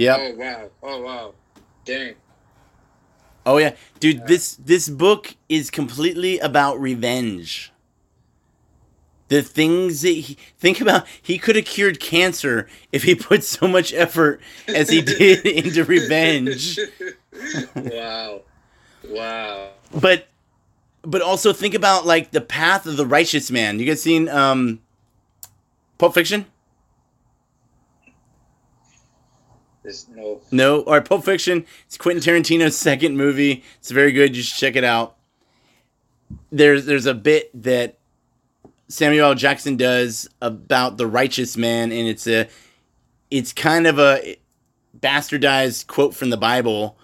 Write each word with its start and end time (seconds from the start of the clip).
Yep. 0.00 0.18
Oh 0.18 0.34
wow. 0.34 0.70
Oh 0.82 1.02
wow. 1.02 1.34
Dang. 1.84 2.14
Oh 3.44 3.58
yeah, 3.58 3.74
dude. 3.98 4.26
This 4.26 4.54
this 4.54 4.88
book 4.88 5.36
is 5.50 5.70
completely 5.70 6.38
about 6.38 6.80
revenge. 6.80 7.70
The 9.28 9.42
things 9.42 10.00
that 10.00 10.08
he 10.08 10.38
think 10.58 10.80
about, 10.80 11.06
he 11.20 11.36
could 11.36 11.54
have 11.54 11.66
cured 11.66 12.00
cancer 12.00 12.66
if 12.92 13.02
he 13.02 13.14
put 13.28 13.44
so 13.44 13.68
much 13.68 13.92
effort 13.92 14.40
as 14.66 14.88
he 14.88 15.02
did 15.18 15.44
into 15.44 15.84
revenge. 15.84 16.80
wow. 17.76 18.40
Wow. 19.06 19.68
But 19.92 20.28
but 21.02 21.20
also 21.20 21.52
think 21.52 21.74
about 21.74 22.06
like 22.06 22.30
the 22.30 22.40
path 22.40 22.86
of 22.86 22.96
the 22.96 23.04
righteous 23.04 23.50
man. 23.50 23.78
You 23.78 23.84
guys 23.84 24.00
seen 24.00 24.30
um 24.30 24.80
Pulp 25.98 26.14
Fiction? 26.14 26.46
There's 29.82 30.08
no. 30.08 30.40
No, 30.50 30.80
or 30.80 31.00
Pulp 31.00 31.24
Fiction. 31.24 31.64
It's 31.86 31.96
Quentin 31.96 32.22
Tarantino's 32.22 32.76
second 32.78 33.16
movie. 33.16 33.64
It's 33.78 33.90
very 33.90 34.12
good. 34.12 34.36
You 34.36 34.42
should 34.42 34.58
check 34.58 34.76
it 34.76 34.84
out. 34.84 35.16
There's 36.50 36.86
there's 36.86 37.06
a 37.06 37.14
bit 37.14 37.50
that 37.62 37.98
Samuel 38.88 39.28
L. 39.28 39.34
Jackson 39.34 39.76
does 39.76 40.28
about 40.42 40.96
the 40.96 41.06
righteous 41.06 41.56
man, 41.56 41.92
and 41.92 42.06
it's 42.06 42.26
a 42.26 42.48
it's 43.30 43.52
kind 43.52 43.86
of 43.86 43.98
a 43.98 44.36
bastardized 44.98 45.86
quote 45.86 46.14
from 46.14 46.30
the 46.30 46.36
Bible, 46.36 46.98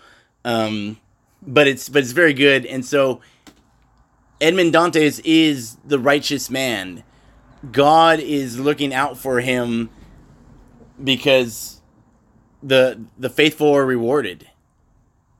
um, 0.44 0.98
but 1.42 1.66
it's 1.66 1.88
but 1.88 2.02
it's 2.02 2.12
very 2.12 2.34
good. 2.34 2.66
And 2.66 2.84
so 2.84 3.20
Edmond 4.40 4.72
Dantes 4.72 5.20
is 5.24 5.76
the 5.84 5.98
righteous 5.98 6.50
man. 6.50 7.04
God 7.72 8.20
is 8.20 8.60
looking 8.60 8.92
out 8.92 9.16
for 9.16 9.40
him 9.40 9.88
because 11.02 11.75
the 12.62 13.00
the 13.18 13.30
faithful 13.30 13.74
are 13.74 13.86
rewarded. 13.86 14.48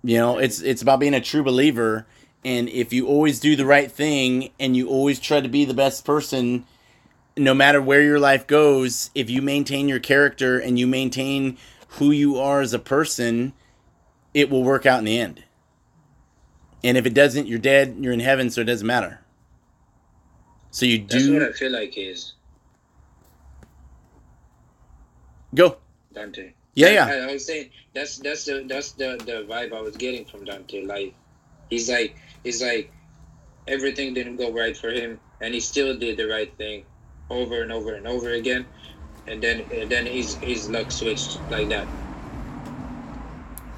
You 0.02 0.18
know, 0.18 0.38
it's 0.38 0.60
it's 0.60 0.82
about 0.82 1.00
being 1.00 1.14
a 1.14 1.20
true 1.20 1.42
believer 1.42 2.06
and 2.44 2.68
if 2.68 2.92
you 2.92 3.08
always 3.08 3.40
do 3.40 3.56
the 3.56 3.66
right 3.66 3.90
thing 3.90 4.50
and 4.60 4.76
you 4.76 4.88
always 4.88 5.18
try 5.18 5.40
to 5.40 5.48
be 5.48 5.64
the 5.64 5.74
best 5.74 6.04
person 6.04 6.64
no 7.36 7.54
matter 7.54 7.82
where 7.82 8.02
your 8.02 8.18
life 8.18 8.46
goes, 8.46 9.10
if 9.14 9.28
you 9.28 9.42
maintain 9.42 9.88
your 9.88 9.98
character 9.98 10.58
and 10.58 10.78
you 10.78 10.86
maintain 10.86 11.58
who 11.88 12.10
you 12.10 12.38
are 12.38 12.60
as 12.60 12.72
a 12.72 12.78
person, 12.78 13.52
it 14.32 14.48
will 14.48 14.64
work 14.64 14.86
out 14.86 14.98
in 14.98 15.04
the 15.04 15.18
end. 15.18 15.44
And 16.82 16.96
if 16.96 17.04
it 17.04 17.14
doesn't, 17.14 17.46
you're 17.46 17.58
dead, 17.58 17.96
you're 18.00 18.12
in 18.12 18.20
heaven, 18.20 18.48
so 18.48 18.60
it 18.62 18.64
doesn't 18.64 18.86
matter. 18.86 19.20
So 20.70 20.86
you 20.86 20.98
do 20.98 21.18
That's 21.18 21.28
what 21.28 21.42
I 21.42 21.52
feel 21.52 21.72
like 21.72 21.98
is 21.98 22.34
go. 25.54 25.78
Dante. 26.12 26.52
Yeah, 26.76 26.90
yeah. 26.90 27.06
I, 27.06 27.30
I 27.30 27.32
was 27.32 27.44
saying 27.44 27.70
that's 27.94 28.18
that's 28.18 28.44
the 28.44 28.64
that's 28.68 28.92
the 28.92 29.16
the 29.24 29.44
vibe 29.48 29.72
I 29.74 29.80
was 29.80 29.96
getting 29.96 30.24
from 30.24 30.44
Dante. 30.44 30.84
Like 30.84 31.14
he's 31.70 31.88
like 31.90 32.14
he's 32.44 32.62
like 32.62 32.92
everything 33.66 34.14
didn't 34.14 34.36
go 34.36 34.52
right 34.52 34.76
for 34.76 34.90
him, 34.90 35.18
and 35.40 35.54
he 35.54 35.60
still 35.60 35.96
did 35.96 36.16
the 36.16 36.28
right 36.28 36.52
thing 36.56 36.84
over 37.30 37.62
and 37.62 37.72
over 37.72 37.94
and 37.94 38.06
over 38.06 38.30
again, 38.36 38.66
and 39.26 39.42
then 39.42 39.64
and 39.72 39.90
then 39.90 40.06
his 40.06 40.34
his 40.44 40.68
luck 40.70 40.92
switched 40.92 41.40
like 41.50 41.68
that. 41.70 41.88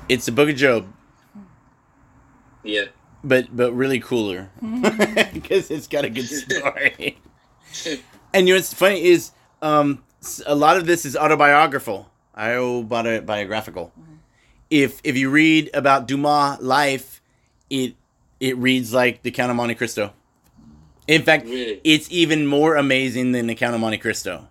It's 0.09 0.27
the 0.27 0.33
book 0.33 0.49
of 0.49 0.57
Job. 0.57 0.87
Yeah. 2.65 2.87
but 3.23 3.55
but 3.57 3.73
really 3.73 4.01
cooler 4.01 4.51
because 5.33 5.71
it's 5.71 5.87
got 5.87 6.05
a 6.05 6.11
good 6.11 6.27
story. 6.29 7.19
and 8.35 8.49
you 8.49 8.55
know 8.55 8.59
what's 8.59 8.75
funny 8.75 9.05
is 9.05 9.31
um, 9.63 10.03
s- 10.23 10.43
a 10.47 10.55
lot 10.55 10.77
of 10.77 10.87
this 10.87 11.05
is 11.07 11.17
autobiographical, 11.17 12.11
autobiographical. 12.39 13.93
If 14.71 15.01
if 15.05 15.17
you 15.17 15.31
read 15.31 15.71
about 15.75 16.07
Dumas' 16.07 16.61
life, 16.61 17.21
it 17.71 17.95
it 18.41 18.57
reads 18.57 18.93
like 18.93 19.23
the 19.23 19.31
Count 19.31 19.51
of 19.51 19.57
Monte 19.57 19.75
Cristo. 19.75 20.13
In 21.07 21.23
fact, 21.23 21.47
Really? 21.47 21.81
it's 21.85 22.07
even 22.11 22.47
more 22.47 22.77
amazing 22.77 23.33
than 23.33 23.47
the 23.47 23.55
Count 23.55 23.75
of 23.75 23.81
Monte 23.81 23.99
Cristo. 23.99 24.47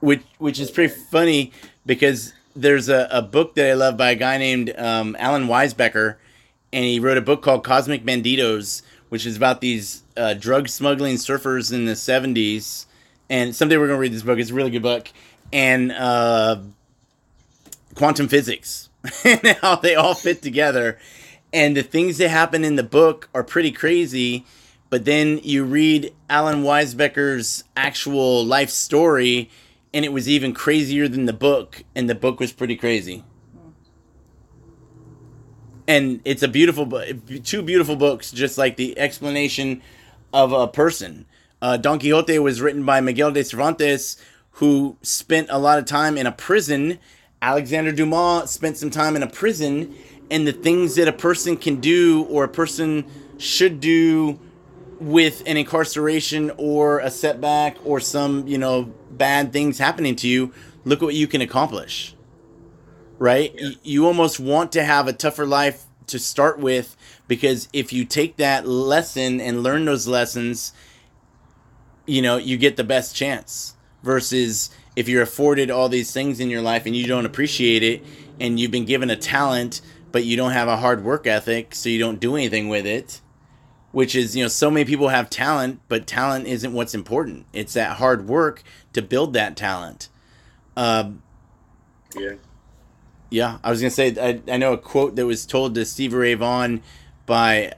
Which 0.00 0.22
which 0.38 0.58
is 0.58 0.70
pretty 0.70 0.92
funny 1.10 1.52
because 1.86 2.32
there's 2.54 2.88
a, 2.88 3.08
a 3.10 3.22
book 3.22 3.54
that 3.54 3.70
I 3.70 3.74
love 3.74 3.96
by 3.96 4.10
a 4.10 4.14
guy 4.16 4.36
named 4.36 4.74
um, 4.76 5.16
Alan 5.18 5.46
Weisbecker, 5.46 6.16
and 6.72 6.84
he 6.84 6.98
wrote 7.00 7.16
a 7.16 7.22
book 7.22 7.42
called 7.42 7.64
Cosmic 7.64 8.04
Banditos, 8.04 8.82
which 9.08 9.24
is 9.24 9.36
about 9.36 9.60
these 9.60 10.02
uh, 10.16 10.34
drug 10.34 10.68
smuggling 10.68 11.16
surfers 11.16 11.72
in 11.72 11.86
the 11.86 11.92
70s. 11.92 12.86
And 13.30 13.56
someday 13.56 13.78
we're 13.78 13.86
going 13.86 13.96
to 13.96 14.00
read 14.00 14.12
this 14.12 14.22
book. 14.22 14.38
It's 14.38 14.50
a 14.50 14.54
really 14.54 14.70
good 14.70 14.82
book. 14.82 15.08
And 15.52 15.92
uh, 15.92 16.60
quantum 17.94 18.28
physics 18.28 18.88
and 19.24 19.46
how 19.60 19.76
they 19.76 19.94
all 19.94 20.14
fit 20.14 20.42
together. 20.42 20.98
And 21.52 21.76
the 21.76 21.82
things 21.82 22.18
that 22.18 22.30
happen 22.30 22.64
in 22.64 22.76
the 22.76 22.82
book 22.82 23.28
are 23.34 23.44
pretty 23.44 23.72
crazy. 23.72 24.46
But 24.88 25.04
then 25.04 25.40
you 25.42 25.64
read 25.64 26.14
Alan 26.28 26.62
Weisbecker's 26.62 27.64
actual 27.76 28.44
life 28.44 28.70
story, 28.70 29.50
and 29.94 30.04
it 30.04 30.12
was 30.12 30.28
even 30.28 30.52
crazier 30.52 31.08
than 31.08 31.26
the 31.26 31.32
book. 31.32 31.82
And 31.94 32.08
the 32.08 32.14
book 32.14 32.40
was 32.40 32.52
pretty 32.52 32.76
crazy. 32.76 33.24
And 35.88 36.20
it's 36.24 36.42
a 36.42 36.48
beautiful 36.48 36.86
book, 36.86 37.08
two 37.42 37.62
beautiful 37.62 37.96
books, 37.96 38.30
just 38.30 38.56
like 38.56 38.76
the 38.76 38.98
explanation 38.98 39.82
of 40.32 40.52
a 40.52 40.68
person. 40.68 41.26
Uh, 41.60 41.76
Don 41.76 41.98
Quixote 41.98 42.38
was 42.38 42.60
written 42.60 42.84
by 42.84 43.00
Miguel 43.00 43.32
de 43.32 43.44
Cervantes, 43.44 44.16
who 44.52 44.96
spent 45.02 45.48
a 45.50 45.58
lot 45.58 45.78
of 45.78 45.84
time 45.84 46.16
in 46.16 46.26
a 46.26 46.32
prison. 46.32 46.98
Alexander 47.40 47.92
Dumas 47.92 48.50
spent 48.50 48.76
some 48.76 48.90
time 48.90 49.16
in 49.16 49.22
a 49.22 49.28
prison, 49.28 49.94
and 50.30 50.46
the 50.46 50.52
things 50.52 50.94
that 50.96 51.08
a 51.08 51.12
person 51.12 51.56
can 51.56 51.80
do 51.80 52.24
or 52.24 52.44
a 52.44 52.48
person 52.48 53.04
should 53.38 53.80
do 53.80 54.38
with 55.00 55.42
an 55.46 55.56
incarceration 55.56 56.52
or 56.58 57.00
a 57.00 57.10
setback 57.10 57.76
or 57.84 57.98
some, 57.98 58.46
you 58.46 58.58
know, 58.58 58.92
bad 59.10 59.52
things 59.52 59.78
happening 59.78 60.14
to 60.14 60.28
you, 60.28 60.52
look 60.84 61.02
what 61.02 61.14
you 61.14 61.26
can 61.26 61.40
accomplish. 61.40 62.14
Right? 63.18 63.52
Yeah. 63.56 63.70
You 63.82 64.06
almost 64.06 64.38
want 64.38 64.72
to 64.72 64.84
have 64.84 65.08
a 65.08 65.12
tougher 65.12 65.46
life 65.46 65.84
to 66.08 66.18
start 66.18 66.58
with 66.58 66.96
because 67.26 67.68
if 67.72 67.92
you 67.92 68.04
take 68.04 68.36
that 68.36 68.66
lesson 68.66 69.40
and 69.40 69.62
learn 69.62 69.84
those 69.84 70.06
lessons, 70.06 70.72
you 72.06 72.22
know, 72.22 72.36
you 72.36 72.56
get 72.56 72.76
the 72.76 72.84
best 72.84 73.16
chance 73.16 73.74
versus 74.02 74.70
if 74.96 75.08
you're 75.08 75.22
afforded 75.22 75.70
all 75.70 75.88
these 75.88 76.12
things 76.12 76.40
in 76.40 76.50
your 76.50 76.62
life 76.62 76.86
and 76.86 76.94
you 76.96 77.06
don't 77.06 77.26
appreciate 77.26 77.82
it 77.82 78.02
and 78.40 78.58
you've 78.58 78.70
been 78.70 78.84
given 78.84 79.10
a 79.10 79.16
talent 79.16 79.80
but 80.10 80.24
you 80.24 80.36
don't 80.36 80.52
have 80.52 80.68
a 80.68 80.76
hard 80.76 81.04
work 81.04 81.26
ethic 81.26 81.74
so 81.74 81.88
you 81.88 81.98
don't 81.98 82.20
do 82.20 82.36
anything 82.36 82.68
with 82.68 82.86
it 82.86 83.20
which 83.92 84.14
is 84.14 84.34
you 84.36 84.42
know 84.42 84.48
so 84.48 84.70
many 84.70 84.84
people 84.84 85.08
have 85.08 85.30
talent 85.30 85.80
but 85.88 86.06
talent 86.06 86.46
isn't 86.46 86.72
what's 86.72 86.94
important 86.94 87.46
it's 87.52 87.72
that 87.74 87.96
hard 87.98 88.26
work 88.28 88.62
to 88.92 89.00
build 89.02 89.32
that 89.32 89.56
talent 89.56 90.08
um, 90.76 91.22
Yeah. 92.18 92.34
yeah, 93.30 93.58
I 93.62 93.70
was 93.70 93.80
gonna 93.80 93.90
say 93.90 94.14
I, 94.18 94.40
I 94.52 94.56
know 94.56 94.72
a 94.72 94.78
quote 94.78 95.16
that 95.16 95.26
was 95.26 95.44
told 95.46 95.74
to 95.74 95.84
Stevie 95.84 96.16
Ray 96.16 96.34
Vaughan 96.34 96.82
by 97.26 97.72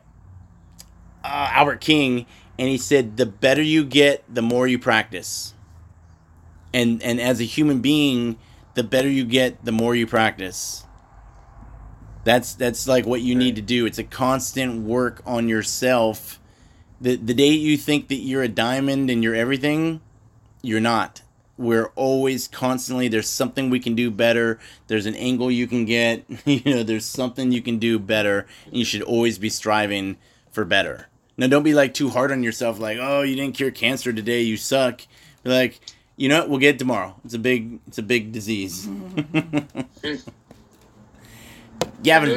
uh, 1.24 1.48
Albert 1.52 1.80
King, 1.80 2.26
and 2.58 2.68
he 2.68 2.78
said, 2.78 3.16
"The 3.16 3.26
better 3.26 3.62
you 3.62 3.84
get, 3.84 4.22
the 4.32 4.42
more 4.42 4.68
you 4.68 4.78
practice." 4.78 5.54
And 6.74 7.02
and 7.02 7.20
as 7.20 7.40
a 7.40 7.44
human 7.44 7.80
being, 7.80 8.36
the 8.74 8.82
better 8.82 9.08
you 9.08 9.24
get, 9.24 9.64
the 9.64 9.72
more 9.72 9.94
you 9.94 10.06
practice. 10.06 10.84
That's 12.24 12.54
that's 12.54 12.88
like 12.88 13.06
what 13.06 13.20
you 13.20 13.34
need 13.34 13.56
to 13.56 13.62
do. 13.62 13.86
It's 13.86 13.98
a 13.98 14.04
constant 14.04 14.82
work 14.82 15.22
on 15.24 15.48
yourself. 15.48 16.40
The 17.00 17.16
the 17.16 17.32
day 17.32 17.50
you 17.50 17.76
think 17.76 18.08
that 18.08 18.16
you're 18.16 18.42
a 18.42 18.48
diamond 18.48 19.08
and 19.08 19.22
you're 19.22 19.34
everything, 19.34 20.00
you're 20.62 20.80
not. 20.80 21.22
We're 21.56 21.92
always 21.94 22.48
constantly 22.48 23.06
there's 23.06 23.28
something 23.28 23.70
we 23.70 23.78
can 23.78 23.94
do 23.94 24.10
better. 24.10 24.58
There's 24.88 25.06
an 25.06 25.14
angle 25.14 25.52
you 25.52 25.68
can 25.68 25.84
get. 25.84 26.24
You 26.44 26.62
know, 26.64 26.82
there's 26.82 27.06
something 27.06 27.52
you 27.52 27.62
can 27.62 27.78
do 27.78 28.00
better. 28.00 28.46
And 28.66 28.76
you 28.76 28.84
should 28.84 29.02
always 29.02 29.38
be 29.38 29.48
striving 29.48 30.16
for 30.50 30.64
better. 30.64 31.08
Now, 31.36 31.46
don't 31.46 31.62
be 31.62 31.74
like 31.74 31.94
too 31.94 32.10
hard 32.10 32.32
on 32.32 32.42
yourself. 32.42 32.80
Like, 32.80 32.98
oh, 33.00 33.22
you 33.22 33.36
didn't 33.36 33.54
cure 33.54 33.70
cancer 33.70 34.12
today. 34.12 34.42
You 34.42 34.56
suck. 34.56 35.02
Be 35.42 35.50
like, 35.50 35.80
you 36.16 36.28
know 36.28 36.40
what? 36.40 36.48
We'll 36.50 36.58
get 36.60 36.76
it 36.76 36.78
tomorrow. 36.78 37.14
It's 37.24 37.34
a 37.34 37.38
big, 37.38 37.80
it's 37.86 37.98
a 37.98 38.02
big 38.02 38.32
disease. 38.32 38.86
Gavin, 42.02 42.30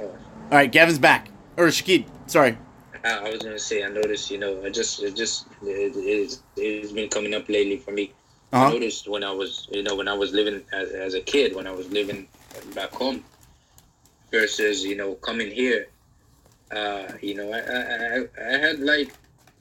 all 0.00 0.08
right, 0.50 0.70
Gavin's 0.70 0.98
back. 0.98 1.28
Or 1.56 1.66
Shakid, 1.66 2.06
sorry. 2.26 2.56
I, 3.04 3.18
I 3.18 3.30
was 3.30 3.42
gonna 3.42 3.58
say 3.58 3.84
I 3.84 3.88
noticed. 3.88 4.30
You 4.30 4.38
know, 4.38 4.64
I 4.64 4.70
just 4.70 5.02
it 5.02 5.14
just 5.16 5.46
it, 5.62 5.92
it's 5.96 6.42
it's 6.56 6.92
been 6.92 7.08
coming 7.08 7.34
up 7.34 7.48
lately 7.48 7.76
for 7.78 7.92
me. 7.92 8.12
I 8.52 8.56
Uh-huh. 8.64 8.70
noticed 8.74 9.08
when 9.08 9.22
I 9.24 9.30
was 9.30 9.68
you 9.70 9.82
know 9.82 9.94
when 9.94 10.08
I 10.08 10.14
was 10.14 10.32
living 10.32 10.62
as, 10.72 10.90
as 10.90 11.14
a 11.14 11.20
kid 11.20 11.54
when 11.54 11.66
I 11.66 11.70
was 11.72 11.88
living 11.90 12.26
back 12.74 12.92
home 12.92 13.22
versus 14.30 14.84
you 14.84 14.96
know 14.96 15.14
coming 15.14 15.50
here. 15.50 15.88
Uh, 16.70 17.12
you 17.22 17.34
know, 17.34 17.50
I, 17.52 17.60
I 17.60 17.80
I 17.80 18.26
I 18.54 18.58
had 18.58 18.80
like 18.80 19.12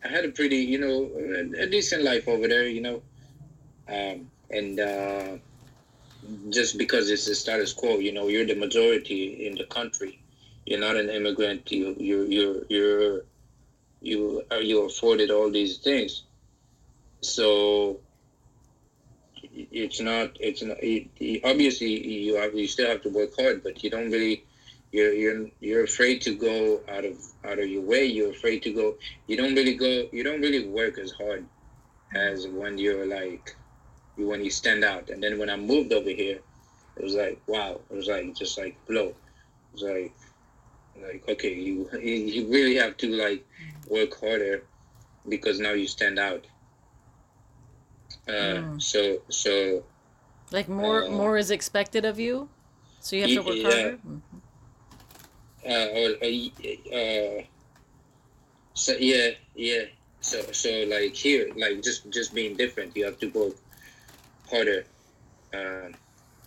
I 0.03 0.07
had 0.07 0.25
a 0.25 0.29
pretty 0.29 0.57
you 0.57 0.79
know 0.79 1.09
a, 1.17 1.63
a 1.63 1.67
decent 1.67 2.03
life 2.03 2.27
over 2.27 2.47
there. 2.47 2.67
You 2.67 2.81
know, 2.81 3.01
um, 3.87 4.29
and 4.49 4.79
uh, 4.79 5.37
just 6.49 6.77
because 6.77 7.09
it's 7.09 7.25
the 7.25 7.35
status 7.35 7.73
quo. 7.73 7.97
You 7.97 8.11
know, 8.11 8.27
you're 8.27 8.45
the 8.45 8.55
majority 8.55 9.47
in 9.47 9.55
the 9.55 9.65
country. 9.65 10.19
You're 10.65 10.79
not 10.79 10.95
an 10.97 11.09
immigrant. 11.09 11.71
You 11.71 11.95
you 11.99 12.23
you're 12.23 12.63
you're 12.69 13.21
you 14.01 14.43
are 14.51 14.61
you 14.61 14.85
afforded 14.85 15.31
all 15.31 15.51
these 15.51 15.77
things. 15.77 16.23
So 17.21 17.99
it's 19.71 19.99
not 19.99 20.37
it's 20.39 20.61
not 20.61 20.77
it, 20.81 21.07
obviously 21.43 22.07
you 22.07 22.35
have 22.35 22.53
you 22.53 22.67
still 22.67 22.87
have 22.89 23.01
to 23.03 23.09
work 23.09 23.31
hard, 23.39 23.63
but 23.63 23.83
you 23.83 23.89
don't 23.89 24.11
really 24.11 24.43
you're 24.91 25.13
you're 25.13 25.47
you're 25.59 25.83
afraid 25.83 26.21
to 26.21 26.35
go 26.35 26.81
out 26.89 27.05
of 27.05 27.17
out 27.45 27.59
of 27.59 27.67
your 27.67 27.81
way. 27.81 28.05
You're 28.05 28.31
afraid 28.31 28.63
to 28.63 28.73
go. 28.73 28.95
You 29.27 29.37
don't 29.37 29.55
really 29.55 29.75
go. 29.75 30.07
You 30.11 30.23
don't 30.23 30.41
really 30.41 30.67
work 30.67 30.97
as 30.97 31.11
hard 31.11 31.45
as 32.15 32.47
when 32.47 32.77
you're 32.77 33.05
like 33.05 33.55
when 34.15 34.43
you 34.43 34.51
stand 34.51 34.83
out. 34.83 35.09
And 35.09 35.21
then 35.21 35.37
when 35.37 35.49
I 35.49 35.57
moved 35.57 35.93
over 35.93 36.09
here, 36.09 36.39
it 36.95 37.03
was 37.03 37.15
like 37.15 37.41
wow. 37.47 37.79
It 37.89 37.95
was 37.95 38.07
like 38.07 38.35
just 38.35 38.57
like 38.57 38.77
blow. 38.87 39.07
It 39.07 39.73
was 39.73 39.83
like 39.83 40.13
like 41.01 41.23
okay, 41.29 41.53
you 41.53 41.89
you 42.01 42.47
really 42.47 42.75
have 42.75 42.97
to 42.97 43.15
like 43.15 43.45
work 43.87 44.19
harder 44.19 44.63
because 45.27 45.59
now 45.59 45.71
you 45.73 45.87
stand 45.87 46.17
out. 46.17 46.45
Uh, 48.27 48.31
mm. 48.31 48.81
So 48.81 49.21
so. 49.29 49.83
Like 50.51 50.69
more 50.69 51.03
uh, 51.03 51.09
more 51.09 51.37
is 51.37 51.51
expected 51.51 52.05
of 52.05 52.19
you, 52.19 52.47
so 53.01 53.17
you 53.17 53.23
have 53.23 53.31
to 53.31 53.49
work 53.49 53.57
yeah. 53.57 53.69
harder. 53.69 53.99
Uh, 55.67 56.15
uh, 56.95 57.43
so 58.73 58.93
yeah, 58.93 59.31
yeah. 59.55 59.83
So 60.21 60.41
so 60.51 60.85
like 60.87 61.13
here, 61.13 61.51
like 61.55 61.83
just 61.83 62.09
just 62.09 62.33
being 62.33 62.55
different, 62.55 62.95
you 62.95 63.05
have 63.05 63.19
to 63.19 63.27
work 63.27 63.55
harder. 64.49 64.85
Um, 65.53 65.93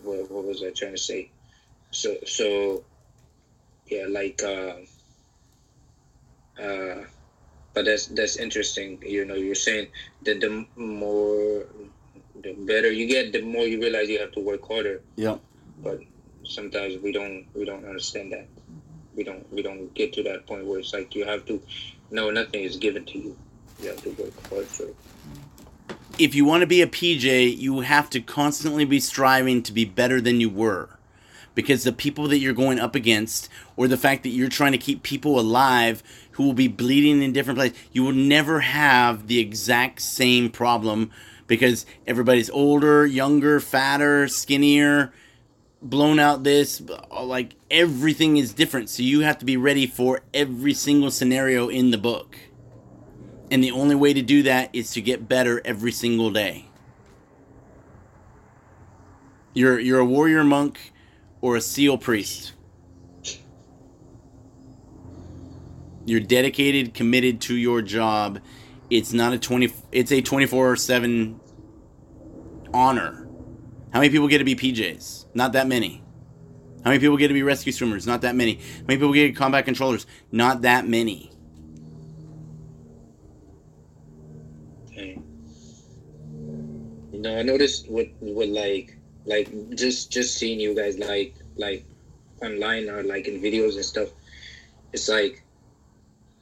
what, 0.03 0.31
what 0.31 0.45
was 0.45 0.63
I 0.63 0.71
trying 0.71 0.93
to 0.93 0.99
say? 0.99 1.31
So 1.91 2.17
so 2.27 2.85
yeah, 3.87 4.07
like 4.09 4.43
uh, 4.43 4.77
uh, 6.61 7.05
but 7.75 7.85
that's 7.85 8.07
that's 8.07 8.37
interesting. 8.37 9.03
You 9.05 9.25
know, 9.25 9.35
you're 9.35 9.55
saying 9.55 9.89
that 10.23 10.41
the 10.41 10.67
more, 10.77 11.67
the 12.43 12.53
better 12.53 12.91
you 12.91 13.07
get, 13.07 13.33
the 13.33 13.43
more 13.43 13.67
you 13.67 13.81
realize 13.81 14.09
you 14.09 14.21
have 14.21 14.33
to 14.33 14.41
work 14.41 14.67
harder. 14.67 15.03
Yeah. 15.17 15.37
But 15.83 16.01
sometimes 16.45 17.03
we 17.03 17.13
don't 17.13 17.47
we 17.55 17.65
don't 17.65 17.85
understand 17.85 18.33
that. 18.33 18.47
We 19.17 19.25
don't 19.25 19.51
we 19.53 19.63
don't 19.63 19.93
get 19.95 20.13
to 20.15 20.23
that 20.25 20.47
point 20.47 20.67
where 20.67 20.79
it's 20.79 20.93
like 20.93 21.15
you 21.15 21.25
have 21.25 21.45
to. 21.47 21.61
No, 22.11 22.31
nothing 22.31 22.63
is 22.63 22.77
given 22.77 23.05
to 23.07 23.19
you. 23.19 23.37
You 23.81 23.89
have 23.89 24.03
to 24.03 24.11
work 24.11 24.49
hard 24.49 24.67
for 24.67 24.85
it. 24.85 24.97
If 26.19 26.35
you 26.35 26.45
want 26.45 26.61
to 26.61 26.67
be 26.67 26.83
a 26.83 26.87
PJ, 26.87 27.57
you 27.57 27.81
have 27.81 28.11
to 28.11 28.21
constantly 28.21 28.85
be 28.85 29.01
striving 29.01 29.63
to 29.63 29.73
be 29.73 29.85
better 29.85 30.21
than 30.21 30.41
you 30.41 30.51
were 30.51 30.99
because 31.55 31.85
the 31.85 31.93
people 31.93 32.29
that 32.29 32.39
you're 32.39 32.53
going 32.53 32.79
up 32.79 32.95
against 32.95 33.49
or 33.77 33.89
the 33.89 33.97
fact 33.97 34.23
that 34.23 34.31
you're 34.31 34.49
trying 34.49 34.73
to 34.73 34.79
keep 34.79 35.03
people 35.03 35.39
alive 35.39 36.03
who 36.33 36.45
will 36.45 36.53
be 36.53 36.69
bleeding 36.69 37.23
in 37.23 37.33
different 37.33 37.59
places 37.59 37.79
you 37.93 38.03
will 38.03 38.13
never 38.13 38.61
have 38.61 39.27
the 39.27 39.39
exact 39.39 40.01
same 40.01 40.51
problem 40.51 41.11
because 41.47 41.85
everybody's 42.07 42.51
older 42.51 43.05
younger 43.05 43.61
fatter 43.61 44.29
skinnier 44.29 45.13
blown 45.83 46.19
out 46.19 46.45
this 46.45 46.83
uh, 47.11 47.25
like 47.25 47.55
everything 47.71 48.37
is 48.37 48.53
different 48.53 48.91
so 48.91 49.03
you 49.03 49.21
have 49.21 49.39
to 49.39 49.45
be 49.45 49.57
ready 49.57 49.87
for 49.87 50.21
every 50.35 50.75
single 50.75 51.11
scenario 51.11 51.69
in 51.69 51.91
the 51.91 51.99
book 51.99 52.37
and 53.51 53.65
the 53.65 53.71
only 53.71 53.95
way 53.95 54.13
to 54.13 54.23
do 54.23 54.43
that 54.43 54.69
is 54.73 54.91
to 54.93 55.01
get 55.01 55.29
better 55.29 55.63
every 55.65 55.91
single 55.91 56.31
day 56.31 56.67
you're 59.55 59.79
you're 59.79 59.99
a 59.99 60.05
warrior 60.05 60.45
monk 60.45 60.93
or 61.41 61.57
a 61.57 61.61
seal 61.61 61.99
priest. 61.99 62.53
You're 66.05 66.21
dedicated, 66.21 66.95
committed 66.95 67.41
to 67.43 67.55
your 67.55 67.83
job. 67.83 68.41
It's 68.89 69.13
not 69.13 69.33
a 69.33 69.39
20 69.39 69.73
it's 69.93 70.13
a 70.13 70.23
24/7 70.23 71.39
honor. 72.73 73.29
How 73.93 74.01
many 74.01 74.11
people 74.11 74.29
get 74.29 74.39
to 74.39 74.45
be 74.45 74.55
PJs? 74.55 75.20
Not 75.35 75.53
that 75.53 75.67
many. 75.67 76.03
How 76.85 76.91
many 76.91 77.01
people 77.01 77.17
get 77.17 77.29
to 77.29 77.35
be 77.35 77.43
rescue 77.43 77.73
swimmers? 77.73 78.07
Not 78.07 78.23
that 78.23 78.35
many. 78.35 78.55
How 78.55 78.85
many 78.89 78.97
people 78.99 79.13
get 79.13 79.37
combat 79.37 79.65
controllers? 79.65 80.07
Not 80.33 80.63
that 80.63 80.87
many. 80.89 81.31
Okay. 84.87 85.21
You 87.13 87.21
know, 87.21 87.39
I 87.39 87.43
noticed 87.43 87.89
what 87.91 88.07
what 88.21 88.49
like 88.49 88.97
like 89.27 89.77
just 89.77 90.11
just 90.11 90.37
seeing 90.37 90.59
you 90.59 90.75
guys 90.75 90.99
like 90.99 91.35
like 91.57 91.85
online 92.43 92.89
or 92.89 93.03
like 93.03 93.29
in 93.29 93.41
videos 93.41 93.75
and 93.77 93.85
stuff 93.85 94.09
it's 94.93 95.09
like 95.09 95.43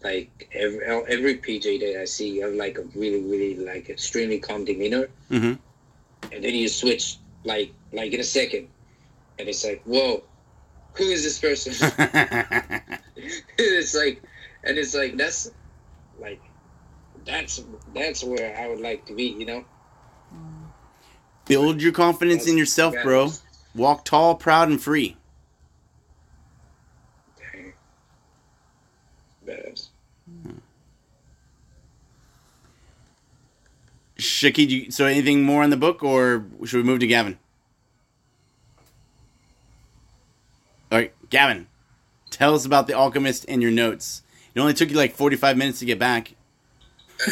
like 0.03 0.49
every 0.53 0.81
every 0.87 1.39
pj 1.39 1.81
that 1.81 2.01
i 2.01 2.05
see 2.05 2.29
you 2.31 2.45
have 2.45 2.55
like 2.55 2.79
a 2.79 2.83
really 2.95 3.21
really 3.21 3.57
like 3.57 3.91
extremely 3.91 4.39
calm 4.39 4.65
demeanor 4.65 5.09
mm-hmm. 5.31 5.55
and 6.33 6.45
then 6.45 6.55
you 6.55 6.69
switch 6.69 7.19
like 7.45 7.73
like 7.93 8.13
in 8.13 8.21
a 8.21 8.25
second 8.25 8.69
and 9.39 9.49
it's 9.49 9.65
like 9.65 9.83
whoa 9.85 10.23
who 10.95 11.05
is 11.05 11.23
this 11.23 11.39
person 11.39 11.73
it's 13.59 13.95
like 13.95 14.23
and 14.65 14.79
it's 14.79 14.95
like 14.95 15.17
that's 15.17 15.51
like 16.19 16.41
that's 17.25 17.63
that's 17.95 18.25
where 18.25 18.57
i 18.59 18.69
would 18.69 18.81
like 18.81 19.05
to 19.07 19.15
be 19.15 19.25
you 19.25 19.47
know 19.47 19.65
Build 21.49 21.81
your 21.81 21.93
confidence 21.93 22.47
in 22.47 22.59
yourself, 22.59 22.95
bro. 23.03 23.33
Walk 23.75 24.05
tall, 24.05 24.35
proud, 24.35 24.69
and 24.69 24.81
free. 24.81 25.17
Dang. 27.39 27.73
Badass. 29.47 29.89
Shaki, 34.19 34.93
so 34.93 35.07
anything 35.07 35.43
more 35.43 35.63
on 35.63 35.71
the 35.71 35.77
book, 35.77 36.03
or 36.03 36.45
should 36.65 36.79
we 36.79 36.83
move 36.83 37.01
to 37.01 37.07
Gavin? 37.07 37.39
All 40.91 40.99
right, 40.99 41.13
Gavin, 41.31 41.67
tell 42.31 42.55
us 42.55 42.65
about 42.65 42.87
the 42.87 42.95
Alchemist 42.95 43.45
and 43.49 43.61
your 43.61 43.71
notes. 43.71 44.23
It 44.55 44.61
only 44.61 44.75
took 44.75 44.91
you 44.91 44.97
like 44.97 45.15
forty-five 45.15 45.57
minutes 45.57 45.81
to 45.81 45.85
get 45.85 45.99
back. 45.99 46.35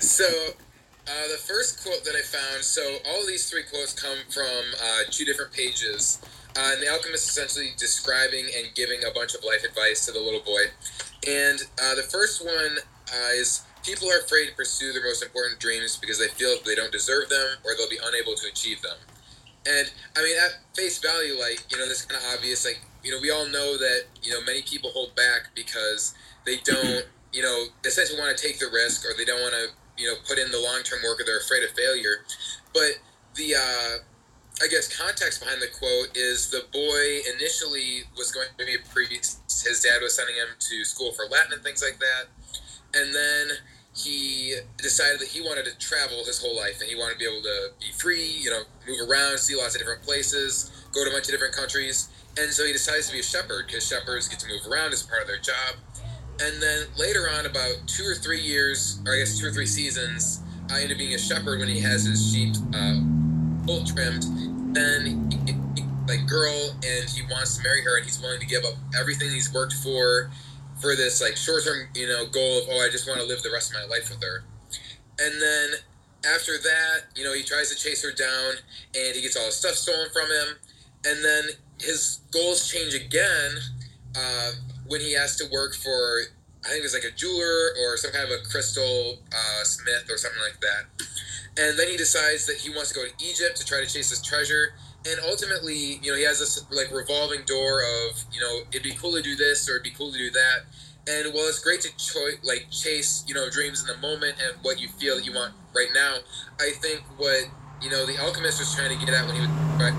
so 0.00 0.24
uh, 0.24 1.28
the 1.28 1.38
first 1.38 1.82
quote 1.82 2.04
that 2.04 2.14
I 2.14 2.22
found, 2.22 2.62
so 2.62 2.82
all 3.08 3.26
these 3.26 3.48
three 3.48 3.62
quotes 3.62 3.92
come 3.94 4.18
from 4.28 4.44
uh, 4.82 5.02
two 5.10 5.24
different 5.24 5.52
pages. 5.52 6.20
Uh, 6.56 6.72
and 6.74 6.82
the 6.82 6.88
alchemist 6.88 7.28
is 7.28 7.36
essentially 7.36 7.70
describing 7.78 8.44
and 8.58 8.74
giving 8.74 8.98
a 9.04 9.14
bunch 9.14 9.34
of 9.34 9.44
life 9.44 9.64
advice 9.64 10.04
to 10.06 10.12
the 10.12 10.18
little 10.18 10.40
boy. 10.40 10.62
And 11.26 11.60
uh, 11.82 11.94
the 11.94 12.02
first 12.02 12.44
one 12.44 12.78
uh, 13.08 13.32
is 13.34 13.62
people 13.84 14.10
are 14.10 14.18
afraid 14.18 14.46
to 14.48 14.54
pursue 14.54 14.92
their 14.92 15.04
most 15.04 15.22
important 15.22 15.60
dreams 15.60 15.96
because 15.96 16.18
they 16.18 16.28
feel 16.28 16.56
they 16.66 16.74
don't 16.74 16.92
deserve 16.92 17.28
them 17.28 17.56
or 17.64 17.72
they'll 17.76 17.88
be 17.88 18.00
unable 18.02 18.34
to 18.34 18.48
achieve 18.48 18.82
them. 18.82 18.96
And 19.66 19.90
I 20.16 20.22
mean, 20.22 20.36
at 20.38 20.58
face 20.74 20.98
value, 20.98 21.38
like, 21.38 21.64
you 21.70 21.78
know, 21.78 21.86
this 21.86 22.02
kind 22.02 22.22
of 22.22 22.38
obvious. 22.38 22.64
Like, 22.64 22.80
you 23.04 23.10
know, 23.12 23.18
we 23.20 23.30
all 23.30 23.46
know 23.46 23.76
that, 23.76 24.04
you 24.22 24.32
know, 24.32 24.40
many 24.46 24.62
people 24.62 24.90
hold 24.90 25.14
back 25.14 25.50
because 25.54 26.14
they 26.46 26.56
don't, 26.64 27.04
you 27.32 27.42
know, 27.42 27.66
essentially 27.84 28.18
want 28.18 28.36
to 28.36 28.42
take 28.42 28.58
the 28.58 28.66
risk 28.72 29.04
or 29.04 29.16
they 29.16 29.24
don't 29.24 29.40
want 29.40 29.54
to 29.54 29.68
you 30.00 30.06
know 30.06 30.14
put 30.26 30.38
in 30.38 30.50
the 30.50 30.58
long 30.58 30.82
term 30.82 30.98
work 31.04 31.20
or 31.20 31.24
they're 31.24 31.38
afraid 31.38 31.62
of 31.62 31.70
failure. 31.76 32.24
But 32.72 32.98
the 33.36 33.54
uh, 33.54 33.92
I 34.64 34.68
guess 34.68 34.88
context 34.88 35.40
behind 35.40 35.60
the 35.60 35.68
quote 35.68 36.16
is 36.16 36.50
the 36.50 36.64
boy 36.72 37.20
initially 37.36 38.08
was 38.16 38.32
going 38.32 38.48
to 38.56 38.64
be 38.64 38.74
a 38.74 38.82
priest. 38.88 39.44
His 39.46 39.80
dad 39.80 40.00
was 40.00 40.16
sending 40.16 40.36
him 40.36 40.48
to 40.58 40.84
school 40.84 41.12
for 41.12 41.26
Latin 41.30 41.52
and 41.52 41.62
things 41.62 41.84
like 41.84 42.00
that, 42.00 42.32
and 42.98 43.14
then 43.14 43.60
he 43.94 44.54
decided 44.76 45.20
that 45.20 45.28
he 45.28 45.40
wanted 45.40 45.64
to 45.64 45.76
travel 45.78 46.24
his 46.24 46.40
whole 46.40 46.56
life 46.56 46.80
and 46.80 46.88
he 46.88 46.94
wanted 46.94 47.14
to 47.14 47.18
be 47.18 47.24
able 47.24 47.42
to 47.42 47.70
be 47.80 47.92
free, 47.92 48.24
you 48.24 48.50
know, 48.50 48.62
move 48.86 49.08
around, 49.08 49.38
see 49.38 49.56
lots 49.56 49.74
of 49.74 49.80
different 49.80 50.02
places, 50.02 50.70
go 50.92 51.04
to 51.04 51.10
a 51.10 51.12
bunch 51.12 51.26
of 51.26 51.32
different 51.32 51.54
countries. 51.54 52.08
And 52.38 52.52
so 52.52 52.64
he 52.64 52.72
decides 52.72 53.08
to 53.08 53.12
be 53.12 53.20
a 53.20 53.22
shepherd 53.22 53.66
because 53.66 53.86
shepherds 53.86 54.28
get 54.28 54.38
to 54.40 54.48
move 54.48 54.66
around 54.70 54.92
as 54.92 55.02
part 55.02 55.22
of 55.22 55.28
their 55.28 55.38
job. 55.38 55.74
And 56.40 56.62
then 56.62 56.86
later 56.96 57.28
on, 57.36 57.44
about 57.44 57.74
two 57.86 58.04
or 58.04 58.14
three 58.14 58.40
years, 58.40 59.00
or 59.04 59.14
I 59.14 59.18
guess 59.18 59.38
two 59.38 59.46
or 59.46 59.50
three 59.50 59.66
seasons, 59.66 60.40
I 60.70 60.82
end 60.82 60.92
up 60.92 60.98
being 60.98 61.14
a 61.14 61.18
shepherd 61.18 61.58
when 61.58 61.68
he 61.68 61.80
has 61.80 62.04
his 62.04 62.32
sheep 62.32 62.54
uh, 62.72 62.94
full 63.66 63.84
trimmed. 63.84 64.24
Then, 64.74 65.28
he, 65.30 65.52
he, 65.52 65.86
like, 66.08 66.26
girl, 66.26 66.70
and 66.82 67.10
he 67.10 67.22
wants 67.30 67.56
to 67.58 67.62
marry 67.62 67.82
her, 67.82 67.96
and 67.96 68.06
he's 68.06 68.20
willing 68.22 68.40
to 68.40 68.46
give 68.46 68.64
up 68.64 68.74
everything 68.98 69.30
he's 69.30 69.52
worked 69.52 69.74
for 69.74 70.30
for 70.80 70.96
this, 70.96 71.20
like, 71.20 71.36
short 71.36 71.64
term, 71.64 71.88
you 71.94 72.06
know, 72.06 72.26
goal 72.26 72.58
of, 72.58 72.64
oh, 72.70 72.80
I 72.80 72.88
just 72.90 73.06
want 73.06 73.20
to 73.20 73.26
live 73.26 73.42
the 73.42 73.50
rest 73.50 73.70
of 73.70 73.76
my 73.80 73.86
life 73.86 74.10
with 74.10 74.22
her. 74.22 74.44
And 75.18 75.40
then 75.40 75.70
after 76.34 76.58
that, 76.58 77.16
you 77.16 77.24
know, 77.24 77.34
he 77.34 77.42
tries 77.42 77.70
to 77.70 77.76
chase 77.76 78.02
her 78.02 78.12
down, 78.12 78.54
and 78.94 79.14
he 79.14 79.22
gets 79.22 79.36
all 79.36 79.46
his 79.46 79.56
stuff 79.56 79.74
stolen 79.74 80.08
from 80.12 80.26
him. 80.26 80.56
And 81.04 81.24
then 81.24 81.44
his 81.80 82.20
goals 82.32 82.68
change 82.70 82.94
again. 82.94 83.56
Uh, 84.16 84.50
when 84.90 85.00
he 85.00 85.14
has 85.14 85.36
to 85.36 85.44
work 85.52 85.72
for 85.72 86.22
I 86.64 86.68
think 86.68 86.80
it 86.80 86.82
was 86.82 86.94
like 86.94 87.04
a 87.04 87.16
jeweler 87.16 87.72
or 87.80 87.96
some 87.96 88.12
kind 88.12 88.24
of 88.24 88.30
a 88.32 88.42
crystal 88.44 89.18
uh, 89.32 89.64
smith 89.64 90.10
or 90.10 90.18
something 90.18 90.42
like 90.42 90.60
that. 90.60 90.84
and 91.56 91.78
then 91.78 91.88
he 91.88 91.96
decides 91.96 92.44
that 92.46 92.56
he 92.56 92.68
wants 92.70 92.90
to 92.90 92.94
go 92.94 93.06
to 93.06 93.12
Egypt 93.24 93.56
to 93.56 93.64
try 93.64 93.80
to 93.80 93.86
chase 93.86 94.10
his 94.10 94.20
treasure. 94.20 94.74
And 95.06 95.18
ultimately, 95.24 95.98
you 96.02 96.10
know, 96.10 96.16
he 96.16 96.24
has 96.24 96.40
this 96.40 96.64
like 96.70 96.92
revolving 96.92 97.42
door 97.46 97.80
of, 97.80 98.22
you 98.32 98.40
know, 98.40 98.60
it'd 98.70 98.82
be 98.82 98.94
cool 98.94 99.12
to 99.12 99.22
do 99.22 99.34
this 99.34 99.68
or 99.68 99.72
it'd 99.72 99.84
be 99.84 99.90
cool 99.90 100.12
to 100.12 100.18
do 100.18 100.30
that. 100.30 100.64
And 101.08 101.32
while 101.32 101.48
it's 101.48 101.58
great 101.58 101.80
to 101.82 101.96
cho- 101.96 102.36
like 102.42 102.66
chase, 102.70 103.24
you 103.26 103.34
know, 103.34 103.48
dreams 103.48 103.80
in 103.80 103.86
the 103.86 103.96
moment 104.06 104.36
and 104.42 104.56
what 104.62 104.80
you 104.80 104.88
feel 104.88 105.16
that 105.16 105.24
you 105.24 105.32
want 105.32 105.54
right 105.74 105.88
now, 105.94 106.16
I 106.60 106.72
think 106.82 107.02
what 107.16 107.44
you 107.80 107.88
know 107.90 108.04
the 108.04 108.18
alchemist 108.18 108.58
was 108.58 108.74
trying 108.74 108.96
to 108.96 109.04
get 109.04 109.14
at 109.14 109.26
when 109.26 109.36
he 109.36 109.40
was 109.40 109.50
right, 109.80 109.94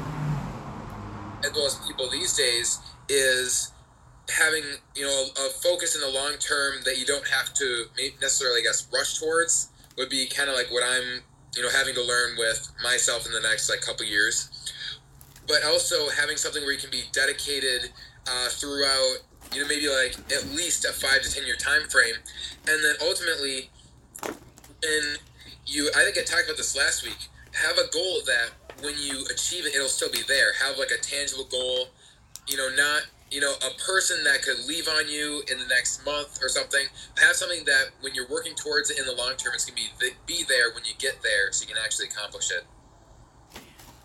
as 1.44 1.52
well 1.54 1.66
as 1.66 1.76
people 1.88 2.10
these 2.10 2.38
days 2.38 2.80
is 3.10 3.72
having 4.30 4.64
you 4.96 5.04
know 5.04 5.26
a 5.46 5.50
focus 5.50 5.96
in 5.96 6.02
the 6.02 6.10
long 6.10 6.34
term 6.38 6.76
that 6.86 7.00
you 7.00 7.06
don't 7.06 7.28
have 7.28 7.54
to 7.56 7.86
necessarily 8.22 8.60
I 8.60 8.64
guess 8.64 8.88
rush 8.94 9.20
towards 9.20 9.70
would 9.98 10.10
be 10.10 10.28
kind 10.28 10.50
of 10.50 10.56
like 10.56 10.72
what 10.72 10.84
I'm 10.84 11.24
you 11.56 11.64
know 11.64 11.70
having 11.70 11.96
to 11.96 12.04
learn 12.04 12.38
with 12.38 12.72
myself 12.84 13.26
in 13.26 13.32
the 13.32 13.42
next 13.42 13.70
like 13.70 13.82
couple 13.82 14.06
years 14.06 14.50
but 15.48 15.64
also 15.66 16.10
having 16.10 16.38
something 16.38 16.62
where 16.64 16.72
you 16.72 16.80
can 16.80 16.92
be 16.92 17.04
dedicated 17.12 17.92
uh, 18.28 18.50
throughout 18.50 19.18
you 19.54 19.62
know 19.62 19.68
maybe 19.68 19.88
like 19.90 20.16
at 20.32 20.46
least 20.56 20.86
a 20.86 20.94
five 20.94 21.22
to 21.22 21.32
ten 21.32 21.46
year 21.46 21.56
time 21.56 21.88
frame 21.90 22.16
and 22.68 22.84
then 22.84 22.96
ultimately 23.02 23.70
and 24.24 25.20
you 25.66 25.90
I 25.96 26.04
think 26.04 26.18
I 26.18 26.24
talked 26.24 26.46
about 26.46 26.58
this 26.58 26.76
last 26.76 27.04
week 27.04 27.28
have 27.54 27.78
a 27.78 27.90
goal 27.92 28.22
that 28.26 28.52
when 28.82 28.96
you 28.98 29.26
achieve 29.32 29.66
it 29.66 29.76
it'll 29.76 29.88
still 29.88 30.12
be 30.12 30.22
there 30.28 30.54
have 30.54 30.78
like 30.78 30.92
a 30.92 31.02
tangible 31.02 31.46
goal 31.46 31.90
you 32.48 32.58
know 32.58 32.70
not 32.76 33.04
you 33.32 33.40
know, 33.40 33.54
a 33.66 33.82
person 33.82 34.24
that 34.26 34.44
could 34.44 34.68
leave 34.68 34.90
on 34.90 35.08
you 35.10 35.42
in 35.50 35.58
the 35.58 35.66
next 35.68 36.06
month 36.06 36.44
or 36.44 36.50
something. 36.50 36.86
Have 37.18 37.36
something 37.36 37.64
that 37.64 37.86
when 38.02 38.14
you're 38.14 38.28
working 38.28 38.54
towards 38.56 38.92
it 38.92 39.00
in 39.00 39.06
the 39.06 39.14
long 39.14 39.36
term, 39.38 39.54
it's 39.56 39.64
gonna 39.64 39.80
be 39.80 40.12
be 40.28 40.44
there 40.44 40.74
when 40.76 40.84
you 40.84 40.92
get 41.00 41.24
there, 41.24 41.52
so 41.52 41.66
you 41.66 41.74
can 41.74 41.82
actually 41.82 42.08
accomplish 42.08 42.52
it. 42.52 42.66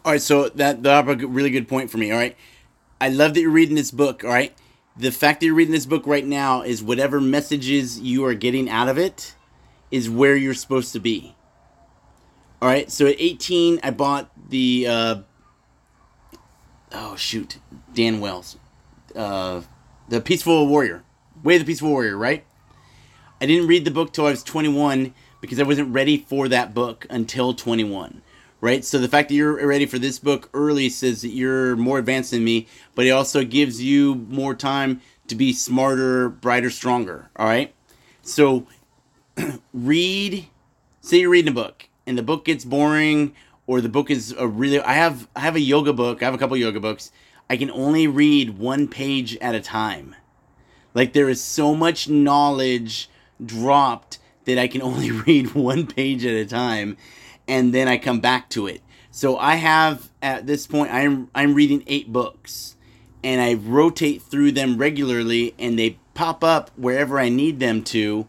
All 0.07 0.13
right, 0.13 0.23
so 0.23 0.49
that 0.51 0.85
that 0.85 1.09
a 1.09 1.27
really 1.27 1.51
good 1.51 1.69
point 1.69 1.91
for 1.91 1.99
me. 1.99 2.13
All 2.13 2.17
right, 2.17 2.37
I 3.01 3.09
love 3.09 3.35
that 3.35 3.41
you're 3.41 3.51
reading 3.51 3.75
this 3.75 3.91
book. 3.91 4.25
All 4.25 4.31
right, 4.31 4.55
the 4.97 5.11
fact 5.11 5.41
that 5.41 5.47
you're 5.47 5.55
reading 5.55 5.75
this 5.75 5.85
book 5.85 6.07
right 6.07 6.25
now 6.25 6.63
is 6.63 6.83
whatever 6.83 7.21
messages 7.21 8.01
you 8.01 8.25
are 8.25 8.35
getting 8.35 8.71
out 8.71 8.89
of 8.89 8.97
it 8.99 9.35
is 9.91 10.09
where 10.09 10.37
you're 10.37 10.55
supposed 10.55 10.93
to 10.95 11.01
be. 11.01 11.35
All 12.63 12.69
right, 12.69 12.91
so 12.91 13.07
at 13.07 13.17
18, 13.19 13.81
I 13.83 13.91
bought 13.91 14.31
the. 14.49 14.87
Uh, 14.87 15.17
oh 16.93 17.17
shoot, 17.17 17.59
Dan 17.93 18.21
Wells 18.21 18.57
uh, 19.17 19.63
the 20.09 20.21
Peaceful 20.21 20.67
Warrior, 20.67 21.03
Way 21.43 21.57
of 21.57 21.63
the 21.63 21.67
Peaceful 21.67 21.91
Warrior, 21.91 22.17
right? 22.17 22.45
I 23.41 23.47
didn't 23.47 23.67
read 23.67 23.85
the 23.85 23.91
book 23.91 24.13
till 24.13 24.27
I 24.27 24.31
was 24.31 24.43
21 24.43 25.15
because 25.41 25.59
I 25.59 25.65
wasn't 25.65 25.93
ready 25.93 26.19
for 26.19 26.49
that 26.49 26.75
book 26.75 27.07
until 27.11 27.55
21, 27.55 28.23
right? 28.61 28.85
So 28.85 28.99
the 28.99 29.09
fact 29.09 29.29
that 29.29 29.35
you're 29.35 29.67
ready 29.67 29.87
for 29.87 29.99
this 29.99 30.19
book 30.19 30.49
early 30.55 30.89
says 30.89 31.23
that 31.23 31.29
you're 31.29 31.77
more 31.77 31.99
advanced 31.99 32.31
than 32.31 32.45
me, 32.45 32.67
but 32.95 33.07
it 33.07 33.11
also 33.11 33.45
gives 33.45 33.83
you 33.83 34.15
more 34.29 34.55
time 34.55 35.01
to 35.29 35.35
be 35.35 35.53
smarter, 35.53 36.29
brighter, 36.29 36.71
stronger, 36.71 37.31
all 37.37 37.47
right? 37.47 37.75
So 38.23 38.67
read, 39.75 40.47
say 41.01 41.21
you're 41.21 41.31
reading 41.31 41.53
a 41.53 41.55
book 41.55 41.89
and 42.07 42.17
the 42.17 42.23
book 42.23 42.45
gets 42.45 42.65
boring 42.65 43.35
or 43.67 43.81
the 43.81 43.89
book 43.89 44.11
is 44.11 44.35
a 44.39 44.47
really 44.47 44.81
I 44.81 44.95
have 44.95 45.29
I 45.35 45.41
have 45.41 45.57
a 45.57 45.61
yoga 45.61 45.93
book, 45.93 46.23
I 46.23 46.27
have 46.27 46.35
a 46.35 46.39
couple 46.39 46.57
yoga 46.57 46.81
books 46.81 47.11
I 47.49 47.57
can 47.57 47.71
only 47.71 48.07
read 48.07 48.59
one 48.59 48.89
page 48.89 49.37
at 49.37 49.55
a 49.55 49.61
time. 49.61 50.17
Like 50.95 51.13
there 51.13 51.29
is 51.29 51.41
so 51.41 51.75
much 51.75 52.09
knowledge 52.09 53.09
dropped 53.45 54.19
that 54.47 54.59
I 54.59 54.67
can 54.67 54.83
only 54.83 55.11
read 55.27 55.55
one 55.55 55.87
page 55.87 56.25
at 56.25 56.35
a 56.35 56.47
time 56.47 56.97
and 57.49 57.75
then 57.75 57.89
I 57.89 57.99
come 57.99 58.21
back 58.21 58.49
to 58.51 58.67
it. 58.67 58.83
So 59.11 59.39
I 59.39 59.57
have 59.57 60.11
at 60.21 60.47
this 60.47 60.67
point 60.67 60.93
I'm 60.93 61.31
I'm 61.35 61.55
reading 61.55 61.83
8 61.87 62.13
books 62.13 62.77
and 63.25 63.41
I 63.41 63.55
rotate 63.55 64.23
through 64.23 64.53
them 64.53 64.77
regularly 64.77 65.55
and 65.59 65.79
they 65.79 65.99
pop 66.15 66.45
up 66.45 66.71
wherever 66.77 67.19
I 67.19 67.29
need 67.29 67.61
them 67.61 67.83
to 67.85 68.29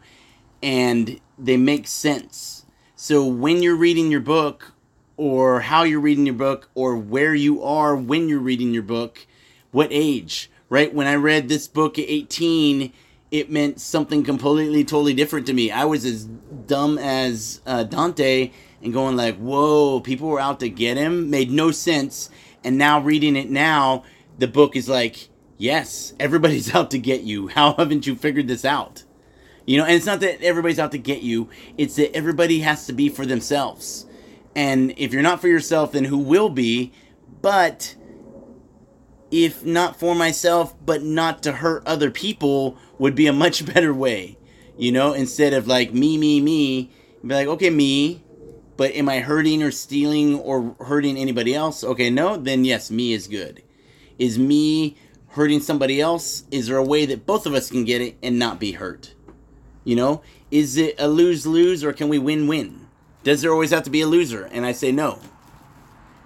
and 0.61 1.19
they 1.37 1.57
make 1.57 1.87
sense. 1.87 2.65
So 2.95 3.25
when 3.25 3.61
you're 3.61 3.75
reading 3.75 4.09
your 4.09 4.21
book 4.21 4.73
or 5.17 5.61
how 5.61 5.83
you're 5.83 5.99
reading 5.99 6.25
your 6.25 6.35
book 6.35 6.69
or 6.73 6.95
where 6.95 7.35
you 7.35 7.61
are 7.63 7.95
when 7.95 8.27
you're 8.29 8.39
reading 8.39 8.73
your 8.73 8.83
book, 8.83 9.27
what 9.71 9.89
age, 9.91 10.49
right? 10.69 10.93
When 10.93 11.07
I 11.07 11.15
read 11.15 11.49
this 11.49 11.67
book 11.67 11.99
at 11.99 12.05
18, 12.07 12.91
it 13.29 13.51
meant 13.51 13.81
something 13.81 14.23
completely, 14.23 14.83
totally 14.83 15.13
different 15.13 15.45
to 15.47 15.53
me. 15.53 15.69
I 15.69 15.85
was 15.85 16.05
as 16.05 16.25
dumb 16.25 16.97
as 16.97 17.61
uh, 17.65 17.83
Dante 17.83 18.51
and 18.87 18.93
going 18.93 19.17
like, 19.17 19.35
whoa, 19.35 19.99
people 19.99 20.29
were 20.29 20.39
out 20.39 20.61
to 20.61 20.69
get 20.69 20.95
him. 20.95 21.29
Made 21.29 21.51
no 21.51 21.71
sense. 21.71 22.29
And 22.63 22.77
now 22.77 23.01
reading 23.01 23.35
it 23.35 23.49
now, 23.49 24.05
the 24.37 24.47
book 24.47 24.77
is 24.77 24.87
like, 24.87 25.27
yes, 25.57 26.13
everybody's 26.21 26.73
out 26.75 26.91
to 26.91 26.97
get 26.97 27.21
you. 27.21 27.49
How 27.49 27.73
haven't 27.73 28.07
you 28.07 28.15
figured 28.15 28.47
this 28.47 28.63
out? 28.63 29.03
You 29.65 29.77
know, 29.77 29.83
and 29.83 29.93
it's 29.93 30.05
not 30.05 30.21
that 30.21 30.41
everybody's 30.41 30.79
out 30.79 30.93
to 30.93 30.97
get 30.97 31.21
you, 31.21 31.49
it's 31.77 31.97
that 31.97 32.15
everybody 32.15 32.61
has 32.61 32.85
to 32.85 32.93
be 32.93 33.09
for 33.09 33.25
themselves. 33.25 34.05
And 34.55 34.93
if 34.95 35.11
you're 35.11 35.21
not 35.21 35.41
for 35.41 35.49
yourself, 35.49 35.91
then 35.91 36.05
who 36.05 36.19
will 36.19 36.47
be? 36.47 36.93
But 37.41 37.93
if 39.31 39.65
not 39.65 39.99
for 39.99 40.15
myself, 40.15 40.73
but 40.85 41.03
not 41.03 41.43
to 41.43 41.51
hurt 41.51 41.85
other 41.85 42.09
people, 42.09 42.77
would 42.97 43.15
be 43.15 43.27
a 43.27 43.33
much 43.33 43.65
better 43.73 43.93
way. 43.93 44.37
You 44.77 44.93
know, 44.93 45.11
instead 45.11 45.51
of 45.51 45.67
like 45.67 45.93
me, 45.93 46.17
me, 46.17 46.39
me, 46.39 46.89
be 47.21 47.35
like, 47.35 47.47
okay, 47.47 47.69
me, 47.69 48.23
but 48.77 48.91
am 48.93 49.09
I 49.09 49.19
hurting 49.19 49.63
or 49.63 49.71
stealing 49.71 50.39
or 50.39 50.75
hurting 50.79 51.17
anybody 51.17 51.53
else? 51.53 51.83
Okay, 51.83 52.09
no, 52.09 52.37
then 52.37 52.63
yes, 52.63 52.89
me 52.91 53.11
is 53.11 53.27
good. 53.27 53.63
Is 54.19 54.37
me 54.37 54.95
hurting 55.29 55.59
somebody 55.59 55.99
else? 55.99 56.43
Is 56.51 56.67
there 56.67 56.77
a 56.77 56.83
way 56.83 57.05
that 57.07 57.25
both 57.25 57.45
of 57.45 57.53
us 57.53 57.69
can 57.69 57.85
get 57.85 58.01
it 58.01 58.17
and 58.23 58.39
not 58.39 58.59
be 58.59 58.73
hurt? 58.73 59.13
You 59.83 59.95
know, 59.95 60.21
is 60.51 60.77
it 60.77 60.95
a 60.99 61.07
lose 61.07 61.45
lose 61.45 61.83
or 61.83 61.93
can 61.93 62.09
we 62.09 62.19
win 62.19 62.47
win? 62.47 62.87
Does 63.23 63.41
there 63.41 63.51
always 63.51 63.71
have 63.71 63.83
to 63.83 63.89
be 63.89 64.01
a 64.01 64.07
loser? 64.07 64.45
And 64.45 64.65
I 64.65 64.71
say 64.71 64.91
no. 64.91 65.19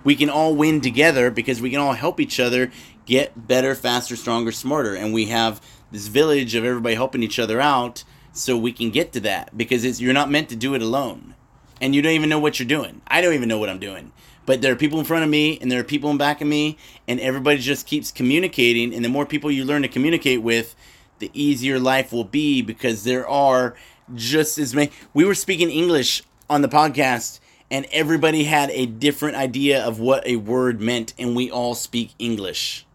We 0.04 0.16
can 0.16 0.30
all 0.30 0.56
win 0.56 0.82
together 0.82 1.32
because 1.32 1.62
we 1.62 1.70
can 1.70 1.80
all 1.80 1.94
help 1.94 2.20
each 2.20 2.40
other 2.40 2.72
get 3.06 3.48
better, 3.48 3.76
faster, 3.76 4.16
stronger, 4.16 4.52
smarter. 4.52 4.96
And 4.96 5.14
we 5.14 5.26
have 5.26 5.62
this 5.92 6.08
village 6.08 6.56
of 6.56 6.66
everybody 6.66 6.96
helping 6.96 7.24
each 7.24 7.40
other 7.40 7.62
out 7.62 8.04
so 8.34 8.58
we 8.58 8.72
can 8.72 8.90
get 8.90 9.14
to 9.14 9.20
that 9.22 9.56
because 9.58 10.02
you're 10.02 10.14
not 10.14 10.32
meant 10.32 10.50
to 10.50 10.56
do 10.56 10.74
it 10.74 10.82
alone. 10.82 11.36
And 11.82 11.94
you 11.94 12.02
don't 12.02 12.14
even 12.14 12.30
know 12.30 12.40
what 12.40 12.60
you're 12.60 12.68
doing. 12.68 13.02
I 13.08 13.20
don't 13.20 13.34
even 13.34 13.50
know 13.50 13.58
what 13.58 13.70
I'm 13.70 13.80
doing. 13.80 14.14
But 14.46 14.62
there 14.62 14.72
are 14.72 14.78
people 14.78 15.00
in 15.00 15.06
front 15.06 15.24
of 15.24 15.30
me 15.30 15.58
and 15.60 15.72
there 15.72 15.80
are 15.80 15.84
people 15.84 16.10
in 16.10 16.18
back 16.18 16.42
of 16.42 16.48
me, 16.48 16.78
and 17.08 17.20
everybody 17.20 17.58
just 17.58 17.86
keeps 17.86 18.12
communicating. 18.12 18.94
And 18.94 19.04
the 19.04 19.10
more 19.10 19.26
people 19.26 19.52
you 19.52 19.66
learn 19.66 19.82
to 19.82 19.88
communicate 19.88 20.42
with, 20.42 20.76
the 21.20 21.32
easier 21.34 21.80
life 21.80 22.12
will 22.12 22.24
be 22.24 22.62
because 22.62 23.04
there 23.04 23.28
are 23.28 23.76
just 24.16 24.58
as 24.58 24.74
many. 24.74 24.92
We 25.14 25.26
were 25.26 25.36
speaking 25.36 25.70
English 25.70 26.24
on 26.50 26.62
the 26.62 26.68
podcast 26.68 27.40
and 27.70 27.88
everybody 27.92 28.44
had 28.44 28.70
a 28.72 28.86
different 28.86 29.38
idea 29.38 29.82
of 29.84 30.00
what 30.00 30.28
a 30.28 30.36
word 30.36 30.82
meant 30.82 31.14
and 31.18 31.36
we 31.36 31.50
all 31.50 31.74
speak 31.74 32.14
English. 32.20 32.86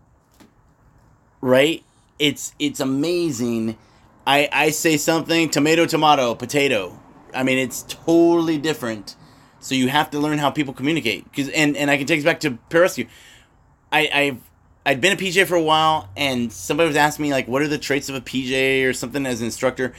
Right? 1.40 1.82
It's 2.18 2.54
it's 2.58 2.80
amazing. 2.80 3.78
I 4.26 4.48
I 4.52 4.70
say 4.70 4.96
something 4.96 5.48
tomato 5.48 5.86
tomato 5.86 6.34
potato. 6.34 7.00
I 7.36 7.42
mean 7.42 7.58
it's 7.58 7.82
totally 7.82 8.58
different. 8.58 9.16
So 9.60 9.74
you 9.74 9.88
have 9.88 10.10
to 10.10 10.18
learn 10.18 10.38
how 10.38 10.50
people 10.50 10.74
communicate 10.74 11.32
cuz 11.32 11.48
and 11.48 11.76
and 11.76 11.90
I 11.90 11.96
can 11.96 12.06
take 12.06 12.18
us 12.18 12.24
back 12.24 12.40
to 12.40 12.58
pararescue. 12.70 13.08
I 13.92 14.08
I've 14.12 14.38
I'd 14.84 15.00
been 15.00 15.12
a 15.12 15.16
PJ 15.16 15.46
for 15.46 15.56
a 15.56 15.62
while 15.62 16.08
and 16.16 16.52
somebody 16.52 16.86
was 16.86 16.96
asking 16.96 17.24
me 17.24 17.32
like 17.32 17.48
what 17.48 17.62
are 17.62 17.68
the 17.68 17.78
traits 17.78 18.08
of 18.08 18.14
a 18.14 18.20
PJ 18.20 18.84
or 18.88 18.92
something 18.92 19.26
as 19.26 19.40
an 19.40 19.46
instructor 19.46 19.92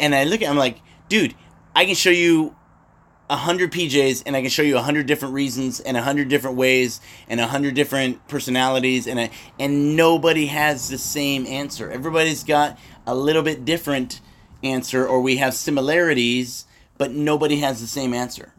and 0.00 0.14
I 0.14 0.24
look 0.24 0.42
at 0.42 0.50
I'm 0.50 0.56
like, 0.56 0.80
dude, 1.08 1.34
I 1.74 1.84
can 1.84 1.94
show 1.94 2.10
you 2.10 2.54
a 3.30 3.36
hundred 3.36 3.72
PJs 3.72 4.24
and 4.26 4.36
I 4.36 4.42
can 4.42 4.50
show 4.50 4.62
you 4.62 4.76
a 4.76 4.82
hundred 4.82 5.06
different 5.06 5.34
reasons 5.34 5.80
and 5.80 5.96
a 5.96 6.02
hundred 6.02 6.28
different 6.28 6.56
ways 6.56 7.00
and 7.28 7.40
a 7.40 7.46
hundred 7.46 7.74
different 7.74 8.26
personalities 8.28 9.06
and 9.06 9.18
a, 9.18 9.30
and 9.58 9.96
nobody 9.96 10.46
has 10.46 10.88
the 10.88 10.98
same 10.98 11.46
answer. 11.46 11.90
Everybody's 11.90 12.44
got 12.44 12.78
a 13.06 13.14
little 13.14 13.42
bit 13.42 13.64
different 13.64 14.20
answer 14.64 15.06
or 15.06 15.20
we 15.20 15.36
have 15.36 15.54
similarities, 15.54 16.64
but 16.98 17.12
nobody 17.12 17.56
has 17.60 17.80
the 17.80 17.86
same 17.86 18.14
answer. 18.14 18.52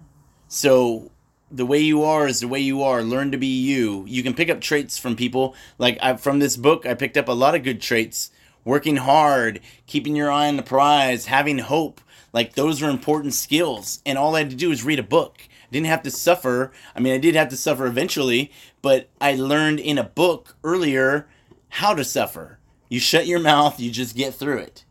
So 0.48 1.12
the 1.52 1.66
way 1.66 1.80
you 1.80 2.04
are 2.04 2.28
is 2.28 2.40
the 2.40 2.48
way 2.48 2.60
you 2.60 2.84
are. 2.84 3.02
Learn 3.02 3.32
to 3.32 3.38
be 3.38 3.48
you. 3.48 4.04
You 4.08 4.24
can 4.24 4.34
pick 4.34 4.50
up 4.50 4.62
traits 4.62 4.98
from 4.98 5.16
people. 5.16 5.56
Like 5.78 5.98
I, 6.02 6.18
from 6.18 6.40
this 6.40 6.58
book, 6.58 6.86
I 6.86 6.94
picked 6.94 7.18
up 7.18 7.28
a 7.28 7.34
lot 7.34 7.56
of 7.56 7.64
good 7.64 7.82
traits. 7.82 8.32
Working 8.64 8.98
hard, 8.98 9.62
keeping 9.86 10.16
your 10.16 10.32
eye 10.32 10.48
on 10.48 10.58
the 10.58 10.64
prize, 10.64 11.28
having 11.28 11.60
hope, 11.60 12.02
like 12.34 12.56
those 12.56 12.82
are 12.82 12.90
important 12.90 13.34
skills. 13.36 14.02
And 14.06 14.18
all 14.18 14.36
I 14.36 14.40
had 14.40 14.50
to 14.50 14.56
do 14.56 14.70
was 14.70 14.84
read 14.84 14.98
a 14.98 15.04
book. 15.04 15.38
I 15.48 15.72
didn't 15.72 15.88
have 15.88 16.04
to 16.04 16.12
suffer. 16.12 16.72
I 16.96 17.00
mean, 17.00 17.14
I 17.14 17.20
did 17.20 17.36
have 17.36 17.50
to 17.50 17.58
suffer 17.58 17.86
eventually, 17.86 18.52
but 18.82 19.08
I 19.22 19.36
learned 19.36 19.80
in 19.80 19.98
a 19.98 20.04
book 20.04 20.58
earlier 20.64 21.28
how 21.70 21.94
to 21.94 22.04
suffer. 22.04 22.60
You 22.90 23.00
shut 23.00 23.28
your 23.28 23.40
mouth, 23.40 23.80
you 23.80 23.92
just 23.92 24.16
get 24.16 24.34
through 24.34 24.58
it. 24.60 24.84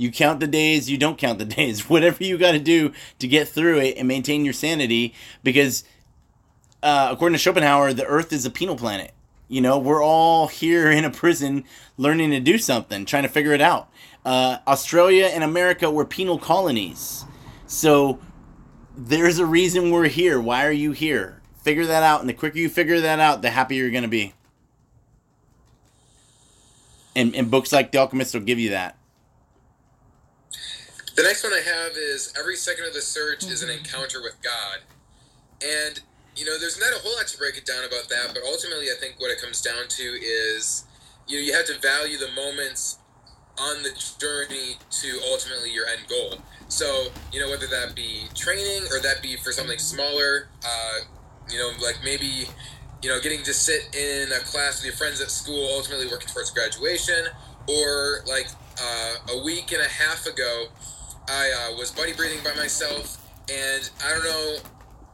You 0.00 0.10
count 0.10 0.40
the 0.40 0.46
days, 0.46 0.88
you 0.88 0.96
don't 0.96 1.18
count 1.18 1.38
the 1.38 1.44
days. 1.56 1.90
Whatever 1.90 2.24
you 2.24 2.38
got 2.38 2.52
to 2.52 2.58
do 2.58 2.94
to 3.18 3.28
get 3.28 3.48
through 3.48 3.80
it 3.80 3.98
and 3.98 4.08
maintain 4.08 4.46
your 4.46 4.54
sanity, 4.54 5.12
because 5.42 5.84
uh, 6.82 7.10
according 7.12 7.34
to 7.34 7.38
Schopenhauer, 7.38 7.92
the 7.92 8.06
Earth 8.06 8.32
is 8.32 8.46
a 8.46 8.50
penal 8.50 8.76
planet. 8.76 9.12
You 9.46 9.60
know, 9.60 9.78
we're 9.78 10.02
all 10.02 10.46
here 10.46 10.90
in 10.90 11.04
a 11.04 11.10
prison 11.10 11.64
learning 11.98 12.30
to 12.30 12.40
do 12.40 12.56
something, 12.56 13.04
trying 13.04 13.24
to 13.24 13.28
figure 13.28 13.52
it 13.52 13.60
out. 13.60 13.90
Uh, 14.24 14.56
Australia 14.66 15.26
and 15.26 15.44
America 15.44 15.90
were 15.90 16.06
penal 16.06 16.38
colonies. 16.38 17.26
So 17.66 18.20
there's 18.96 19.38
a 19.38 19.44
reason 19.44 19.90
we're 19.90 20.08
here. 20.08 20.40
Why 20.40 20.64
are 20.64 20.72
you 20.72 20.92
here? 20.92 21.42
Figure 21.62 21.84
that 21.84 22.02
out. 22.02 22.20
And 22.20 22.28
the 22.28 22.32
quicker 22.32 22.56
you 22.56 22.70
figure 22.70 23.00
that 23.00 23.20
out, 23.20 23.42
the 23.42 23.50
happier 23.50 23.82
you're 23.82 23.90
going 23.90 24.04
to 24.04 24.08
be. 24.08 24.32
And, 27.14 27.34
and 27.34 27.50
books 27.50 27.70
like 27.70 27.92
The 27.92 27.98
Alchemist 27.98 28.32
will 28.32 28.40
give 28.40 28.58
you 28.58 28.70
that. 28.70 28.96
The 31.16 31.22
next 31.24 31.42
one 31.42 31.52
I 31.52 31.60
have 31.60 31.96
is 31.96 32.32
Every 32.38 32.54
Second 32.56 32.86
of 32.86 32.94
the 32.94 33.02
Search 33.02 33.44
is 33.44 33.62
an 33.62 33.70
Encounter 33.70 34.22
with 34.22 34.36
God. 34.42 34.78
And, 35.60 36.00
you 36.36 36.44
know, 36.44 36.58
there's 36.58 36.78
not 36.78 36.92
a 36.92 36.98
whole 37.02 37.16
lot 37.16 37.26
to 37.26 37.36
break 37.36 37.56
it 37.56 37.66
down 37.66 37.84
about 37.84 38.08
that, 38.08 38.30
but 38.32 38.42
ultimately 38.46 38.86
I 38.86 38.94
think 38.98 39.16
what 39.18 39.30
it 39.30 39.40
comes 39.40 39.60
down 39.60 39.88
to 39.88 40.02
is, 40.02 40.84
you 41.26 41.38
know, 41.38 41.42
you 41.44 41.52
have 41.52 41.66
to 41.66 41.78
value 41.80 42.16
the 42.16 42.30
moments 42.32 42.98
on 43.58 43.82
the 43.82 43.90
journey 44.18 44.78
to 44.90 45.20
ultimately 45.30 45.72
your 45.72 45.86
end 45.86 46.08
goal. 46.08 46.38
So, 46.68 47.08
you 47.32 47.40
know, 47.40 47.50
whether 47.50 47.66
that 47.66 47.94
be 47.96 48.28
training 48.34 48.84
or 48.92 49.00
that 49.00 49.20
be 49.20 49.36
for 49.36 49.50
something 49.50 49.78
smaller, 49.78 50.48
uh, 50.64 51.00
you 51.50 51.58
know, 51.58 51.72
like 51.82 51.98
maybe, 52.04 52.46
you 53.02 53.08
know, 53.10 53.20
getting 53.20 53.42
to 53.42 53.52
sit 53.52 53.94
in 53.94 54.30
a 54.32 54.38
class 54.44 54.78
with 54.78 54.86
your 54.86 54.94
friends 54.94 55.20
at 55.20 55.30
school, 55.30 55.68
ultimately 55.74 56.06
working 56.06 56.28
towards 56.28 56.52
graduation, 56.52 57.26
or 57.68 58.20
like 58.26 58.46
uh, 58.80 59.14
a 59.32 59.42
week 59.42 59.72
and 59.72 59.82
a 59.82 59.88
half 59.88 60.26
ago, 60.26 60.66
I 61.30 61.70
uh, 61.70 61.76
was 61.76 61.92
buddy 61.92 62.12
breathing 62.12 62.42
by 62.42 62.52
myself, 62.54 63.22
and 63.48 63.88
I 64.04 64.10
don't 64.10 64.24
know, 64.24 64.56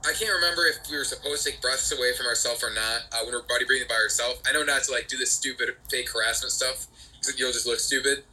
I 0.09 0.13
can't 0.17 0.33
remember 0.33 0.65
if 0.65 0.79
we 0.91 0.97
were 0.97 1.05
supposed 1.05 1.45
to 1.45 1.51
take 1.51 1.61
breaths 1.61 1.93
away 1.93 2.17
from 2.17 2.25
ourselves 2.25 2.65
or 2.65 2.73
not 2.73 3.05
uh, 3.13 3.21
when 3.25 3.35
we're 3.35 3.43
buddy 3.43 3.67
breathing 3.67 3.87
by 3.87 3.97
ourselves. 3.97 4.41
I 4.49 4.53
know 4.53 4.65
not 4.65 4.85
to 4.85 4.93
like 4.93 5.09
do 5.09 5.19
this 5.19 5.31
stupid 5.31 5.69
fake 5.91 6.09
harassment 6.09 6.53
stuff 6.53 6.87
because 7.21 7.39
you'll 7.39 7.53
just 7.53 7.67
look 7.67 7.81
stupid, 7.81 8.25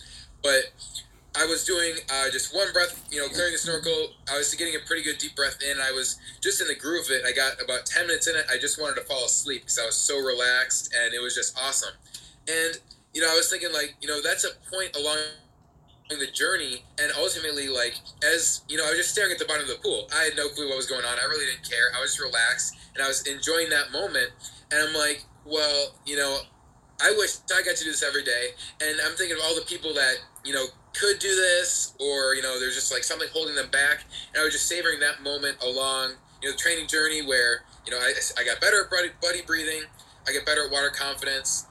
but 0.42 0.72
I 1.36 1.46
was 1.46 1.66
doing 1.66 1.96
uh, 2.10 2.30
just 2.32 2.56
one 2.56 2.72
breath, 2.72 3.04
you 3.12 3.20
know, 3.20 3.28
clearing 3.28 3.52
the 3.52 3.58
snorkel. 3.58 4.14
I 4.32 4.38
was 4.38 4.54
getting 4.54 4.76
a 4.76 4.86
pretty 4.88 5.04
good 5.04 5.18
deep 5.18 5.36
breath 5.36 5.60
in. 5.62 5.82
I 5.82 5.92
was 5.92 6.20
just 6.42 6.62
in 6.62 6.68
the 6.68 6.76
groove 6.76 7.08
of 7.08 7.12
it. 7.12 7.26
I 7.26 7.34
got 7.34 7.62
about 7.62 7.86
10 7.86 8.08
minutes 8.08 8.28
in 8.28 8.36
it. 8.36 8.46
I 8.50 8.58
just 8.58 8.80
wanted 8.80 8.96
to 9.02 9.06
fall 9.08 9.26
asleep 9.26 9.64
because 9.64 9.80
I 9.80 9.86
was 9.86 9.98
so 9.98 10.20
relaxed 10.20 10.94
and 10.96 11.14
it 11.14 11.22
was 11.22 11.36
just 11.36 11.60
awesome. 11.60 11.96
And, 12.48 12.80
you 13.14 13.22
know, 13.22 13.30
I 13.30 13.36
was 13.36 13.50
thinking, 13.50 13.74
like, 13.74 13.96
you 14.00 14.08
know, 14.08 14.22
that's 14.22 14.46
a 14.46 14.52
point 14.72 14.96
along 14.96 15.18
the 16.10 16.28
journey. 16.28 16.84
And 17.00 17.12
ultimately, 17.18 17.68
like, 17.68 17.96
as, 18.24 18.62
you 18.68 18.78
know, 18.78 18.86
I 18.86 18.90
was 18.90 18.98
just 18.98 19.12
staring 19.12 19.32
at 19.32 19.40
the 19.40 19.46
bottom 19.46 19.64
of 19.64 19.70
the 19.70 19.82
pool. 19.82 20.08
I 20.14 20.24
had 20.24 20.36
no 20.36 20.50
clue 20.50 20.68
what 20.68 20.78
was 20.78 20.88
going 20.88 21.06
on. 21.06 21.18
I 21.20 21.26
really 21.26 21.46
didn't 21.46 21.70
care. 21.70 21.92
I 21.96 22.02
was 22.02 22.20
relaxed 22.20 22.76
and 22.96 23.04
I 23.04 23.08
was 23.08 23.26
enjoying 23.28 23.70
that 23.70 23.92
moment. 23.92 24.30
And 24.72 24.88
I'm 24.88 24.94
like, 24.94 25.24
well, 25.46 25.94
you 26.06 26.16
know, 26.16 26.40
I 27.02 27.12
wish 27.18 27.38
I 27.54 27.62
got 27.64 27.76
to 27.76 27.84
do 27.84 27.92
this 27.92 28.04
every 28.04 28.24
day. 28.24 28.50
And 28.82 29.00
I'm 29.06 29.14
thinking 29.14 29.38
of 29.38 29.44
all 29.44 29.56
the 29.56 29.66
people 29.66 29.94
that, 29.94 30.16
you 30.46 30.54
know, 30.54 30.66
could 30.94 31.20
do 31.20 31.34
this 31.36 31.96
or, 32.00 32.36
you 32.36 32.42
know, 32.42 32.60
there's 32.60 32.76
just 32.76 32.92
like 32.92 33.04
something 33.04 33.28
holding 33.34 33.56
them 33.56 33.70
back. 33.72 34.06
And 34.34 34.42
I 34.42 34.44
was 34.44 34.54
just 34.54 34.68
savoring 34.68 35.00
that 35.00 35.24
moment 35.24 35.58
along, 35.64 36.14
you 36.42 36.50
know, 36.50 36.54
the 36.54 36.58
training 36.58 36.88
journey 36.88 37.26
where, 37.26 37.64
you 37.86 37.92
know, 37.92 37.98
I, 37.98 38.14
I 38.40 38.46
got 38.46 38.62
better 38.62 38.84
at 38.84 38.90
buddy, 38.90 39.10
buddy 39.22 39.42
breathing. 39.42 39.84
I 40.28 40.32
get 40.32 40.46
better 40.46 40.66
at 40.66 40.72
water 40.72 40.90
confidence. 40.90 41.66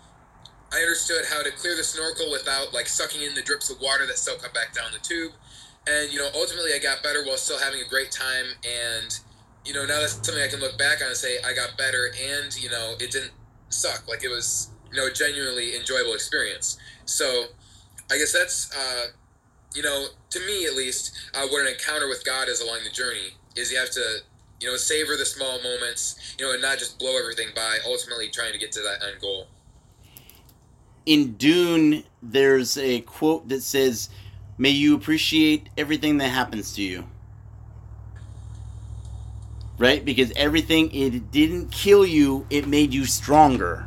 I 0.72 0.80
understood 0.80 1.26
how 1.28 1.42
to 1.42 1.50
clear 1.50 1.76
the 1.76 1.84
snorkel 1.84 2.30
without 2.30 2.72
like 2.72 2.88
sucking 2.88 3.20
in 3.20 3.34
the 3.34 3.42
drips 3.42 3.68
of 3.68 3.80
water 3.80 4.06
that 4.06 4.16
still 4.16 4.36
come 4.36 4.52
back 4.52 4.74
down 4.74 4.90
the 4.92 4.98
tube. 4.98 5.32
And, 5.86 6.12
you 6.12 6.18
know, 6.18 6.28
ultimately 6.34 6.72
I 6.74 6.78
got 6.78 7.02
better 7.02 7.24
while 7.24 7.36
still 7.36 7.58
having 7.58 7.80
a 7.80 7.88
great 7.88 8.10
time. 8.10 8.46
And, 8.64 9.18
you 9.66 9.74
know, 9.74 9.84
now 9.84 10.00
that's 10.00 10.14
something 10.14 10.42
I 10.42 10.48
can 10.48 10.60
look 10.60 10.78
back 10.78 11.02
on 11.02 11.08
and 11.08 11.16
say 11.16 11.38
I 11.44 11.52
got 11.52 11.76
better 11.76 12.12
and, 12.18 12.56
you 12.56 12.70
know, 12.70 12.94
it 12.98 13.10
didn't 13.10 13.32
suck. 13.68 14.08
Like 14.08 14.24
it 14.24 14.28
was, 14.28 14.70
you 14.90 14.96
know, 14.96 15.10
genuinely 15.10 15.76
enjoyable 15.76 16.14
experience. 16.14 16.78
So 17.04 17.44
I 18.10 18.16
guess 18.16 18.32
that's, 18.32 18.74
uh, 18.74 19.06
you 19.74 19.82
know, 19.82 20.06
to 20.30 20.40
me 20.40 20.64
at 20.64 20.74
least, 20.74 21.12
uh, 21.34 21.46
what 21.48 21.60
an 21.60 21.68
encounter 21.68 22.08
with 22.08 22.24
God 22.24 22.48
is 22.48 22.60
along 22.60 22.80
the 22.84 22.90
journey 22.90 23.36
is 23.56 23.70
you 23.70 23.78
have 23.78 23.90
to, 23.90 24.18
you 24.60 24.68
know, 24.68 24.76
savor 24.76 25.16
the 25.16 25.26
small 25.26 25.60
moments, 25.62 26.34
you 26.38 26.46
know, 26.46 26.52
and 26.52 26.62
not 26.62 26.78
just 26.78 26.98
blow 26.98 27.18
everything 27.18 27.48
by, 27.54 27.78
ultimately 27.86 28.28
trying 28.28 28.52
to 28.52 28.58
get 28.58 28.72
to 28.72 28.80
that 28.80 29.06
end 29.06 29.20
goal. 29.20 29.48
In 31.04 31.32
Dune, 31.34 32.04
there's 32.22 32.78
a 32.78 33.00
quote 33.00 33.48
that 33.48 33.62
says, 33.62 34.08
May 34.58 34.70
you 34.70 34.94
appreciate 34.94 35.68
everything 35.76 36.18
that 36.18 36.28
happens 36.28 36.74
to 36.74 36.82
you. 36.82 37.04
Right? 39.78 40.04
Because 40.04 40.30
everything, 40.36 40.94
it 40.94 41.30
didn't 41.32 41.72
kill 41.72 42.06
you, 42.06 42.46
it 42.50 42.68
made 42.68 42.94
you 42.94 43.04
stronger. 43.04 43.86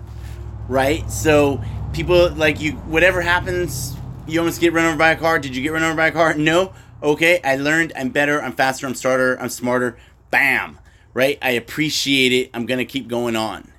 Right? 0.67 1.09
So, 1.09 1.63
people, 1.93 2.31
like, 2.31 2.59
you, 2.59 2.73
whatever 2.73 3.21
happens, 3.21 3.95
you 4.27 4.39
almost 4.39 4.59
get 4.59 4.73
run 4.73 4.85
over 4.85 4.97
by 4.97 5.11
a 5.11 5.15
car. 5.15 5.39
Did 5.39 5.55
you 5.55 5.61
get 5.61 5.71
run 5.71 5.83
over 5.83 5.95
by 5.95 6.07
a 6.07 6.11
car? 6.11 6.33
No. 6.33 6.73
Okay, 7.01 7.39
I 7.43 7.55
learned. 7.55 7.93
I'm 7.95 8.09
better. 8.09 8.41
I'm 8.41 8.53
faster. 8.53 8.87
I'm 8.87 8.95
smarter. 8.95 9.39
I'm 9.39 9.49
smarter. 9.49 9.97
Bam. 10.31 10.79
Right? 11.13 11.37
I 11.41 11.51
appreciate 11.51 12.33
it. 12.33 12.49
I'm 12.53 12.65
gonna 12.65 12.85
keep 12.85 13.07
going 13.07 13.35
on. 13.35 13.71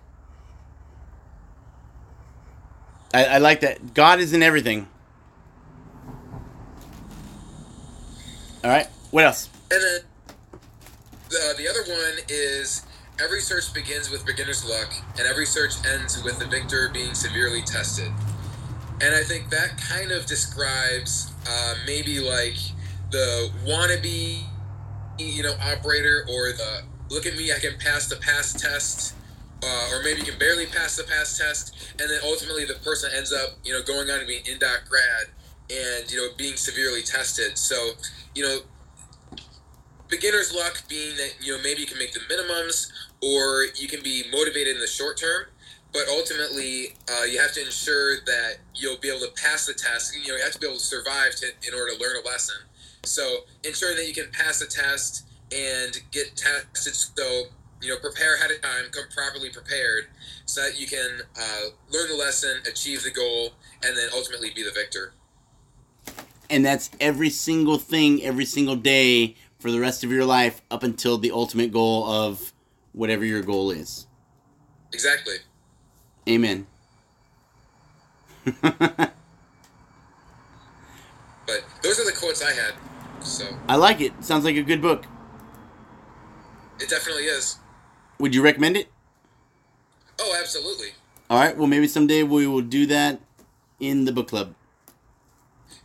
I, 3.15 3.25
I 3.25 3.39
like 3.39 3.61
that. 3.61 3.95
God 3.95 4.21
is 4.21 4.33
in 4.33 4.43
everything. 4.43 4.89
All 8.65 8.71
right. 8.71 8.89
What 9.11 9.25
else? 9.25 9.49
And 9.71 9.83
then 9.83 10.01
the, 11.29 11.55
the 11.59 11.69
other 11.69 11.83
one 11.91 12.25
is 12.29 12.85
every 13.21 13.41
search 13.41 13.73
begins 13.73 14.11
with 14.11 14.27
beginner's 14.27 14.65
luck, 14.65 14.93
and 15.19 15.27
every 15.27 15.47
search 15.47 15.75
ends 15.87 16.23
with 16.23 16.39
the 16.39 16.47
victor 16.47 16.91
being 16.93 17.15
severely 17.15 17.63
tested. 17.63 18.13
And 19.01 19.15
I 19.15 19.23
think 19.23 19.51
that 19.51 19.79
kind 19.79 20.11
of 20.11 20.27
describes 20.27 21.33
uh, 21.49 21.75
maybe 21.87 22.21
like 22.21 22.57
the 23.11 23.51
wannabe, 23.65 24.43
you 25.19 25.43
know, 25.43 25.55
operator 25.61 26.27
or 26.29 26.53
the 26.53 26.83
look 27.11 27.27
at 27.27 27.37
me, 27.37 27.53
I 27.53 27.59
can 27.59 27.79
pass 27.79 28.09
the 28.09 28.17
PAST 28.17 28.59
test, 28.59 29.15
uh, 29.63 29.89
or 29.93 30.03
maybe 30.03 30.21
you 30.21 30.27
can 30.27 30.39
barely 30.39 30.67
pass 30.67 30.97
the 30.97 31.05
PAST 31.05 31.41
test, 31.41 31.95
and 31.99 32.11
then 32.11 32.21
ultimately 32.25 32.65
the 32.65 32.75
person 32.85 33.11
ends 33.15 33.33
up, 33.33 33.59
you 33.65 33.73
know, 33.73 33.83
going 33.83 34.11
on 34.11 34.21
to 34.21 34.27
be 34.27 34.37
an 34.37 34.45
indoc 34.45 34.89
grad 34.89 35.33
and 35.69 36.11
you 36.11 36.17
know 36.17 36.29
being 36.37 36.57
severely 36.57 37.03
tested. 37.03 37.59
So, 37.59 37.93
you 38.35 38.43
know, 38.43 38.59
beginner's 40.09 40.55
luck 40.55 40.83
being 40.89 41.17
that 41.17 41.35
you 41.41 41.57
know 41.57 41.63
maybe 41.63 41.81
you 41.81 41.87
can 41.87 41.99
make 41.99 42.13
the 42.13 42.21
minimums 42.21 42.91
or 43.23 43.67
you 43.77 43.89
can 43.89 44.03
be 44.03 44.25
motivated 44.33 44.75
in 44.75 44.81
the 44.81 44.87
short 44.87 45.17
term 45.17 45.47
but 45.93 46.03
ultimately 46.09 46.95
uh, 47.11 47.25
you 47.25 47.39
have 47.39 47.53
to 47.53 47.65
ensure 47.65 48.17
that 48.27 48.59
you'll 48.75 48.99
be 48.99 49.09
able 49.09 49.21
to 49.21 49.33
pass 49.43 49.67
the 49.67 49.75
test 49.75 50.15
you 50.17 50.29
know 50.29 50.37
you 50.37 50.43
have 50.43 50.53
to 50.53 50.59
be 50.59 50.67
able 50.67 50.77
to 50.77 50.83
survive 50.83 51.35
to, 51.35 51.47
in 51.67 51.75
order 51.75 51.95
to 51.95 52.01
learn 52.01 52.17
a 52.23 52.27
lesson 52.27 52.57
so 53.05 53.39
ensuring 53.65 53.97
that 53.97 54.07
you 54.07 54.15
can 54.15 54.31
pass 54.33 54.61
the 54.61 54.67
test 54.67 55.27
and 55.53 56.01
get 56.13 56.37
tested 56.37 56.95
so 56.95 57.45
you 57.83 57.89
know 57.89 57.99
prepare 57.99 58.37
ahead 58.37 58.51
of 58.51 58.61
time 58.63 58.85
come 58.91 59.05
properly 59.15 59.51
prepared 59.51 60.07
so 60.45 60.63
that 60.63 60.79
you 60.79 60.87
can 60.87 61.21
uh, 61.39 61.63
learn 61.91 62.09
the 62.09 62.17
lesson 62.17 62.61
achieve 62.69 63.03
the 63.03 63.11
goal 63.11 63.53
and 63.85 63.97
then 63.97 64.09
ultimately 64.15 64.51
be 64.55 64.63
the 64.63 64.73
victor 64.73 65.13
and 66.49 66.65
that's 66.65 66.91
every 67.01 67.31
single 67.31 67.79
thing 67.79 68.23
every 68.23 68.45
single 68.45 68.77
day 68.77 69.35
for 69.59 69.71
the 69.71 69.81
rest 69.81 70.05
of 70.05 70.11
your 70.11 70.25
life 70.25 70.63
up 70.71 70.83
until 70.83 71.19
the 71.19 71.31
ultimate 71.31 71.73
goal 71.73 72.09
of 72.09 72.53
whatever 72.93 73.25
your 73.25 73.43
goal 73.43 73.71
is 73.71 74.07
exactly 74.93 75.37
Amen. 76.29 76.67
but 78.61 79.13
those 81.83 82.01
are 82.01 82.05
the 82.05 82.17
quotes 82.19 82.43
I 82.43 82.53
had. 82.53 82.75
So 83.21 83.47
I 83.69 83.77
like 83.77 84.01
it. 84.01 84.13
Sounds 84.25 84.45
like 84.45 84.57
a 84.57 84.63
good 84.63 84.83
book. 84.83 85.05
It 86.81 86.89
definitely 86.89 87.25
is. 87.25 87.59
Would 88.19 88.35
you 88.35 88.43
recommend 88.43 88.77
it? 88.77 88.89
Oh, 90.19 90.37
absolutely. 90.39 90.89
All 91.29 91.39
right. 91.39 91.57
Well, 91.57 91.67
maybe 91.67 91.89
someday 91.89 92.23
we 92.23 92.47
will 92.47 92.63
do 92.63 92.87
that 92.87 93.21
in 93.81 94.05
the 94.05 94.13
book 94.13 94.29
club. 94.29 94.55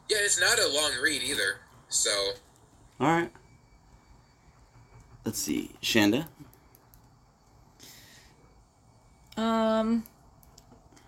Yeah, 0.09 0.17
it's 0.21 0.39
not 0.39 0.59
a 0.59 0.67
long 0.67 0.91
read 1.01 1.23
either. 1.23 1.57
So. 1.89 2.11
All 2.99 3.07
right. 3.07 3.31
Let's 5.25 5.39
see, 5.39 5.71
Shanda. 5.81 6.27
Um, 9.37 10.03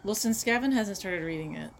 well, 0.04 0.16
since 0.16 0.44
Gavin 0.44 0.72
hasn't 0.72 0.98
started 0.98 1.24
reading 1.24 1.56
it, 1.56 1.72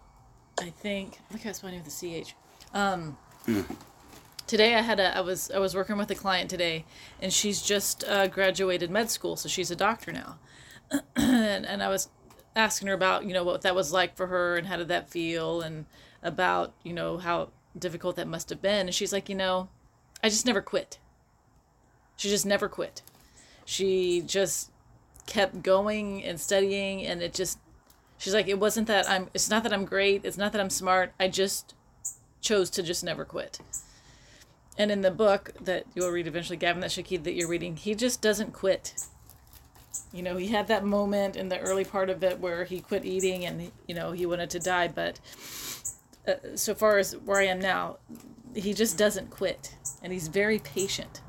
I 0.60 0.70
think 0.70 1.18
look 1.32 1.42
how 1.42 1.50
it's 1.50 1.60
funny 1.60 1.76
with 1.78 1.86
the 1.86 2.22
ch. 2.22 2.34
Um, 2.72 3.16
mm. 3.46 3.64
Today 4.46 4.74
I 4.74 4.82
had 4.82 5.00
a 5.00 5.16
I 5.16 5.20
was 5.20 5.50
I 5.50 5.58
was 5.58 5.74
working 5.74 5.96
with 5.96 6.10
a 6.10 6.14
client 6.14 6.50
today, 6.50 6.84
and 7.20 7.32
she's 7.32 7.62
just 7.62 8.04
uh, 8.04 8.26
graduated 8.26 8.90
med 8.90 9.10
school, 9.10 9.36
so 9.36 9.48
she's 9.48 9.70
a 9.70 9.76
doctor 9.76 10.12
now, 10.12 10.38
and, 11.16 11.66
and 11.66 11.82
I 11.82 11.88
was 11.88 12.08
asking 12.56 12.88
her 12.88 12.94
about 12.94 13.24
you 13.24 13.32
know 13.32 13.44
what 13.44 13.62
that 13.62 13.74
was 13.74 13.92
like 13.92 14.16
for 14.16 14.28
her 14.28 14.56
and 14.56 14.66
how 14.66 14.76
did 14.76 14.88
that 14.88 15.10
feel 15.10 15.60
and 15.60 15.86
about 16.22 16.72
you 16.82 16.92
know 16.92 17.18
how 17.18 17.50
difficult 17.78 18.16
that 18.16 18.28
must 18.28 18.50
have 18.50 18.62
been. 18.62 18.86
And 18.86 18.94
she's 18.94 19.12
like, 19.12 19.28
you 19.28 19.34
know, 19.34 19.68
I 20.22 20.28
just 20.28 20.46
never 20.46 20.60
quit. 20.60 20.98
She 22.16 22.28
just 22.28 22.46
never 22.46 22.68
quit. 22.68 23.02
She 23.64 24.22
just 24.24 24.70
kept 25.26 25.62
going 25.62 26.22
and 26.22 26.40
studying, 26.40 27.04
and 27.04 27.22
it 27.22 27.34
just, 27.34 27.58
she's 28.18 28.34
like, 28.34 28.46
it 28.46 28.58
wasn't 28.58 28.86
that 28.88 29.08
I'm, 29.08 29.28
it's 29.34 29.50
not 29.50 29.62
that 29.62 29.72
I'm 29.72 29.84
great, 29.84 30.24
it's 30.24 30.36
not 30.36 30.52
that 30.52 30.60
I'm 30.60 30.70
smart. 30.70 31.12
I 31.18 31.28
just 31.28 31.74
chose 32.40 32.70
to 32.70 32.82
just 32.82 33.02
never 33.02 33.24
quit. 33.24 33.58
And 34.76 34.90
in 34.90 35.02
the 35.02 35.10
book 35.10 35.52
that 35.60 35.84
you'll 35.94 36.10
read 36.10 36.26
eventually, 36.26 36.56
Gavin, 36.56 36.80
that 36.80 36.90
Shakid 36.90 37.24
that 37.24 37.34
you're 37.34 37.48
reading, 37.48 37.76
he 37.76 37.94
just 37.94 38.20
doesn't 38.20 38.52
quit. 38.52 38.94
You 40.12 40.22
know, 40.22 40.36
he 40.36 40.48
had 40.48 40.66
that 40.68 40.84
moment 40.84 41.36
in 41.36 41.48
the 41.48 41.58
early 41.60 41.84
part 41.84 42.10
of 42.10 42.24
it 42.24 42.40
where 42.40 42.64
he 42.64 42.80
quit 42.80 43.04
eating 43.04 43.44
and, 43.44 43.70
you 43.86 43.94
know, 43.94 44.12
he 44.12 44.26
wanted 44.26 44.50
to 44.50 44.58
die. 44.58 44.88
But 44.88 45.20
uh, 46.26 46.56
so 46.56 46.74
far 46.74 46.98
as 46.98 47.16
where 47.16 47.40
I 47.40 47.46
am 47.46 47.60
now, 47.60 47.98
he 48.54 48.74
just 48.74 48.98
doesn't 48.98 49.30
quit. 49.30 49.76
And 50.02 50.12
he's 50.12 50.28
very 50.28 50.58
patient. 50.58 51.20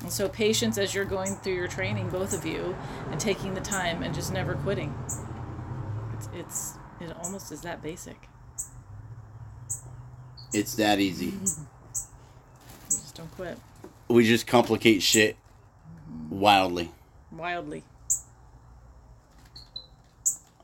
And 0.00 0.12
so, 0.12 0.28
patience 0.28 0.76
as 0.76 0.94
you're 0.94 1.04
going 1.04 1.36
through 1.36 1.54
your 1.54 1.68
training, 1.68 2.08
both 2.10 2.32
of 2.32 2.44
you, 2.44 2.76
and 3.10 3.20
taking 3.20 3.54
the 3.54 3.60
time 3.60 4.02
and 4.02 4.12
just 4.12 4.32
never 4.32 4.54
quitting. 4.54 4.92
It's, 6.14 6.28
it's 6.34 6.72
it 7.00 7.16
almost 7.22 7.52
is 7.52 7.60
that 7.62 7.80
basic. 7.82 8.28
It's 10.52 10.74
that 10.76 10.98
easy. 10.98 11.34
You 13.18 13.24
just 13.24 13.36
don't 13.36 13.36
quit. 13.36 13.58
We 14.08 14.24
just 14.26 14.46
complicate 14.46 15.02
shit 15.02 15.36
wildly. 16.30 16.90
Wildly. 17.32 17.82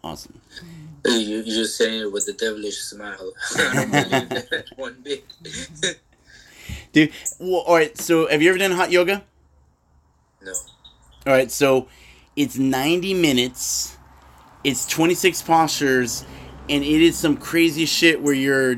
Awesome. 0.03 0.41
You, 1.07 1.19
you're 1.19 1.43
just 1.45 1.77
saying 1.77 2.01
it 2.01 2.11
with 2.11 2.27
a 2.29 2.33
devilish 2.33 2.79
smile. 2.79 3.35
I 3.59 3.75
don't 3.75 3.91
believe 3.91 4.29
that 4.31 4.65
one 4.77 4.97
bit. 5.05 5.23
Dude, 6.93 7.13
well, 7.39 7.61
all 7.61 7.75
right. 7.75 7.95
So, 7.99 8.27
have 8.29 8.41
you 8.41 8.49
ever 8.49 8.57
done 8.57 8.71
hot 8.71 8.91
yoga? 8.91 9.23
no. 10.43 10.53
All 11.27 11.35
right. 11.35 11.51
So, 11.51 11.89
it's 12.37 12.57
90 12.57 13.13
minutes. 13.13 13.99
It's 14.65 14.87
26 14.87 15.43
postures, 15.43 16.25
and 16.69 16.83
it 16.85 17.03
is 17.03 17.19
some 17.19 17.37
crazy 17.37 17.85
shit 17.87 18.23
where 18.23 18.35
your 18.35 18.77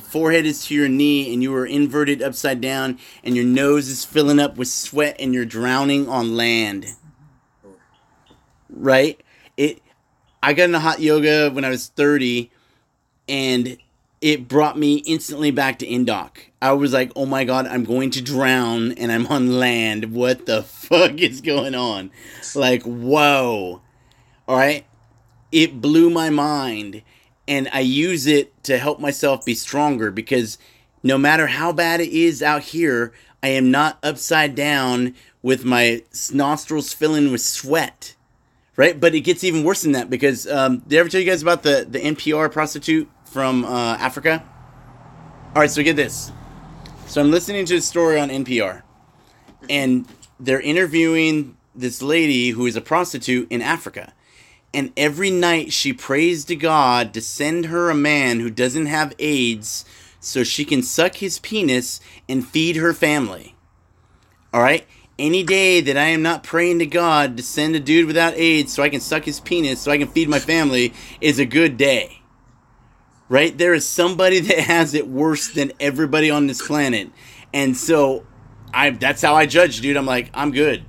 forehead 0.00 0.46
is 0.46 0.66
to 0.66 0.74
your 0.74 0.88
knee 0.88 1.32
and 1.32 1.42
you 1.42 1.54
are 1.54 1.66
inverted 1.66 2.22
upside 2.22 2.60
down, 2.60 2.98
and 3.22 3.36
your 3.36 3.44
nose 3.44 3.88
is 3.88 4.04
filling 4.04 4.40
up 4.40 4.56
with 4.56 4.68
sweat, 4.68 5.16
and 5.18 5.34
you're 5.34 5.44
drowning 5.44 6.08
on 6.08 6.36
land. 6.36 6.86
Right? 8.70 9.20
It. 9.56 9.80
I 10.42 10.52
got 10.52 10.64
into 10.64 10.78
hot 10.78 11.00
yoga 11.00 11.50
when 11.50 11.64
I 11.64 11.70
was 11.70 11.88
30, 11.88 12.50
and 13.28 13.78
it 14.20 14.48
brought 14.48 14.78
me 14.78 14.96
instantly 15.06 15.50
back 15.50 15.78
to 15.80 15.86
Indoc. 15.86 16.30
I 16.62 16.72
was 16.72 16.94
like, 16.94 17.12
oh 17.14 17.26
my 17.26 17.44
god, 17.44 17.66
I'm 17.66 17.84
going 17.84 18.10
to 18.12 18.22
drown 18.22 18.92
and 18.92 19.12
I'm 19.12 19.26
on 19.26 19.58
land. 19.58 20.12
What 20.12 20.46
the 20.46 20.62
fuck 20.62 21.20
is 21.20 21.42
going 21.42 21.74
on? 21.74 22.10
Like, 22.54 22.82
whoa. 22.84 23.82
All 24.48 24.56
right. 24.56 24.86
It 25.52 25.82
blew 25.82 26.08
my 26.08 26.30
mind. 26.30 27.02
And 27.46 27.68
I 27.72 27.80
use 27.80 28.26
it 28.26 28.62
to 28.64 28.78
help 28.78 29.00
myself 29.00 29.44
be 29.44 29.54
stronger 29.54 30.10
because 30.10 30.58
no 31.02 31.18
matter 31.18 31.46
how 31.46 31.72
bad 31.72 32.00
it 32.00 32.10
is 32.10 32.42
out 32.42 32.62
here, 32.62 33.12
I 33.42 33.48
am 33.48 33.70
not 33.70 33.98
upside 34.02 34.54
down 34.54 35.14
with 35.42 35.64
my 35.64 36.02
nostrils 36.32 36.94
filling 36.94 37.30
with 37.30 37.42
sweat. 37.42 38.14
Right? 38.76 38.98
But 38.98 39.14
it 39.14 39.20
gets 39.20 39.44
even 39.44 39.62
worse 39.62 39.82
than 39.82 39.92
that 39.92 40.10
because 40.10 40.48
um, 40.48 40.78
did 40.78 40.96
I 40.96 41.00
ever 41.00 41.08
tell 41.08 41.20
you 41.20 41.30
guys 41.30 41.42
about 41.42 41.62
the, 41.62 41.86
the 41.88 42.00
NPR 42.00 42.50
prostitute 42.50 43.08
from 43.24 43.64
uh, 43.64 43.96
Africa? 43.96 44.42
All 45.54 45.60
right, 45.60 45.70
so 45.70 45.82
get 45.84 45.94
this. 45.94 46.32
So 47.06 47.20
I'm 47.20 47.30
listening 47.30 47.64
to 47.66 47.76
a 47.76 47.80
story 47.80 48.18
on 48.18 48.28
NPR, 48.28 48.82
and 49.70 50.04
they're 50.40 50.60
interviewing 50.60 51.56
this 51.74 52.02
lady 52.02 52.50
who 52.50 52.66
is 52.66 52.74
a 52.74 52.80
prostitute 52.80 53.46
in 53.52 53.62
Africa. 53.62 54.12
And 54.74 54.92
every 54.96 55.30
night 55.30 55.72
she 55.72 55.92
prays 55.92 56.44
to 56.46 56.56
God 56.56 57.14
to 57.14 57.20
send 57.20 57.66
her 57.66 57.88
a 57.88 57.94
man 57.94 58.40
who 58.40 58.50
doesn't 58.50 58.86
have 58.86 59.14
AIDS 59.18 59.84
so 60.20 60.42
she 60.42 60.64
can 60.64 60.82
suck 60.82 61.16
his 61.16 61.38
penis 61.38 62.00
and 62.28 62.46
feed 62.46 62.76
her 62.76 62.92
family. 62.92 63.54
All 64.52 64.60
right? 64.60 64.86
Any 65.18 65.44
day 65.44 65.80
that 65.80 65.96
I 65.96 66.06
am 66.06 66.22
not 66.22 66.42
praying 66.42 66.80
to 66.80 66.86
God 66.86 67.36
to 67.36 67.42
send 67.42 67.76
a 67.76 67.80
dude 67.80 68.06
without 68.06 68.34
AIDS 68.34 68.72
so 68.72 68.82
I 68.82 68.88
can 68.88 69.00
suck 69.00 69.24
his 69.24 69.38
penis 69.38 69.80
so 69.80 69.92
I 69.92 69.98
can 69.98 70.08
feed 70.08 70.28
my 70.28 70.40
family 70.40 70.92
is 71.20 71.38
a 71.38 71.46
good 71.46 71.76
day 71.76 72.20
right? 73.28 73.56
There 73.56 73.74
is 73.74 73.86
somebody 73.86 74.40
that 74.48 74.58
has 74.58 74.94
it 74.94 75.08
worse 75.08 75.48
than 75.48 75.72
everybody 75.80 76.30
on 76.30 76.46
this 76.46 76.64
planet. 76.64 77.10
And 77.52 77.76
so 77.76 78.26
I 78.72 78.90
that's 78.90 79.22
how 79.22 79.34
I 79.34 79.46
judge, 79.46 79.80
dude. 79.80 79.96
I'm 79.96 80.06
like, 80.06 80.30
I'm 80.34 80.52
good. 80.52 80.84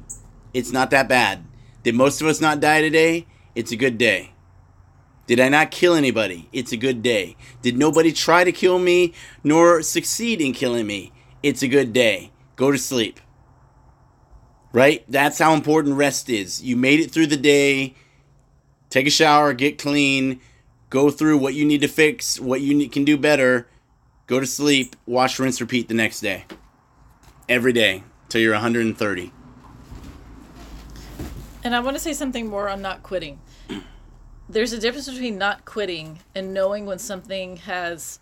It's 0.54 0.72
not 0.72 0.92
that 0.92 1.10
bad. 1.10 1.46
Did 1.84 1.96
most 1.96 2.22
of 2.22 2.28
us 2.28 2.42
not 2.42 2.60
die 2.60 2.82
today? 2.82 3.28
It's 3.56 3.72
a 3.72 3.78
good 3.78 3.98
day. 3.98 4.32
Did 5.28 5.40
I 5.40 5.50
not 5.50 5.72
kill 5.72 5.96
anybody? 5.96 6.50
It's 6.54 6.72
a 6.72 6.78
good 6.78 7.02
day. 7.02 7.36
Did 7.62 7.78
nobody 7.78 8.12
try 8.12 8.44
to 8.44 8.52
kill 8.52 8.78
me 8.78 9.14
nor 9.44 9.82
succeed 9.82 10.40
in 10.40 10.54
killing 10.54 10.86
me? 10.86 11.12
It's 11.42 11.64
a 11.64 11.68
good 11.68 11.94
day. 11.94 12.32
Go 12.56 12.72
to 12.72 12.78
sleep. 12.78 13.20
Right? 14.72 15.04
That's 15.08 15.40
how 15.40 15.54
important 15.54 15.96
rest 15.96 16.30
is. 16.30 16.62
You 16.62 16.76
made 16.76 17.00
it 17.00 17.12
through 17.12 17.28
the 17.28 17.38
day. 17.38 17.96
Take 18.90 19.08
a 19.08 19.12
shower, 19.12 19.54
get 19.54 19.78
clean, 19.78 20.42
go 20.90 21.10
through 21.10 21.38
what 21.38 21.54
you 21.54 21.66
need 21.66 21.82
to 21.82 21.88
fix, 21.88 22.40
what 22.40 22.62
you 22.62 22.88
can 22.88 23.04
do 23.04 23.18
better, 23.18 23.68
go 24.28 24.40
to 24.40 24.46
sleep, 24.46 24.96
wash, 25.06 25.40
rinse, 25.40 25.60
repeat 25.60 25.88
the 25.88 25.94
next 25.94 26.22
day. 26.22 26.46
Every 27.50 27.74
day 27.74 28.04
till 28.30 28.42
you're 28.42 28.54
130. 28.54 29.32
And 31.64 31.76
I 31.76 31.80
want 31.80 31.96
to 31.96 32.00
say 32.00 32.14
something 32.14 32.48
more 32.48 32.70
on 32.70 32.82
not 32.82 33.02
quitting. 33.02 33.40
There's 34.48 34.74
a 34.74 34.80
difference 34.80 35.10
between 35.10 35.38
not 35.38 35.66
quitting 35.66 36.20
and 36.36 36.54
knowing 36.54 36.86
when 36.86 37.00
something 37.00 37.58
has 37.58 38.20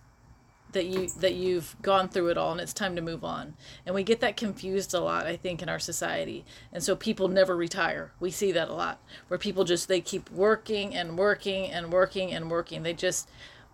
that 0.72 0.86
you 0.86 1.08
that 1.20 1.36
you've 1.36 1.76
gone 1.82 2.10
through 2.10 2.30
it 2.30 2.38
all 2.38 2.52
and 2.52 2.62
it's 2.62 2.74
time 2.74 2.96
to 2.96 3.02
move 3.02 3.24
on. 3.24 3.54
And 3.86 3.94
we 3.94 4.04
get 4.04 4.20
that 4.22 4.38
confused 4.38 4.94
a 4.94 5.00
lot, 5.00 5.26
I 5.26 5.36
think, 5.36 5.62
in 5.62 5.70
our 5.70 5.80
society. 5.80 6.46
And 6.72 6.84
so 6.84 6.96
people 6.96 7.28
never 7.28 7.56
retire. 7.56 8.12
We 8.20 8.32
see 8.32 8.52
that 8.54 8.70
a 8.70 8.74
lot. 8.74 9.02
Where 9.28 9.38
people 9.38 9.64
just 9.64 9.88
they 9.88 10.02
keep 10.02 10.32
working 10.32 10.96
and 10.96 11.18
working 11.18 11.70
and 11.70 11.92
working 11.92 12.32
and 12.34 12.50
working. 12.50 12.84
They 12.84 12.94
just 12.94 13.30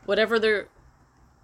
whatever 0.05 0.39
they're 0.39 0.67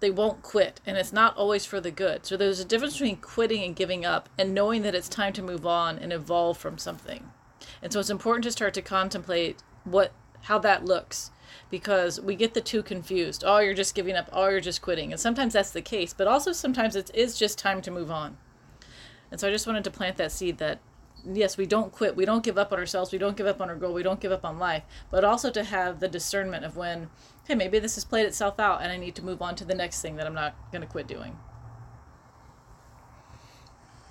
they 0.00 0.10
won't 0.10 0.42
quit 0.42 0.80
and 0.84 0.98
it's 0.98 1.12
not 1.12 1.36
always 1.36 1.64
for 1.64 1.80
the 1.80 1.90
good. 1.90 2.26
So 2.26 2.36
there's 2.36 2.60
a 2.60 2.64
difference 2.64 2.94
between 2.94 3.16
quitting 3.16 3.62
and 3.62 3.74
giving 3.74 4.04
up 4.04 4.28
and 4.36 4.54
knowing 4.54 4.82
that 4.82 4.94
it's 4.94 5.08
time 5.08 5.32
to 5.34 5.42
move 5.42 5.66
on 5.66 5.98
and 5.98 6.12
evolve 6.12 6.58
from 6.58 6.78
something. 6.78 7.30
And 7.80 7.92
so 7.92 8.00
it's 8.00 8.10
important 8.10 8.44
to 8.44 8.52
start 8.52 8.74
to 8.74 8.82
contemplate 8.82 9.62
what 9.84 10.12
how 10.46 10.58
that 10.60 10.84
looks 10.84 11.30
because 11.70 12.20
we 12.20 12.34
get 12.34 12.54
the 12.54 12.60
two 12.60 12.82
confused. 12.82 13.42
Oh, 13.46 13.58
you're 13.58 13.74
just 13.74 13.94
giving 13.94 14.16
up. 14.16 14.28
Oh, 14.32 14.48
you're 14.48 14.60
just 14.60 14.82
quitting. 14.82 15.12
And 15.12 15.20
sometimes 15.20 15.52
that's 15.52 15.70
the 15.70 15.82
case, 15.82 16.12
but 16.12 16.26
also 16.26 16.52
sometimes 16.52 16.96
it 16.96 17.10
is 17.14 17.38
just 17.38 17.58
time 17.58 17.80
to 17.82 17.90
move 17.90 18.10
on. 18.10 18.36
And 19.30 19.40
so 19.40 19.48
I 19.48 19.50
just 19.50 19.66
wanted 19.66 19.84
to 19.84 19.90
plant 19.90 20.16
that 20.16 20.32
seed 20.32 20.58
that 20.58 20.80
yes, 21.24 21.56
we 21.56 21.66
don't 21.66 21.90
quit. 21.90 22.14
We 22.14 22.24
don't 22.24 22.44
give 22.44 22.58
up 22.58 22.72
on 22.72 22.78
ourselves. 22.78 23.12
We 23.12 23.18
don't 23.18 23.36
give 23.36 23.46
up 23.46 23.60
on 23.60 23.68
our 23.68 23.76
goal. 23.76 23.92
We 23.92 24.02
don't 24.02 24.20
give 24.20 24.32
up 24.32 24.44
on 24.44 24.58
life. 24.58 24.84
But 25.10 25.24
also 25.24 25.50
to 25.50 25.64
have 25.64 25.98
the 25.98 26.08
discernment 26.08 26.64
of 26.64 26.76
when, 26.76 27.08
hey, 27.48 27.54
maybe 27.54 27.78
this 27.78 27.96
has 27.96 28.04
played 28.04 28.26
itself 28.26 28.60
out 28.60 28.82
and 28.82 28.92
I 28.92 28.96
need 28.96 29.14
to 29.16 29.24
move 29.24 29.42
on 29.42 29.56
to 29.56 29.64
the 29.64 29.74
next 29.74 30.00
thing 30.02 30.16
that 30.16 30.26
I'm 30.26 30.34
not 30.34 30.54
going 30.70 30.82
to 30.82 30.88
quit 30.88 31.08
doing. 31.08 31.38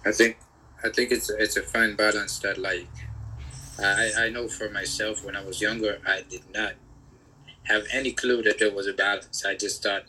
I 0.06 0.12
think 0.12 0.38
I 0.84 0.89
think 0.89 1.12
it's 1.12 1.32
it's 1.32 1.58
a 1.58 1.63
fine 1.63 1.95
balance 1.95 2.38
that 2.39 2.60
like 2.60 2.89
I 3.79 4.11
I 4.17 4.29
know 4.29 4.47
for 4.47 4.69
myself 4.69 5.23
when 5.23 5.35
I 5.35 5.43
was 5.43 5.61
younger 5.61 5.99
I 6.05 6.23
did 6.29 6.43
not 6.53 6.73
have 7.65 7.85
any 7.91 8.11
clue 8.11 8.41
that 8.43 8.59
there 8.59 8.71
was 8.71 8.88
a 8.88 8.93
balance. 8.93 9.43
I 9.45 9.55
just 9.55 9.83
thought 9.83 10.03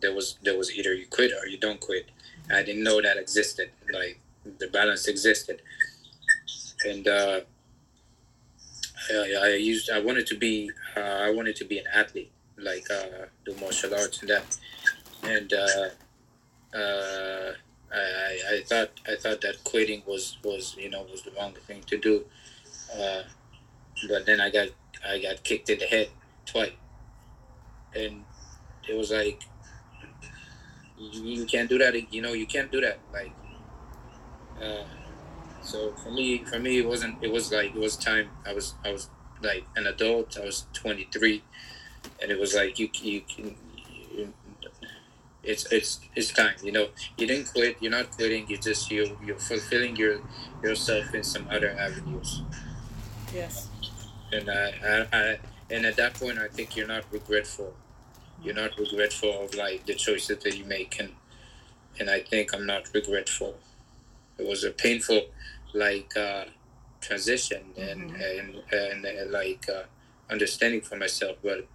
there 0.00 0.14
was 0.14 0.36
there 0.42 0.58
was 0.58 0.72
either 0.72 0.94
you 0.94 1.06
quit 1.06 1.32
or 1.32 1.46
you 1.46 1.58
don't 1.58 1.80
quit. 1.80 2.10
I 2.50 2.62
didn't 2.62 2.82
know 2.82 3.00
that 3.00 3.16
existed. 3.16 3.70
Like 3.92 4.20
the 4.58 4.68
balance 4.68 5.06
existed, 5.06 5.62
and 6.84 7.06
uh, 7.06 7.40
I, 9.10 9.34
I 9.40 9.48
used 9.54 9.90
I 9.90 10.00
wanted 10.00 10.26
to 10.28 10.36
be 10.36 10.70
uh, 10.96 11.00
I 11.00 11.30
wanted 11.30 11.56
to 11.56 11.64
be 11.64 11.78
an 11.78 11.86
athlete, 11.92 12.32
like 12.56 12.90
uh, 12.90 13.26
do 13.44 13.54
martial 13.60 13.94
arts 13.94 14.20
and 14.20 14.30
that, 14.30 14.58
and 15.22 15.52
uh, 15.52 16.76
uh, 16.76 17.52
I, 17.94 18.40
I 18.54 18.62
thought 18.66 18.90
I 19.06 19.16
thought 19.16 19.40
that 19.42 19.62
quitting 19.64 20.02
was 20.06 20.38
was 20.42 20.74
you 20.76 20.90
know 20.90 21.02
was 21.02 21.22
the 21.22 21.30
wrong 21.32 21.54
thing 21.66 21.82
to 21.86 21.96
do, 21.96 22.24
uh, 22.98 23.22
but 24.08 24.26
then 24.26 24.40
I 24.40 24.50
got 24.50 24.68
I 25.06 25.18
got 25.20 25.42
kicked 25.44 25.70
in 25.70 25.78
the 25.78 25.86
head 25.86 26.08
twice, 26.46 26.72
and 27.94 28.24
it 28.88 28.96
was 28.96 29.10
like 29.10 29.42
you, 30.98 31.22
you 31.22 31.44
can't 31.46 31.68
do 31.68 31.78
that. 31.78 32.12
You 32.12 32.22
know 32.22 32.32
you 32.32 32.46
can't 32.46 32.70
do 32.70 32.80
that. 32.80 32.98
Like, 33.12 33.32
uh, 34.62 34.84
so 35.62 35.92
for 35.92 36.10
me, 36.10 36.44
for 36.44 36.58
me, 36.58 36.78
it 36.78 36.86
wasn't. 36.86 37.22
It 37.22 37.32
was 37.32 37.52
like 37.52 37.74
it 37.74 37.80
was 37.80 37.96
time. 37.96 38.28
I 38.46 38.52
was 38.52 38.74
I 38.84 38.92
was 38.92 39.08
like 39.42 39.64
an 39.76 39.86
adult. 39.86 40.38
I 40.38 40.44
was 40.44 40.66
twenty 40.72 41.08
three, 41.12 41.42
and 42.20 42.30
it 42.30 42.38
was 42.38 42.54
like 42.54 42.78
you 42.78 42.88
you 43.00 43.22
can. 43.22 43.56
It's 45.42 45.66
it's 45.72 46.00
it's 46.14 46.32
time. 46.32 46.54
You 46.62 46.70
know, 46.72 46.88
you 47.16 47.26
didn't 47.26 47.52
quit. 47.52 47.76
You're 47.80 47.90
not 47.90 48.10
quitting. 48.12 48.48
You 48.48 48.58
just 48.58 48.90
you 48.90 49.18
you're 49.24 49.38
fulfilling 49.38 49.96
your 49.96 50.20
yourself 50.62 51.14
in 51.14 51.24
some 51.24 51.48
other 51.50 51.70
avenues. 51.78 52.42
Yes. 53.34 53.68
And 54.32 54.50
I, 54.50 54.74
I, 54.84 55.06
I 55.12 55.38
and 55.70 55.86
at 55.86 55.96
that 55.96 56.14
point, 56.14 56.38
I 56.38 56.48
think 56.48 56.76
you're 56.76 56.86
not 56.86 57.04
regretful. 57.10 57.74
You're 58.42 58.54
not 58.54 58.78
regretful 58.78 59.44
of 59.44 59.54
like 59.54 59.86
the 59.86 59.94
choices 59.94 60.38
that 60.38 60.56
you 60.56 60.64
make, 60.64 60.98
and 61.00 61.12
and 61.98 62.10
I 62.10 62.20
think 62.20 62.54
I'm 62.54 62.66
not 62.66 62.88
regretful. 62.92 63.56
It 64.38 64.46
was 64.46 64.64
a 64.64 64.70
painful 64.70 65.26
like 65.74 66.16
uh, 66.16 66.44
transition 67.00 67.62
and 67.76 68.10
and 68.16 68.62
and, 68.72 69.06
uh, 69.06 69.30
like 69.30 69.66
uh, 69.68 69.84
understanding 70.30 70.80
for 70.80 70.96
myself, 70.96 71.36
but 71.42 71.66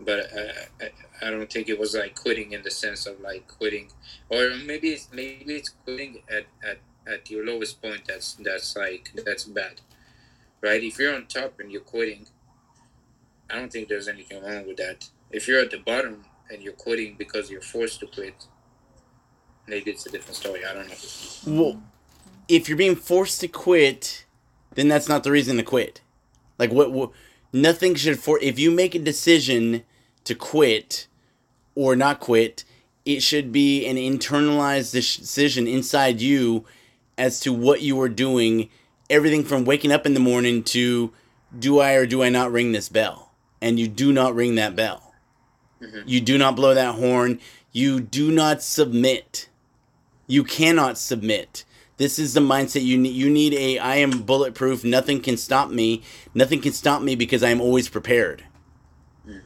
but 0.00 0.32
uh, 0.32 0.52
I, 0.80 1.26
I 1.26 1.30
don't 1.30 1.50
think 1.50 1.68
it 1.68 1.78
was 1.78 1.94
like 1.94 2.14
quitting 2.14 2.52
in 2.52 2.62
the 2.62 2.70
sense 2.70 3.06
of 3.06 3.20
like 3.20 3.48
quitting, 3.48 3.88
or 4.28 4.50
maybe 4.64 4.90
it's 4.90 5.08
maybe 5.12 5.54
it's 5.54 5.70
quitting 5.84 6.22
at, 6.30 6.46
at, 6.62 6.78
at 7.06 7.30
your 7.30 7.44
lowest 7.44 7.82
point. 7.82 8.02
That's 8.06 8.34
that's 8.34 8.76
like 8.76 9.10
that's 9.24 9.44
bad, 9.44 9.80
right? 10.60 10.82
If 10.82 10.98
you're 10.98 11.14
on 11.14 11.26
top 11.26 11.60
and 11.60 11.70
you're 11.70 11.80
quitting, 11.80 12.26
I 13.50 13.56
don't 13.56 13.72
think 13.72 13.88
there's 13.88 14.08
anything 14.08 14.42
wrong 14.42 14.66
with 14.66 14.76
that. 14.78 15.08
If 15.30 15.48
you're 15.48 15.60
at 15.60 15.70
the 15.70 15.78
bottom 15.78 16.24
and 16.50 16.62
you're 16.62 16.72
quitting 16.72 17.16
because 17.18 17.50
you're 17.50 17.60
forced 17.60 18.00
to 18.00 18.06
quit, 18.06 18.46
maybe 19.66 19.90
it's 19.90 20.06
a 20.06 20.10
different 20.10 20.36
story. 20.36 20.64
I 20.64 20.74
don't 20.74 20.88
know. 20.88 21.62
Well, 21.62 21.82
if 22.48 22.68
you're 22.68 22.78
being 22.78 22.96
forced 22.96 23.40
to 23.40 23.48
quit, 23.48 24.24
then 24.74 24.88
that's 24.88 25.08
not 25.08 25.24
the 25.24 25.30
reason 25.30 25.56
to 25.56 25.62
quit. 25.62 26.00
Like 26.58 26.72
what? 26.72 26.92
what 26.92 27.10
nothing 27.52 27.94
should 27.94 28.18
for 28.18 28.38
if 28.40 28.58
you 28.58 28.70
make 28.70 28.94
a 28.94 28.98
decision 28.98 29.82
to 30.24 30.34
quit 30.34 31.06
or 31.74 31.96
not 31.96 32.20
quit, 32.20 32.64
it 33.04 33.22
should 33.22 33.52
be 33.52 33.86
an 33.86 33.96
internalized 33.96 34.92
decision 34.92 35.66
inside 35.66 36.20
you 36.20 36.64
as 37.16 37.40
to 37.40 37.52
what 37.52 37.80
you 37.82 38.00
are 38.00 38.08
doing. 38.08 38.68
Everything 39.10 39.44
from 39.44 39.64
waking 39.64 39.92
up 39.92 40.06
in 40.06 40.14
the 40.14 40.20
morning 40.20 40.62
to 40.64 41.12
do 41.56 41.78
I 41.80 41.94
or 41.94 42.06
do 42.06 42.22
I 42.22 42.28
not 42.28 42.52
ring 42.52 42.72
this 42.72 42.88
bell? 42.88 43.32
And 43.60 43.78
you 43.78 43.88
do 43.88 44.12
not 44.12 44.34
ring 44.34 44.54
that 44.56 44.76
bell. 44.76 45.14
Mm-hmm. 45.80 46.08
You 46.08 46.20
do 46.20 46.38
not 46.38 46.56
blow 46.56 46.74
that 46.74 46.96
horn. 46.96 47.40
You 47.72 48.00
do 48.00 48.30
not 48.30 48.62
submit. 48.62 49.48
You 50.26 50.44
cannot 50.44 50.98
submit. 50.98 51.64
This 51.96 52.18
is 52.18 52.34
the 52.34 52.40
mindset 52.40 52.84
you 52.84 52.96
need. 52.96 53.14
You 53.14 53.28
need 53.28 53.54
a 53.54 53.78
I 53.78 53.96
am 53.96 54.22
bulletproof. 54.22 54.84
Nothing 54.84 55.20
can 55.20 55.36
stop 55.36 55.70
me. 55.70 56.02
Nothing 56.34 56.60
can 56.60 56.72
stop 56.72 57.02
me 57.02 57.16
because 57.16 57.42
I 57.42 57.50
am 57.50 57.60
always 57.60 57.88
prepared. 57.88 58.44
Mm. 59.26 59.42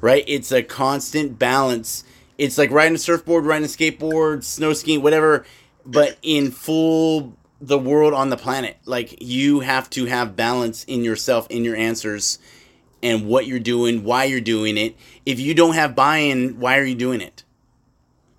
Right? 0.00 0.24
It's 0.26 0.50
a 0.50 0.62
constant 0.62 1.38
balance. 1.38 2.04
It's 2.38 2.56
like 2.56 2.70
riding 2.70 2.94
a 2.94 2.98
surfboard, 2.98 3.44
riding 3.44 3.66
a 3.66 3.68
skateboard, 3.68 4.44
snow 4.44 4.72
skiing, 4.72 5.02
whatever, 5.02 5.44
but 5.84 6.16
in 6.22 6.50
full 6.50 7.36
the 7.60 7.78
world 7.78 8.14
on 8.14 8.30
the 8.30 8.36
planet. 8.36 8.78
Like 8.84 9.22
you 9.22 9.60
have 9.60 9.90
to 9.90 10.06
have 10.06 10.36
balance 10.36 10.84
in 10.84 11.04
yourself, 11.04 11.46
in 11.50 11.64
your 11.64 11.76
answers, 11.76 12.38
and 13.02 13.26
what 13.26 13.46
you're 13.46 13.58
doing, 13.58 14.04
why 14.04 14.24
you're 14.24 14.40
doing 14.40 14.76
it. 14.76 14.96
If 15.26 15.40
you 15.40 15.54
don't 15.54 15.74
have 15.74 15.94
buy-in, 15.94 16.58
why 16.60 16.78
are 16.78 16.84
you 16.84 16.94
doing 16.94 17.20
it? 17.20 17.44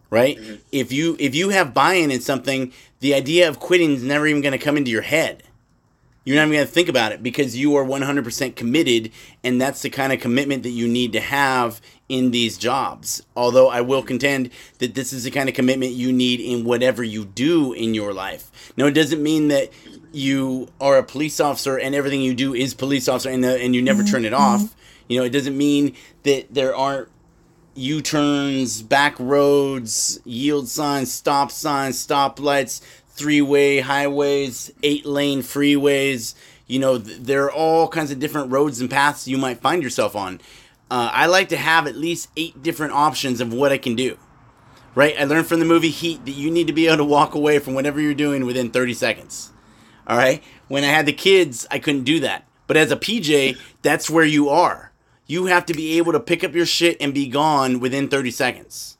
Right? 0.10 0.38
Mm-hmm. 0.38 0.56
If 0.72 0.92
you 0.92 1.16
if 1.20 1.36
you 1.36 1.50
have 1.50 1.74
buy-in 1.74 2.12
in 2.12 2.22
something, 2.22 2.74
the 3.00 3.14
idea 3.14 3.48
of 3.48 3.60
quitting 3.60 3.92
is 3.92 4.04
never 4.04 4.28
even 4.28 4.42
going 4.42 4.52
to 4.52 4.58
come 4.58 4.78
into 4.78 4.92
your 4.92 5.02
head. 5.02 5.44
You're 6.24 6.36
not 6.36 6.44
even 6.44 6.54
going 6.54 6.68
to 6.68 6.72
think 6.72 6.88
about 6.88 7.12
it 7.12 7.24
because 7.24 7.58
you 7.58 7.76
are 7.76 7.84
100% 7.84 8.56
committed, 8.56 9.12
and 9.44 9.60
that's 9.60 9.82
the 9.82 9.90
kind 9.90 10.14
of 10.14 10.20
commitment 10.20 10.64
that 10.64 10.70
you 10.70 10.88
need 10.88 11.14
to 11.14 11.20
have 11.20 11.82
in 12.10 12.30
these 12.30 12.58
jobs. 12.58 13.24
Although 13.36 13.70
I 13.70 13.82
will 13.82 14.04
contend 14.04 14.52
that 14.78 14.94
this 14.94 15.14
is 15.14 15.24
the 15.24 15.32
kind 15.32 15.50
of 15.50 15.56
commitment 15.56 15.94
you 15.94 16.14
need 16.14 16.40
in 16.40 16.64
whatever 16.64 17.04
you 17.04 17.26
do 17.26 17.74
in 17.74 17.96
your 17.96 18.14
life. 18.14 18.72
No, 18.78 18.86
it 18.86 18.92
doesn't 18.92 19.24
mean 19.24 19.48
that 19.48 19.72
you 20.12 20.68
are 20.80 20.98
a 20.98 21.04
police 21.04 21.40
officer 21.40 21.78
and 21.78 21.96
everything 21.96 22.22
you 22.22 22.36
do 22.36 22.54
is 22.54 22.74
police 22.74 23.08
officer 23.08 23.30
and, 23.30 23.44
the, 23.44 23.60
and 23.60 23.74
you 23.74 23.82
never 23.82 24.04
mm-hmm. 24.04 24.12
turn 24.12 24.26
it 24.26 24.34
off. 24.34 24.76
You 25.08 25.20
know, 25.20 25.26
it 25.26 25.32
doesn't 25.32 25.58
mean 25.58 25.96
that 26.24 26.54
there 26.54 26.76
aren't 26.76 27.10
U 27.76 28.02
turns, 28.02 28.82
back 28.82 29.18
roads, 29.18 30.20
yield 30.26 30.68
signs, 30.68 31.12
stop 31.12 31.52
signs, 31.52 32.06
stoplights, 32.06 32.82
three 33.22 33.42
way 33.42 33.80
highways, 33.80 34.72
eight 34.84 35.06
lane 35.06 35.42
freeways. 35.42 36.34
You 36.68 36.80
know, 36.80 37.00
th- 37.00 37.20
there 37.20 37.46
are 37.46 37.52
all 37.52 37.88
kinds 37.88 38.12
of 38.12 38.20
different 38.20 38.52
roads 38.52 38.82
and 38.82 38.90
paths 38.90 39.28
you 39.28 39.38
might 39.38 39.62
find 39.62 39.84
yourself 39.84 40.16
on. 40.16 40.42
Uh, 40.90 41.10
I 41.14 41.28
like 41.28 41.50
to 41.50 41.58
have 41.58 41.88
at 41.88 41.96
least 41.96 42.30
eight 42.36 42.62
different 42.62 42.94
options 42.94 43.40
of 43.40 43.54
what 43.54 43.72
I 43.72 43.78
can 43.78 43.96
do. 43.96 44.18
Right? 44.94 45.16
I 45.18 45.24
learned 45.24 45.48
from 45.48 45.60
the 45.60 45.66
movie 45.66 45.90
Heat 45.90 46.26
that 46.26 46.32
you 46.32 46.52
need 46.52 46.68
to 46.68 46.74
be 46.74 46.88
able 46.88 46.98
to 46.98 47.06
walk 47.06 47.34
away 47.34 47.60
from 47.60 47.76
whatever 47.76 48.02
you're 48.02 48.14
doing 48.14 48.46
within 48.46 48.72
30 48.72 48.94
seconds. 48.94 49.54
All 50.06 50.18
right? 50.18 50.44
When 50.68 50.84
I 50.84 50.88
had 50.88 51.06
the 51.06 51.14
kids, 51.14 51.66
I 51.72 51.80
couldn't 51.80 52.04
do 52.04 52.20
that. 52.22 52.46
But 52.68 52.76
as 52.76 52.92
a 52.92 52.98
PJ, 52.98 53.58
that's 53.82 54.10
where 54.10 54.26
you 54.26 54.50
are 54.50 54.92
you 55.32 55.46
have 55.46 55.66
to 55.66 55.74
be 55.74 55.98
able 55.98 56.12
to 56.12 56.20
pick 56.20 56.44
up 56.44 56.54
your 56.54 56.66
shit 56.66 56.98
and 57.00 57.14
be 57.14 57.26
gone 57.26 57.80
within 57.80 58.10
30 58.10 58.32
seconds. 58.32 58.98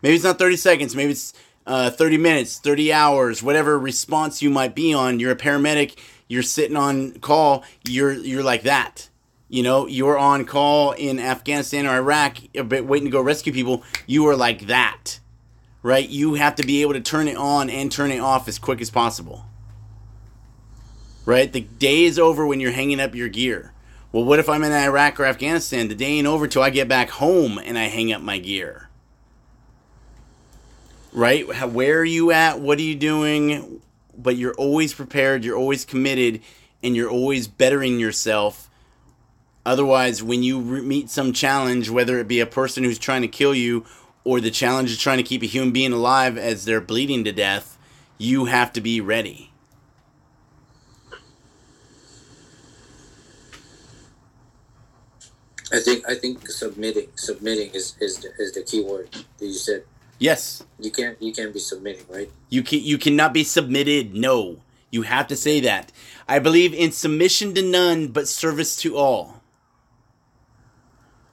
Maybe 0.00 0.14
it's 0.14 0.22
not 0.22 0.38
30 0.38 0.56
seconds, 0.56 0.94
maybe 0.94 1.10
it's 1.10 1.34
uh, 1.66 1.90
30 1.90 2.18
minutes, 2.18 2.58
30 2.58 2.92
hours, 2.92 3.42
whatever 3.42 3.78
response 3.78 4.42
you 4.42 4.50
might 4.50 4.74
be 4.74 4.92
on. 4.92 5.20
You're 5.20 5.32
a 5.32 5.36
paramedic, 5.36 5.96
you're 6.28 6.42
sitting 6.42 6.76
on 6.76 7.12
call, 7.20 7.64
you're 7.86 8.12
you're 8.12 8.42
like 8.42 8.62
that. 8.62 9.08
You 9.48 9.62
know, 9.62 9.86
you're 9.86 10.16
on 10.16 10.46
call 10.46 10.92
in 10.92 11.18
Afghanistan 11.18 11.86
or 11.86 11.96
Iraq, 11.96 12.38
waiting 12.54 13.04
to 13.04 13.10
go 13.10 13.20
rescue 13.20 13.52
people. 13.52 13.82
You 14.06 14.26
are 14.28 14.36
like 14.36 14.66
that, 14.68 15.20
right? 15.82 16.08
You 16.08 16.34
have 16.34 16.54
to 16.54 16.66
be 16.66 16.80
able 16.80 16.94
to 16.94 17.02
turn 17.02 17.28
it 17.28 17.36
on 17.36 17.68
and 17.68 17.92
turn 17.92 18.10
it 18.10 18.20
off 18.20 18.48
as 18.48 18.58
quick 18.58 18.80
as 18.80 18.88
possible, 18.88 19.44
right? 21.26 21.52
The 21.52 21.60
day 21.60 22.04
is 22.04 22.18
over 22.18 22.46
when 22.46 22.60
you're 22.60 22.72
hanging 22.72 22.98
up 22.98 23.14
your 23.14 23.28
gear. 23.28 23.74
Well, 24.10 24.24
what 24.24 24.38
if 24.38 24.48
I'm 24.48 24.64
in 24.64 24.72
Iraq 24.72 25.20
or 25.20 25.26
Afghanistan? 25.26 25.88
The 25.88 25.94
day 25.94 26.06
ain't 26.06 26.26
over 26.26 26.48
till 26.48 26.62
I 26.62 26.70
get 26.70 26.88
back 26.88 27.10
home 27.10 27.58
and 27.58 27.78
I 27.78 27.84
hang 27.84 28.10
up 28.10 28.22
my 28.22 28.38
gear. 28.38 28.88
Right? 31.12 31.46
Where 31.70 32.00
are 32.00 32.04
you 32.04 32.32
at? 32.32 32.60
What 32.60 32.78
are 32.78 32.82
you 32.82 32.94
doing? 32.94 33.82
But 34.16 34.36
you're 34.36 34.54
always 34.54 34.94
prepared, 34.94 35.44
you're 35.44 35.56
always 35.56 35.84
committed, 35.84 36.40
and 36.82 36.96
you're 36.96 37.10
always 37.10 37.48
bettering 37.48 37.98
yourself. 37.98 38.70
Otherwise, 39.64 40.22
when 40.22 40.42
you 40.42 40.60
meet 40.60 41.08
some 41.08 41.32
challenge, 41.32 41.88
whether 41.88 42.18
it 42.18 42.26
be 42.26 42.40
a 42.40 42.46
person 42.46 42.82
who's 42.82 42.98
trying 42.98 43.22
to 43.22 43.28
kill 43.28 43.54
you 43.54 43.84
or 44.24 44.40
the 44.40 44.50
challenge 44.50 44.92
of 44.92 44.98
trying 44.98 45.18
to 45.18 45.22
keep 45.22 45.42
a 45.42 45.46
human 45.46 45.72
being 45.72 45.92
alive 45.92 46.36
as 46.36 46.64
they're 46.64 46.80
bleeding 46.80 47.24
to 47.24 47.32
death, 47.32 47.78
you 48.18 48.46
have 48.46 48.72
to 48.72 48.80
be 48.80 49.00
ready. 49.00 49.52
I 55.72 55.80
think 55.80 56.06
I 56.06 56.14
think 56.14 56.46
submitting 56.48 57.08
submitting 57.14 57.70
is 57.70 57.96
is 57.98 58.18
the, 58.18 58.30
is 58.38 58.52
the 58.52 58.62
key 58.62 58.82
word 58.82 59.10
that 59.12 59.46
you 59.46 59.54
said. 59.54 59.84
Yes. 60.22 60.62
You 60.78 60.92
can't 60.92 61.20
you 61.20 61.32
can't 61.32 61.52
be 61.52 61.58
submitting, 61.58 62.06
right? 62.08 62.30
You 62.48 62.62
can 62.62 62.80
you 62.80 62.96
cannot 62.96 63.34
be 63.34 63.42
submitted. 63.42 64.14
No. 64.14 64.58
You 64.92 65.02
have 65.02 65.26
to 65.28 65.36
say 65.36 65.58
that. 65.60 65.90
I 66.28 66.38
believe 66.38 66.72
in 66.72 66.92
submission 66.92 67.54
to 67.54 67.62
none 67.62 68.08
but 68.08 68.28
service 68.28 68.76
to 68.76 68.96
all. 68.96 69.42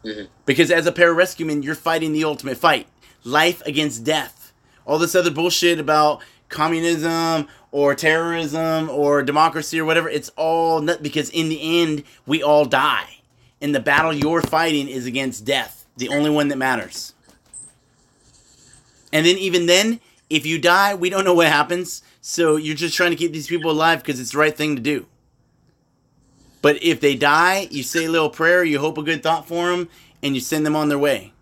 Mm-hmm. 0.03 0.25
Because 0.47 0.71
as 0.71 0.87
a 0.87 0.91
pararescueman, 0.91 1.63
you're 1.63 1.75
fighting 1.75 2.13
the 2.13 2.23
ultimate 2.23 2.57
fight. 2.57 2.87
Life 3.23 3.61
against 3.67 4.03
death. 4.03 4.53
All 4.87 4.97
this 4.97 5.13
other 5.13 5.29
bullshit 5.29 5.79
about 5.79 6.23
communism 6.47 7.47
or 7.71 7.93
terrorism 7.93 8.89
or 8.89 9.21
democracy 9.21 9.79
or 9.79 9.85
whatever, 9.85 10.09
it's 10.09 10.31
all 10.35 10.81
nut 10.81 11.03
because 11.03 11.29
in 11.29 11.49
the 11.49 11.81
end 11.81 12.03
we 12.25 12.41
all 12.41 12.65
die 12.65 13.19
and 13.61 13.75
the 13.75 13.79
battle 13.79 14.13
you're 14.13 14.41
fighting 14.41 14.87
is 14.87 15.05
against 15.05 15.45
death, 15.45 15.85
the 15.97 16.09
only 16.09 16.31
one 16.31 16.47
that 16.47 16.57
matters. 16.57 17.13
And 19.11 19.25
then, 19.25 19.37
even 19.37 19.65
then, 19.65 19.99
if 20.29 20.45
you 20.45 20.59
die, 20.59 20.93
we 20.93 21.09
don't 21.09 21.25
know 21.25 21.33
what 21.33 21.47
happens. 21.47 22.03
So 22.21 22.55
you're 22.55 22.75
just 22.75 22.95
trying 22.95 23.11
to 23.11 23.15
keep 23.15 23.31
these 23.31 23.47
people 23.47 23.71
alive 23.71 23.99
because 23.99 24.19
it's 24.19 24.31
the 24.31 24.37
right 24.37 24.55
thing 24.55 24.75
to 24.75 24.81
do. 24.81 25.07
But 26.61 26.83
if 26.83 26.99
they 26.99 27.15
die, 27.15 27.67
you 27.71 27.83
say 27.83 28.05
a 28.05 28.09
little 28.09 28.29
prayer, 28.29 28.63
you 28.63 28.79
hope 28.79 28.97
a 28.97 29.03
good 29.03 29.23
thought 29.23 29.47
for 29.47 29.69
them, 29.71 29.89
and 30.21 30.35
you 30.35 30.41
send 30.41 30.65
them 30.65 30.75
on 30.75 30.89
their 30.89 30.99
way. 30.99 31.33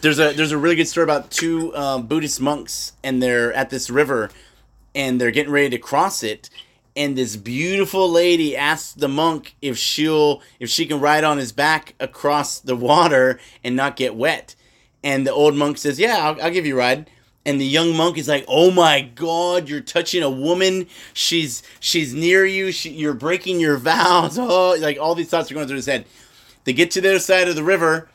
There's 0.00 0.18
a 0.18 0.32
there's 0.32 0.52
a 0.52 0.58
really 0.58 0.76
good 0.76 0.88
story 0.88 1.04
about 1.04 1.30
two 1.30 1.74
um, 1.76 2.06
Buddhist 2.06 2.40
monks, 2.40 2.92
and 3.02 3.22
they're 3.22 3.52
at 3.52 3.70
this 3.70 3.90
river, 3.90 4.30
and 4.94 5.20
they're 5.20 5.30
getting 5.30 5.52
ready 5.52 5.70
to 5.70 5.78
cross 5.78 6.22
it, 6.22 6.48
and 6.96 7.16
this 7.16 7.36
beautiful 7.36 8.10
lady 8.10 8.56
asks 8.56 8.92
the 8.92 9.08
monk 9.08 9.56
if 9.60 9.76
she'll 9.76 10.42
if 10.58 10.70
she 10.70 10.86
can 10.86 11.00
ride 11.00 11.24
on 11.24 11.38
his 11.38 11.52
back 11.52 11.94
across 12.00 12.58
the 12.60 12.76
water 12.76 13.38
and 13.62 13.76
not 13.76 13.96
get 13.96 14.14
wet 14.14 14.54
and 15.04 15.26
the 15.26 15.32
old 15.32 15.54
monk 15.54 15.78
says 15.78 15.98
yeah 15.98 16.18
i'll, 16.18 16.42
I'll 16.42 16.50
give 16.50 16.66
you 16.66 16.74
a 16.74 16.78
ride 16.78 17.10
and 17.44 17.60
the 17.60 17.66
young 17.66 17.96
monk 17.96 18.18
is 18.18 18.28
like 18.28 18.44
oh 18.48 18.70
my 18.70 19.02
god 19.02 19.68
you're 19.68 19.80
touching 19.80 20.22
a 20.22 20.30
woman 20.30 20.86
she's 21.12 21.62
she's 21.80 22.14
near 22.14 22.44
you 22.44 22.72
she, 22.72 22.90
you're 22.90 23.14
breaking 23.14 23.60
your 23.60 23.76
vows 23.76 24.38
oh 24.38 24.76
like 24.80 24.98
all 24.98 25.14
these 25.14 25.28
thoughts 25.28 25.50
are 25.50 25.54
going 25.54 25.66
through 25.66 25.76
his 25.76 25.86
head 25.86 26.06
they 26.64 26.72
get 26.72 26.90
to 26.92 27.00
the 27.00 27.10
other 27.10 27.18
side 27.18 27.48
of 27.48 27.54
the 27.54 27.62
river 27.62 28.08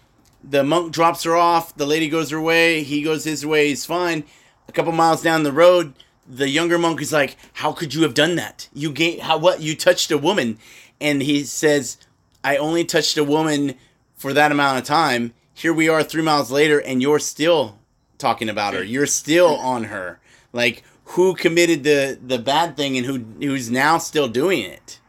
the 0.44 0.64
monk 0.64 0.92
drops 0.92 1.24
her 1.24 1.36
off. 1.36 1.76
The 1.76 1.86
lady 1.86 2.10
goes 2.10 2.32
her 2.32 2.42
way. 2.42 2.84
He 2.84 3.02
goes 3.02 3.24
his 3.24 3.46
way. 3.46 3.70
He's 3.70 3.86
fine. 3.86 4.24
A 4.68 4.72
couple 4.72 4.92
miles 4.92 5.22
down 5.22 5.44
the 5.44 5.52
road, 5.52 5.94
the 6.28 6.50
younger 6.50 6.78
monk 6.78 7.02
is 7.02 7.12
like, 7.12 7.38
"How 7.54 7.72
could 7.72 7.94
you 7.94 8.04
have 8.04 8.14
done 8.14 8.36
that? 8.36 8.70
You 8.74 8.92
gave 8.92 9.20
how 9.22 9.38
what? 9.38 9.62
You 9.62 9.76
touched 9.76 10.12
a 10.12 10.18
woman." 10.18 10.60
And 11.00 11.22
he 11.22 11.44
says, 11.44 11.98
"I 12.44 12.58
only 12.58 12.86
touched 12.86 13.18
a 13.18 13.24
woman 13.24 13.76
for 14.16 14.34
that 14.34 14.52
amount 14.52 14.78
of 14.78 14.84
time. 14.84 15.34
Here 15.54 15.74
we 15.74 15.90
are 15.90 16.04
3 16.04 16.22
miles 16.22 16.52
later 16.52 16.80
and 16.80 17.02
you're 17.02 17.20
still 17.20 17.80
talking 18.18 18.50
about 18.50 18.74
her. 18.74 18.84
You're 18.84 19.08
still 19.08 19.56
on 19.58 19.86
her. 19.86 20.20
Like 20.54 20.84
who 21.06 21.34
committed 21.34 21.84
the 21.84 22.18
the 22.26 22.40
bad 22.40 22.78
thing 22.78 22.98
and 22.98 23.06
who 23.06 23.26
who's 23.46 23.70
now 23.70 23.98
still 23.98 24.28
doing 24.28 24.62
it?" 24.62 25.00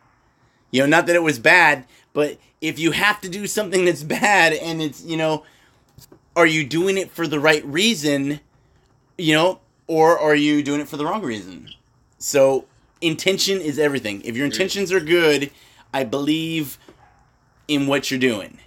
You 0.71 0.81
know, 0.81 0.87
not 0.87 1.07
that 1.07 1.17
it 1.17 1.23
was 1.23 1.39
bad, 1.39 1.85
but 2.15 2.39
if 2.63 2.79
you 2.79 2.93
have 2.93 3.21
to 3.21 3.29
do 3.29 3.47
something 3.47 3.85
that's 3.85 4.03
bad 4.03 4.55
and 4.55 4.81
it's, 4.81 5.05
you 5.05 5.17
know, 5.17 5.45
are 6.35 6.47
you 6.47 6.65
doing 6.65 6.97
it 6.97 7.11
for 7.11 7.27
the 7.27 7.41
right 7.41 7.65
reason, 7.67 8.41
you 9.19 9.35
know, 9.35 9.61
or 9.87 10.19
are 10.19 10.35
you 10.35 10.63
doing 10.63 10.81
it 10.81 10.89
for 10.89 10.97
the 10.97 11.05
wrong 11.05 11.23
reason? 11.23 11.71
So, 12.19 12.67
intention 13.01 13.61
is 13.61 13.79
everything. 13.79 14.23
If 14.23 14.37
your 14.37 14.47
intentions 14.47 14.93
are 14.93 15.01
good, 15.01 15.51
I 15.93 16.05
believe 16.05 16.79
in 17.69 17.87
what 17.87 18.11
you're 18.11 18.21
doing. 18.21 18.59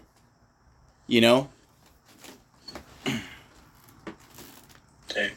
You 1.07 1.21
know? 1.21 1.49
Okay. 5.09 5.31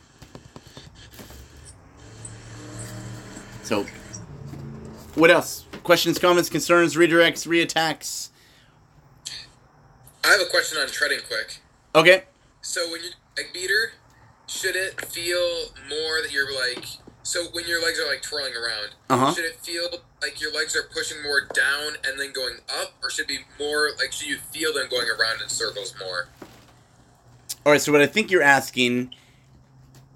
So, 3.62 3.86
what 5.14 5.30
else? 5.30 5.64
Questions, 5.84 6.18
comments, 6.18 6.48
concerns, 6.48 6.96
redirects, 6.96 7.46
reattacks. 7.46 8.28
I 10.24 10.28
have 10.32 10.40
a 10.40 10.46
question 10.50 10.78
on 10.78 10.88
treading 10.88 11.20
quick. 11.26 11.58
Okay. 11.94 12.24
So 12.60 12.90
when 12.90 13.02
you 13.02 13.10
egg 13.38 13.46
beater, 13.54 13.92
should 14.48 14.74
it 14.76 15.00
feel 15.06 15.66
more 15.88 16.20
that 16.22 16.32
you're 16.32 16.52
like 16.54 16.84
so 17.22 17.44
when 17.52 17.66
your 17.66 17.82
legs 17.82 17.98
are 18.00 18.06
like 18.06 18.22
twirling 18.22 18.54
around, 18.54 18.94
Uh-huh. 19.10 19.34
should 19.34 19.44
it 19.44 19.56
feel 19.60 19.86
like 20.22 20.40
your 20.40 20.50
legs 20.52 20.74
are 20.74 20.84
pushing 20.84 21.22
more 21.22 21.42
down 21.52 21.92
and 22.06 22.18
then 22.18 22.32
going 22.32 22.56
up, 22.80 22.94
or 23.02 23.10
should 23.10 23.24
it 23.24 23.28
be 23.28 23.38
more 23.62 23.90
like 23.98 24.12
should 24.12 24.28
you 24.28 24.38
feel 24.50 24.72
them 24.72 24.88
going 24.88 25.06
around 25.08 25.42
in 25.42 25.48
circles 25.50 25.94
more? 26.00 26.28
All 27.66 27.72
right, 27.72 27.80
so 27.82 27.92
what 27.92 28.00
I 28.00 28.06
think 28.06 28.30
you're 28.30 28.42
asking, 28.42 29.14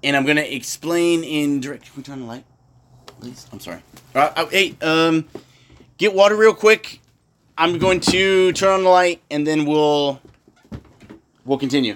and 0.03 0.17
I'm 0.17 0.25
gonna 0.25 0.41
explain 0.41 1.23
in 1.23 1.59
direct. 1.61 1.85
Can 1.85 1.93
we 1.97 2.01
turn 2.03 2.21
the 2.21 2.25
light, 2.25 2.45
please? 3.19 3.45
I'm 3.51 3.59
sorry. 3.59 3.81
All 4.15 4.21
right, 4.23 4.33
oh, 4.35 4.47
hey, 4.47 4.75
um, 4.81 5.27
get 5.97 6.15
water 6.15 6.35
real 6.35 6.55
quick. 6.55 6.99
I'm 7.59 7.77
going 7.77 7.99
to 7.99 8.51
turn 8.53 8.71
on 8.71 8.83
the 8.83 8.89
light, 8.89 9.21
and 9.29 9.45
then 9.45 9.65
we'll 9.65 10.19
we'll 11.45 11.59
continue. 11.59 11.95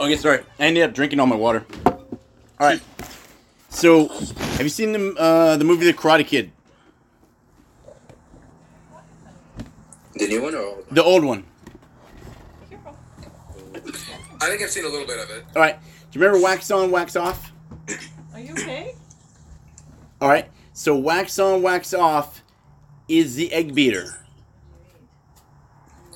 Okay, 0.00 0.16
sorry. 0.16 0.42
I 0.58 0.66
ended 0.66 0.82
up 0.82 0.94
drinking 0.94 1.20
all 1.20 1.26
my 1.26 1.36
water. 1.36 1.64
All 1.86 1.96
right. 2.60 2.80
So, 3.68 4.08
have 4.08 4.62
you 4.62 4.68
seen 4.68 4.92
the 4.92 5.14
uh, 5.18 5.56
the 5.56 5.64
movie 5.64 5.86
The 5.86 5.92
Karate 5.92 6.26
Kid, 6.26 6.52
The 10.14 10.28
new 10.28 10.42
one 10.42 10.54
or 10.54 10.78
the 10.90 11.02
old 11.02 11.24
one? 11.24 11.44
I 13.74 14.46
think 14.46 14.62
I've 14.62 14.70
seen 14.70 14.84
a 14.84 14.88
little 14.88 15.06
bit 15.06 15.18
of 15.18 15.30
it. 15.30 15.44
All 15.56 15.62
right. 15.62 15.78
Do 15.80 16.18
you 16.18 16.24
remember 16.24 16.44
wax 16.44 16.70
on, 16.70 16.90
wax 16.90 17.16
off? 17.16 17.52
Are 18.34 18.40
you 18.40 18.52
okay? 18.52 18.94
All 20.20 20.28
right. 20.28 20.48
So 20.72 20.96
wax 20.96 21.38
on, 21.38 21.62
wax 21.62 21.94
off 21.94 22.42
is 23.08 23.36
the 23.36 23.52
egg 23.52 23.74
beater. 23.74 24.18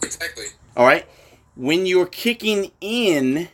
Exactly. 0.02 0.46
All 0.76 0.86
right. 0.86 1.06
When 1.54 1.86
you're 1.86 2.06
kicking 2.06 2.70
in, 2.80 3.48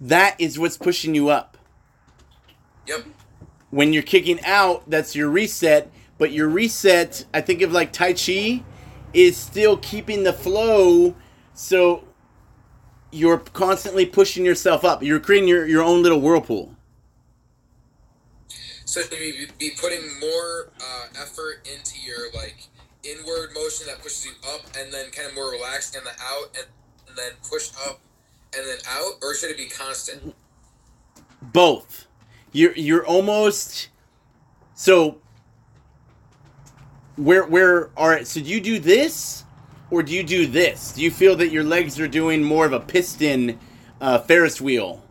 that 0.00 0.36
is 0.40 0.58
what's 0.58 0.76
pushing 0.76 1.14
you 1.14 1.28
up. 1.28 1.56
Yep. 2.86 3.06
When 3.70 3.92
you're 3.92 4.02
kicking 4.02 4.42
out, 4.44 4.88
that's 4.88 5.14
your 5.14 5.28
reset. 5.28 5.90
But 6.16 6.32
your 6.32 6.48
reset, 6.48 7.24
I 7.32 7.40
think 7.40 7.62
of 7.62 7.72
like 7.72 7.92
Tai 7.92 8.14
Chi, 8.14 8.62
is 9.12 9.36
still 9.36 9.76
keeping 9.76 10.24
the 10.24 10.32
flow. 10.32 11.14
So 11.54 12.04
you're 13.10 13.38
constantly 13.38 14.06
pushing 14.06 14.44
yourself 14.44 14.84
up. 14.84 15.02
You're 15.02 15.20
creating 15.20 15.48
your, 15.48 15.66
your 15.66 15.82
own 15.82 16.02
little 16.02 16.20
whirlpool. 16.20 16.74
So 18.84 19.00
you 19.00 19.46
be 19.58 19.72
putting 19.78 20.18
more 20.18 20.72
uh, 20.80 21.06
effort 21.20 21.68
into 21.70 22.00
your 22.00 22.32
like 22.34 22.56
inward 23.04 23.50
motion 23.54 23.86
that 23.86 23.98
pushes 23.98 24.24
you 24.26 24.32
up, 24.50 24.62
and 24.78 24.92
then 24.92 25.10
kind 25.10 25.28
of 25.28 25.34
more 25.34 25.50
relaxed 25.50 25.94
in 25.94 26.02
the 26.04 26.10
out, 26.10 26.56
and, 26.56 26.66
and 27.06 27.16
then 27.16 27.32
push 27.48 27.70
up, 27.86 28.00
and 28.58 28.66
then 28.66 28.78
out, 28.88 29.14
or 29.22 29.34
should 29.34 29.50
it 29.50 29.56
be 29.56 29.66
constant? 29.66 30.34
both. 31.40 32.06
You're 32.52 32.72
you're 32.72 33.06
almost 33.06 33.88
so 34.74 35.18
where 37.16 37.44
where 37.44 37.90
all 37.96 38.08
right, 38.08 38.26
so 38.26 38.40
do 38.40 38.46
you 38.46 38.60
do 38.60 38.78
this 38.78 39.44
or 39.90 40.02
do 40.02 40.12
you 40.12 40.22
do 40.22 40.46
this? 40.46 40.92
Do 40.92 41.02
you 41.02 41.10
feel 41.10 41.36
that 41.36 41.50
your 41.50 41.64
legs 41.64 41.98
are 42.00 42.08
doing 42.08 42.42
more 42.42 42.66
of 42.66 42.72
a 42.72 42.80
piston 42.80 43.58
uh, 44.00 44.18
Ferris 44.18 44.60
wheel? 44.60 45.02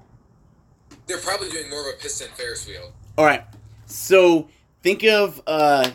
They're 1.05 1.17
probably 1.19 1.49
doing 1.49 1.69
more 1.69 1.87
of 1.87 1.95
a 1.95 1.97
piston 1.97 2.27
Ferris 2.35 2.67
wheel. 2.67 2.91
All 3.17 3.25
right. 3.25 3.43
So 3.85 4.49
think 4.83 5.03
of 5.03 5.41
uh, 5.47 5.91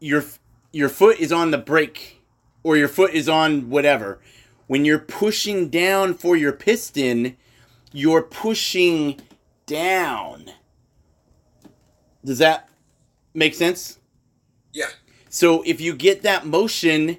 your 0.00 0.24
your 0.72 0.88
foot 0.88 1.18
is 1.18 1.32
on 1.32 1.50
the 1.50 1.58
brake 1.58 2.22
or 2.62 2.76
your 2.76 2.88
foot 2.88 3.12
is 3.12 3.28
on 3.28 3.68
whatever. 3.70 4.20
When 4.66 4.84
you're 4.84 4.98
pushing 4.98 5.68
down 5.68 6.14
for 6.14 6.36
your 6.36 6.52
piston, 6.52 7.36
you're 7.92 8.22
pushing 8.22 9.20
down. 9.66 10.50
Does 12.24 12.38
that 12.38 12.68
make 13.34 13.54
sense? 13.54 13.98
Yeah. 14.72 14.88
So 15.28 15.62
if 15.62 15.80
you 15.80 15.94
get 15.94 16.22
that 16.22 16.46
motion, 16.46 17.18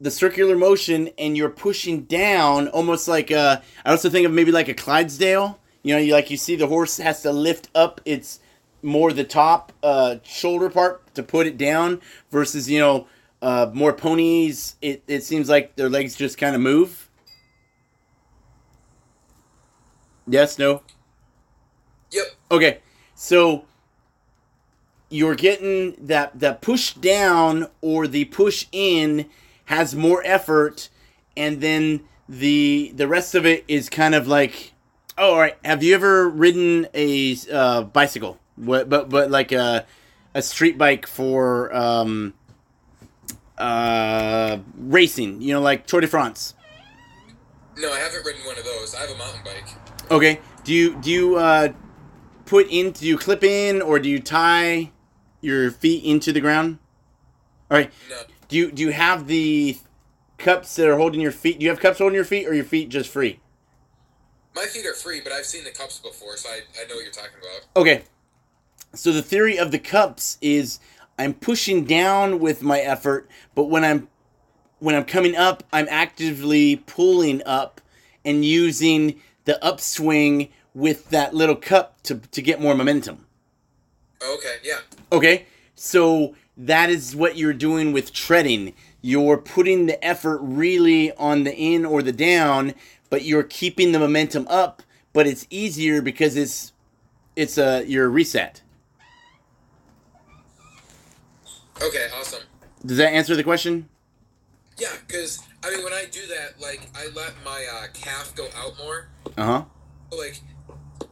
the 0.00 0.10
circular 0.10 0.56
motion, 0.56 1.10
and 1.18 1.36
you're 1.36 1.50
pushing 1.50 2.02
down, 2.02 2.68
almost 2.68 3.08
like 3.08 3.30
a, 3.30 3.62
I 3.84 3.90
also 3.90 4.08
think 4.08 4.26
of 4.26 4.32
maybe 4.32 4.52
like 4.52 4.68
a 4.68 4.74
Clydesdale. 4.74 5.58
You 5.82 5.94
know, 5.94 6.00
you 6.00 6.12
like 6.12 6.30
you 6.30 6.36
see 6.36 6.56
the 6.56 6.66
horse 6.66 6.96
has 6.98 7.22
to 7.22 7.32
lift 7.32 7.68
up 7.74 8.00
its 8.04 8.40
more 8.82 9.12
the 9.12 9.24
top 9.24 9.72
uh, 9.82 10.16
shoulder 10.22 10.70
part 10.70 11.14
to 11.14 11.22
put 11.22 11.46
it 11.46 11.58
down, 11.58 12.00
versus 12.30 12.70
you 12.70 12.78
know 12.78 13.06
uh, 13.42 13.70
more 13.72 13.92
ponies. 13.92 14.76
It 14.82 15.02
it 15.06 15.22
seems 15.22 15.48
like 15.48 15.76
their 15.76 15.88
legs 15.88 16.16
just 16.16 16.38
kind 16.38 16.54
of 16.54 16.60
move. 16.60 17.08
Yes. 20.26 20.58
No. 20.58 20.82
Yep. 22.10 22.26
Okay, 22.50 22.78
so 23.14 23.64
you're 25.10 25.34
getting 25.34 25.96
that 26.06 26.38
that 26.38 26.60
push 26.60 26.94
down 26.94 27.68
or 27.80 28.06
the 28.06 28.24
push 28.26 28.66
in 28.72 29.28
has 29.66 29.94
more 29.94 30.22
effort, 30.24 30.88
and 31.36 31.60
then 31.60 32.00
the 32.28 32.92
the 32.94 33.08
rest 33.08 33.34
of 33.34 33.46
it 33.46 33.64
is 33.68 33.88
kind 33.88 34.14
of 34.14 34.26
like, 34.26 34.72
oh, 35.16 35.32
all 35.32 35.38
right. 35.38 35.56
Have 35.64 35.82
you 35.82 35.94
ever 35.94 36.28
ridden 36.28 36.86
a 36.94 37.36
uh, 37.52 37.82
bicycle? 37.82 38.38
What, 38.56 38.88
but 38.88 39.08
but 39.08 39.30
like 39.30 39.52
a 39.52 39.86
a 40.34 40.42
street 40.42 40.78
bike 40.78 41.06
for 41.06 41.74
um, 41.74 42.34
uh, 43.58 44.58
racing? 44.76 45.40
You 45.42 45.54
know, 45.54 45.60
like 45.60 45.86
Tour 45.86 46.00
de 46.00 46.06
France. 46.06 46.54
No, 47.76 47.92
I 47.92 47.98
haven't 47.98 48.24
ridden 48.24 48.44
one 48.44 48.58
of 48.58 48.64
those. 48.64 48.94
I 48.94 49.00
have 49.00 49.10
a 49.10 49.18
mountain 49.18 49.40
bike. 49.44 50.10
Okay. 50.10 50.40
Do 50.64 50.72
you 50.72 50.96
do 50.96 51.10
you 51.10 51.36
uh, 51.36 51.72
put 52.44 52.66
in? 52.70 52.92
Do 52.92 53.06
you 53.06 53.16
clip 53.16 53.44
in 53.44 53.80
or 53.80 53.98
do 53.98 54.08
you 54.08 54.20
tie 54.20 54.90
your 55.40 55.70
feet 55.70 56.04
into 56.04 56.32
the 56.32 56.40
ground? 56.40 56.78
All 57.70 57.76
right. 57.78 57.92
No. 58.10 58.22
Do 58.48 58.56
you 58.56 58.72
do 58.72 58.82
you 58.82 58.90
have 58.92 59.26
the 59.26 59.78
cups 60.38 60.74
that 60.76 60.88
are 60.88 60.96
holding 60.96 61.20
your 61.20 61.32
feet? 61.32 61.58
Do 61.58 61.64
you 61.64 61.70
have 61.70 61.80
cups 61.80 61.98
holding 61.98 62.14
your 62.14 62.24
feet, 62.24 62.46
or 62.46 62.54
your 62.54 62.64
feet 62.64 62.88
just 62.88 63.10
free? 63.10 63.40
My 64.54 64.64
feet 64.64 64.86
are 64.86 64.94
free, 64.94 65.20
but 65.20 65.32
I've 65.32 65.44
seen 65.44 65.64
the 65.64 65.70
cups 65.70 65.98
before, 65.98 66.36
so 66.36 66.48
I, 66.48 66.60
I 66.80 66.88
know 66.88 66.96
what 66.96 67.04
you're 67.04 67.12
talking 67.12 67.38
about. 67.40 67.66
Okay. 67.76 68.02
So 68.94 69.12
the 69.12 69.22
theory 69.22 69.58
of 69.58 69.70
the 69.70 69.78
cups 69.78 70.38
is 70.40 70.80
I'm 71.18 71.34
pushing 71.34 71.84
down 71.84 72.38
with 72.38 72.62
my 72.62 72.80
effort, 72.80 73.28
but 73.54 73.64
when 73.64 73.84
I'm 73.84 74.08
when 74.78 74.94
I'm 74.94 75.04
coming 75.04 75.36
up, 75.36 75.64
I'm 75.72 75.88
actively 75.90 76.76
pulling 76.76 77.42
up 77.44 77.80
and 78.24 78.44
using 78.44 79.20
the 79.44 79.62
upswing 79.64 80.50
with 80.74 81.10
that 81.10 81.34
little 81.34 81.56
cup 81.56 82.00
to 82.04 82.16
to 82.16 82.42
get 82.42 82.60
more 82.60 82.74
momentum. 82.74 83.26
Okay, 84.22 84.56
yeah. 84.62 84.78
Okay, 85.12 85.46
so 85.74 86.34
that 86.56 86.90
is 86.90 87.14
what 87.14 87.36
you're 87.36 87.52
doing 87.52 87.92
with 87.92 88.12
treading. 88.12 88.74
You're 89.00 89.38
putting 89.38 89.86
the 89.86 90.04
effort 90.04 90.38
really 90.42 91.12
on 91.12 91.44
the 91.44 91.54
in 91.54 91.84
or 91.84 92.02
the 92.02 92.12
down 92.12 92.74
but 93.10 93.24
you're 93.24 93.42
keeping 93.42 93.92
the 93.92 93.98
momentum 93.98 94.46
up. 94.48 94.82
But 95.12 95.26
it's 95.26 95.46
easier 95.50 96.02
because 96.02 96.36
it's 96.36 96.72
it's 97.34 97.58
a 97.58 97.84
your 97.86 98.08
reset. 98.08 98.62
Okay, 101.82 102.08
awesome. 102.18 102.42
Does 102.84 102.96
that 102.96 103.12
answer 103.12 103.36
the 103.36 103.44
question? 103.44 103.88
Yeah, 104.78 104.88
because 105.06 105.40
I 105.64 105.70
mean, 105.70 105.84
when 105.84 105.92
I 105.92 106.04
do 106.10 106.26
that, 106.28 106.60
like 106.60 106.88
I 106.94 107.08
let 107.14 107.34
my 107.44 107.66
uh, 107.72 107.86
calf 107.92 108.34
go 108.34 108.46
out 108.56 108.78
more. 108.78 109.08
Uh 109.36 109.44
huh. 109.44 109.64
Like 110.16 110.40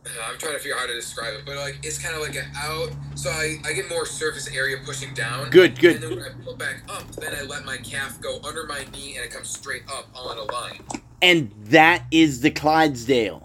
I'm 0.28 0.38
trying 0.38 0.52
to 0.52 0.58
figure 0.58 0.74
out 0.74 0.80
how 0.80 0.86
to 0.86 0.94
describe 0.94 1.34
it, 1.34 1.42
but 1.44 1.56
like 1.56 1.78
it's 1.82 1.98
kind 1.98 2.14
of 2.14 2.22
like 2.22 2.36
an 2.36 2.46
out. 2.56 2.90
So 3.14 3.30
I, 3.30 3.56
I 3.64 3.72
get 3.72 3.88
more 3.88 4.06
surface 4.06 4.48
area 4.54 4.76
pushing 4.84 5.14
down. 5.14 5.50
Good, 5.50 5.78
good. 5.78 5.96
And 5.96 6.04
then 6.04 6.16
when 6.16 6.24
I 6.24 6.44
pull 6.44 6.56
back 6.56 6.82
up, 6.88 7.10
then 7.16 7.34
I 7.34 7.42
let 7.42 7.64
my 7.64 7.76
calf 7.78 8.20
go 8.20 8.40
under 8.46 8.66
my 8.66 8.84
knee 8.92 9.16
and 9.16 9.24
it 9.24 9.30
comes 9.30 9.48
straight 9.48 9.82
up 9.90 10.08
in 10.14 10.38
a 10.38 10.44
line. 10.52 10.80
And 11.22 11.50
that 11.66 12.04
is 12.10 12.40
the 12.42 12.50
Clydesdale. 12.50 13.42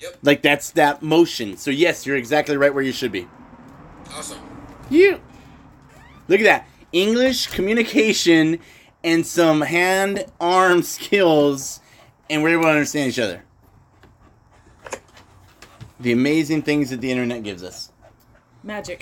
Yep. 0.00 0.18
Like 0.22 0.42
that's 0.42 0.70
that 0.70 1.02
motion. 1.02 1.56
So 1.56 1.70
yes, 1.70 2.06
you're 2.06 2.16
exactly 2.16 2.56
right 2.56 2.72
where 2.72 2.82
you 2.82 2.92
should 2.92 3.12
be. 3.12 3.28
Awesome. 4.12 4.38
You 4.90 5.20
look 6.28 6.40
at 6.40 6.44
that 6.44 6.68
English 6.92 7.48
communication 7.48 8.58
and 9.02 9.26
some 9.26 9.60
hand 9.62 10.24
arm 10.40 10.82
skills, 10.82 11.80
and 12.30 12.42
we're 12.42 12.50
able 12.50 12.62
to 12.62 12.68
understand 12.70 13.10
each 13.10 13.18
other. 13.18 13.42
The 16.00 16.12
amazing 16.12 16.62
things 16.62 16.90
that 16.90 17.00
the 17.00 17.10
internet 17.10 17.42
gives 17.42 17.62
us. 17.62 17.90
Magic. 18.62 19.00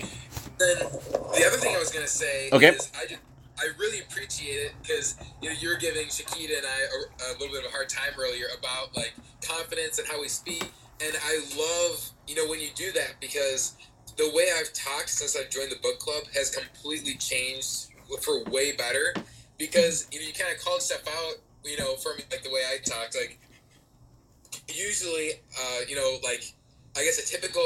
Then 0.59 0.77
the 0.77 1.45
other 1.47 1.57
thing 1.57 1.75
I 1.75 1.79
was 1.79 1.91
gonna 1.91 2.07
say 2.07 2.49
Okay. 2.51 2.69
is 2.69 2.91
I 2.95 3.05
just 3.07 3.21
I 3.57 3.67
really 3.79 3.99
appreciate 4.01 4.55
it 4.55 4.71
because 4.81 5.15
you 5.41 5.49
know 5.49 5.55
you're 5.59 5.77
giving 5.77 6.07
Shakita 6.07 6.57
and 6.57 6.65
I 6.65 7.29
a, 7.29 7.31
a 7.31 7.39
little 7.39 7.53
bit 7.55 7.65
of 7.65 7.69
a 7.69 7.71
hard 7.71 7.87
time 7.87 8.11
earlier 8.17 8.47
about 8.57 8.95
like 8.95 9.13
confidence 9.41 9.99
and 9.99 10.07
how 10.07 10.19
we 10.19 10.27
speak, 10.27 10.63
and 11.01 11.15
I 11.23 11.39
love 11.57 12.11
you 12.27 12.35
know 12.35 12.47
when 12.49 12.59
you 12.59 12.69
do 12.75 12.91
that 12.93 13.15
because 13.21 13.75
the 14.17 14.31
way 14.35 14.47
I've 14.57 14.71
talked 14.73 15.09
since 15.09 15.35
I've 15.35 15.49
joined 15.49 15.71
the 15.71 15.79
book 15.81 15.99
club 15.99 16.23
has 16.35 16.49
completely 16.49 17.15
changed 17.15 17.87
for 18.21 18.43
way 18.45 18.73
better 18.73 19.13
because 19.57 20.07
you 20.11 20.19
know 20.19 20.27
you 20.27 20.33
kind 20.33 20.55
of 20.55 20.63
called 20.63 20.81
stuff 20.81 21.01
out 21.07 21.35
you 21.63 21.77
know 21.77 21.95
from 21.95 22.13
like 22.31 22.43
the 22.43 22.49
way 22.49 22.61
I 22.71 22.77
talked 22.77 23.15
like 23.15 23.39
usually 24.67 25.31
uh, 25.59 25.79
you 25.87 25.95
know 25.95 26.17
like 26.23 26.43
I 26.95 27.03
guess 27.03 27.17
a 27.17 27.25
typical 27.25 27.61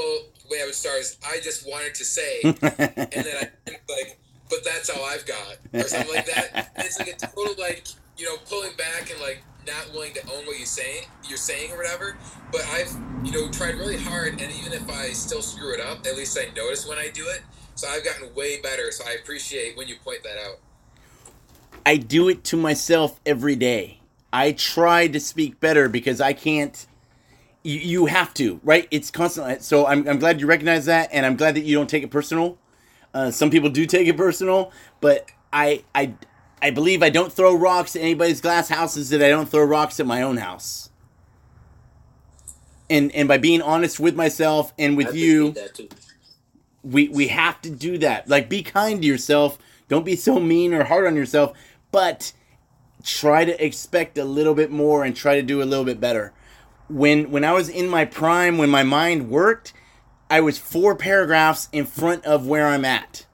way 0.49 0.61
I 0.61 0.65
would 0.65 0.75
start 0.75 0.99
is 0.99 1.17
I 1.25 1.39
just 1.41 1.67
wanted 1.67 1.95
to 1.95 2.05
say 2.05 2.39
and 2.43 2.53
then 2.61 3.35
I 3.41 3.51
like, 3.89 4.17
but 4.49 4.63
that's 4.63 4.89
all 4.89 5.03
I've 5.03 5.25
got, 5.25 5.57
or 5.73 5.87
something 5.87 6.13
like 6.15 6.25
that. 6.27 6.71
And 6.75 6.85
it's 6.85 6.99
like 6.99 7.09
a 7.09 7.17
total 7.17 7.55
like, 7.59 7.85
you 8.17 8.25
know, 8.25 8.37
pulling 8.49 8.75
back 8.77 9.11
and 9.11 9.19
like 9.19 9.43
not 9.68 9.93
willing 9.93 10.13
to 10.13 10.22
own 10.32 10.45
what 10.45 10.57
you're 10.57 10.65
saying, 10.65 11.03
you're 11.28 11.38
saying 11.38 11.72
or 11.72 11.78
whatever. 11.78 12.18
But 12.51 12.65
I've, 12.72 12.91
you 13.24 13.32
know, 13.32 13.51
tried 13.51 13.76
really 13.76 13.97
hard, 13.97 14.41
and 14.41 14.51
even 14.51 14.74
if 14.74 14.89
I 14.89 15.09
still 15.09 15.41
screw 15.41 15.74
it 15.74 15.82
up, 15.82 16.07
at 16.07 16.15
least 16.15 16.38
I 16.39 16.51
notice 16.55 16.88
when 16.88 16.97
I 16.97 17.09
do 17.09 17.28
it. 17.28 17.41
So 17.76 17.88
I've 17.88 18.03
gotten 18.03 18.34
way 18.34 18.59
better. 18.61 18.91
So 18.91 19.03
I 19.05 19.18
appreciate 19.22 19.78
when 19.78 19.88
you 19.88 19.95
point 20.03 20.24
that 20.24 20.38
out. 20.43 20.57
I 21.86 21.97
do 21.97 22.28
it 22.28 22.43
to 22.45 22.57
myself 22.57 23.20
every 23.26 23.55
day. 23.55 23.99
I 24.34 24.51
try 24.51 25.07
to 25.07 25.20
speak 25.20 25.59
better 25.59 25.88
because 25.88 26.20
I 26.20 26.34
can't. 26.34 26.86
You, 27.63 27.80
you 27.80 28.05
have 28.07 28.34
to, 28.36 28.59
right? 28.63 28.88
It's 28.91 29.11
constant. 29.11 29.61
So 29.61 29.86
I'm, 29.86 30.07
I'm 30.07 30.20
glad 30.20 30.39
you 30.39 30.47
recognize 30.47 30.86
that, 30.86 31.09
and 31.11 31.26
I'm 31.26 31.36
glad 31.36 31.55
that 31.55 31.61
you 31.61 31.76
don't 31.76 31.89
take 31.89 32.03
it 32.03 32.11
personal. 32.11 32.57
Uh, 33.13 33.32
some 33.32 33.49
people 33.49 33.70
do 33.70 33.86
take 33.86 34.07
it 34.07 34.15
personal, 34.15 34.72
but 35.01 35.30
I, 35.51 35.84
I, 35.95 36.13
I 36.62 36.72
believe 36.72 37.03
I 37.03 37.10
don't 37.10 37.32
throw 37.32 37.55
rocks 37.55 37.95
at 37.95 38.01
anybody's 38.01 38.41
glass 38.41 38.70
houses 38.70 39.10
that 39.12 39.24
I 39.24 39.30
don't 39.30 39.49
throw 39.49 39.64
rocks 39.64 39.99
at 39.99 40.08
my 40.08 40.22
own 40.22 40.38
house. 40.38 40.89
And 42.89 43.12
and 43.14 43.28
by 43.28 43.38
being 43.38 43.62
honest 43.62 43.99
with 43.99 44.16
myself 44.16 44.74
and 44.80 44.97
with 44.97 45.14
you, 45.16 45.49
appreciate 45.49 45.66
that 45.68 45.76
too. 45.76 45.89
we 46.84 47.10
we 47.10 47.28
have 47.28 47.62
to 47.62 47.70
do 47.70 47.97
that. 47.99 48.30
Like 48.30 48.49
be 48.49 48.64
kind 48.64 49.01
to 49.01 49.08
yourself. 49.08 49.60
Don't 49.88 50.05
be 50.05 50.16
so 50.16 50.39
mean 50.39 50.74
or 50.74 50.86
hard 50.86 51.05
on 51.08 51.16
yourself, 51.16 51.58
but 51.91 52.34
try 53.03 53.45
to 53.45 53.64
expect 53.66 54.18
a 54.18 54.26
little 54.26 54.55
bit 54.55 54.72
more 54.72 55.03
and 55.05 55.16
try 55.16 55.36
to 55.36 55.43
do 55.43 55.62
a 55.62 55.66
little 55.66 55.86
bit 55.86 55.99
better. 56.01 56.34
When 56.89 57.30
when 57.32 57.43
I 57.43 57.53
was 57.53 57.70
in 57.70 57.88
my 57.89 58.05
prime, 58.05 58.58
when 58.58 58.70
my 58.70 58.84
mind 58.84 59.30
worked, 59.30 59.74
I 60.30 60.41
was 60.41 60.58
four 60.58 60.95
paragraphs 60.95 61.70
in 61.72 61.86
front 61.86 62.26
of 62.26 62.47
where 62.47 62.68
I'm 62.68 62.86
at. 62.86 63.26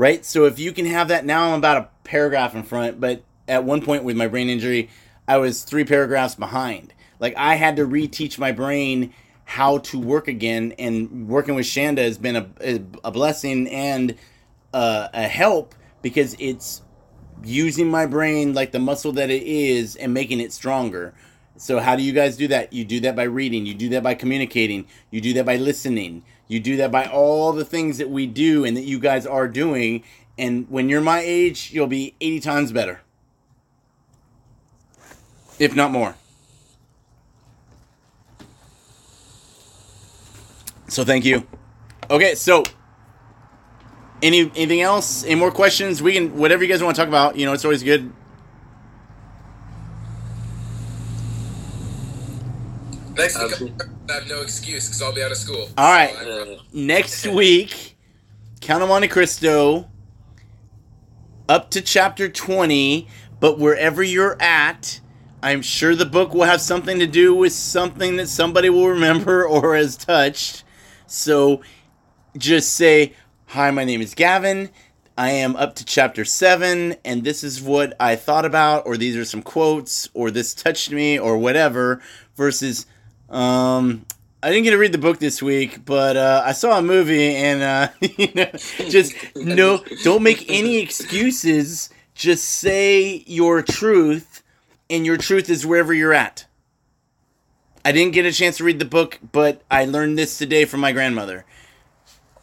Right? 0.00 0.24
So 0.24 0.46
if 0.46 0.58
you 0.58 0.72
can 0.72 0.86
have 0.86 1.08
that 1.08 1.26
now 1.26 1.52
I'm 1.52 1.58
about 1.58 1.76
a 1.76 1.88
paragraph 2.04 2.54
in 2.54 2.62
front, 2.62 3.02
but 3.02 3.22
at 3.46 3.64
one 3.64 3.82
point 3.82 4.02
with 4.02 4.16
my 4.16 4.28
brain 4.28 4.48
injury, 4.48 4.88
I 5.28 5.36
was 5.36 5.62
3 5.62 5.84
paragraphs 5.84 6.34
behind. 6.34 6.94
Like 7.18 7.34
I 7.36 7.56
had 7.56 7.76
to 7.76 7.86
reteach 7.86 8.38
my 8.38 8.50
brain 8.50 9.12
how 9.44 9.76
to 9.76 9.98
work 9.98 10.26
again 10.26 10.72
and 10.78 11.28
working 11.28 11.54
with 11.54 11.66
Shanda 11.66 11.98
has 11.98 12.16
been 12.16 12.34
a, 12.34 12.48
a, 12.62 12.82
a 13.04 13.10
blessing 13.10 13.68
and 13.68 14.14
uh, 14.72 15.08
a 15.12 15.28
help 15.28 15.74
because 16.00 16.34
it's 16.38 16.80
using 17.44 17.90
my 17.90 18.06
brain 18.06 18.54
like 18.54 18.72
the 18.72 18.78
muscle 18.78 19.12
that 19.12 19.28
it 19.28 19.42
is 19.42 19.96
and 19.96 20.14
making 20.14 20.40
it 20.40 20.54
stronger. 20.54 21.12
So 21.58 21.78
how 21.78 21.94
do 21.94 22.02
you 22.02 22.14
guys 22.14 22.38
do 22.38 22.48
that? 22.48 22.72
You 22.72 22.86
do 22.86 23.00
that 23.00 23.16
by 23.16 23.24
reading, 23.24 23.66
you 23.66 23.74
do 23.74 23.90
that 23.90 24.02
by 24.02 24.14
communicating, 24.14 24.86
you 25.10 25.20
do 25.20 25.34
that 25.34 25.44
by 25.44 25.56
listening, 25.56 26.24
you 26.50 26.60
do 26.60 26.76
that 26.76 26.90
by 26.90 27.06
all 27.06 27.52
the 27.52 27.64
things 27.64 27.98
that 27.98 28.10
we 28.10 28.26
do 28.26 28.64
and 28.64 28.76
that 28.76 28.84
you 28.84 28.98
guys 28.98 29.26
are 29.26 29.48
doing 29.48 30.02
and 30.40 30.66
when 30.70 30.88
you're 30.88 31.02
my 31.02 31.20
age, 31.20 31.70
you'll 31.70 31.86
be 31.86 32.14
80 32.18 32.40
times 32.40 32.72
better. 32.72 33.02
If 35.58 35.76
not 35.76 35.90
more. 35.90 36.14
So 40.88 41.04
thank 41.04 41.26
you. 41.26 41.46
Okay, 42.10 42.34
so 42.34 42.64
any 44.22 44.50
anything 44.56 44.80
else? 44.80 45.24
Any 45.24 45.34
more 45.34 45.50
questions? 45.50 46.02
We 46.02 46.14
can 46.14 46.36
whatever 46.38 46.64
you 46.64 46.70
guys 46.70 46.82
want 46.82 46.96
to 46.96 47.02
talk 47.02 47.08
about. 47.08 47.36
You 47.36 47.44
know, 47.44 47.52
it's 47.52 47.64
always 47.64 47.82
good. 47.82 48.10
Next 53.20 53.60
week, 53.60 53.72
I 54.08 54.12
have 54.14 54.28
no 54.28 54.40
excuse 54.40 54.86
because 54.88 55.02
I'll 55.02 55.14
be 55.14 55.22
out 55.22 55.30
of 55.30 55.36
school. 55.36 55.68
All 55.76 55.92
right. 55.92 56.14
So 56.14 56.58
Next 56.72 57.26
week, 57.26 57.96
Count 58.60 58.82
of 58.82 58.88
Monte 58.88 59.08
Cristo, 59.08 59.88
up 61.48 61.70
to 61.70 61.80
chapter 61.80 62.28
twenty. 62.28 63.08
But 63.38 63.58
wherever 63.58 64.02
you're 64.02 64.40
at, 64.40 65.00
I'm 65.42 65.62
sure 65.62 65.94
the 65.94 66.06
book 66.06 66.34
will 66.34 66.44
have 66.44 66.60
something 66.60 66.98
to 66.98 67.06
do 67.06 67.34
with 67.34 67.52
something 67.52 68.16
that 68.16 68.28
somebody 68.28 68.68
will 68.68 68.88
remember 68.88 69.46
or 69.48 69.76
has 69.76 69.96
touched. 69.96 70.64
So 71.06 71.62
just 72.36 72.74
say, 72.74 73.14
Hi, 73.48 73.70
my 73.70 73.84
name 73.84 74.00
is 74.00 74.14
Gavin. 74.14 74.70
I 75.18 75.30
am 75.32 75.56
up 75.56 75.74
to 75.76 75.84
chapter 75.84 76.24
seven, 76.24 76.94
and 77.04 77.24
this 77.24 77.44
is 77.44 77.60
what 77.60 77.94
I 78.00 78.16
thought 78.16 78.46
about, 78.46 78.86
or 78.86 78.96
these 78.96 79.16
are 79.16 79.24
some 79.24 79.42
quotes, 79.42 80.08
or 80.14 80.30
this 80.30 80.54
touched 80.54 80.90
me, 80.92 81.18
or 81.18 81.36
whatever, 81.36 82.00
versus, 82.36 82.86
um, 83.30 84.04
I 84.42 84.50
didn't 84.50 84.64
get 84.64 84.70
to 84.70 84.78
read 84.78 84.92
the 84.92 84.98
book 84.98 85.18
this 85.18 85.42
week, 85.42 85.84
but 85.84 86.16
uh, 86.16 86.42
I 86.44 86.52
saw 86.52 86.78
a 86.78 86.82
movie, 86.82 87.34
and 87.34 87.62
uh, 87.62 87.88
you 88.00 88.32
know, 88.34 88.50
just 88.88 89.14
no, 89.36 89.84
don't 90.02 90.22
make 90.22 90.50
any 90.50 90.78
excuses. 90.78 91.90
Just 92.14 92.44
say 92.44 93.22
your 93.26 93.62
truth, 93.62 94.42
and 94.88 95.06
your 95.06 95.16
truth 95.16 95.48
is 95.48 95.66
wherever 95.66 95.94
you're 95.94 96.12
at. 96.12 96.46
I 97.84 97.92
didn't 97.92 98.12
get 98.12 98.26
a 98.26 98.32
chance 98.32 98.58
to 98.58 98.64
read 98.64 98.78
the 98.78 98.84
book, 98.84 99.18
but 99.32 99.62
I 99.70 99.86
learned 99.86 100.18
this 100.18 100.36
today 100.36 100.64
from 100.66 100.80
my 100.80 100.92
grandmother. 100.92 101.46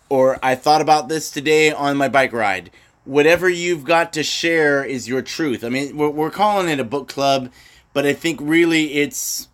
Or 0.09 0.39
I 0.41 0.55
thought 0.55 0.81
about 0.81 1.09
this 1.09 1.29
today 1.29 1.71
on 1.71 1.97
my 1.97 2.07
bike 2.07 2.33
ride. 2.33 2.71
Whatever 3.05 3.47
you've 3.47 3.83
got 3.83 4.13
to 4.13 4.23
share 4.23 4.83
is 4.83 5.07
your 5.07 5.21
truth. 5.21 5.63
I 5.63 5.69
mean, 5.69 5.95
we're, 5.95 6.09
we're 6.09 6.31
calling 6.31 6.69
it 6.69 6.79
a 6.79 6.83
book 6.83 7.07
club, 7.07 7.51
but 7.93 8.05
I 8.05 8.13
think 8.13 8.39
really 8.41 8.93
it's. 8.95 9.47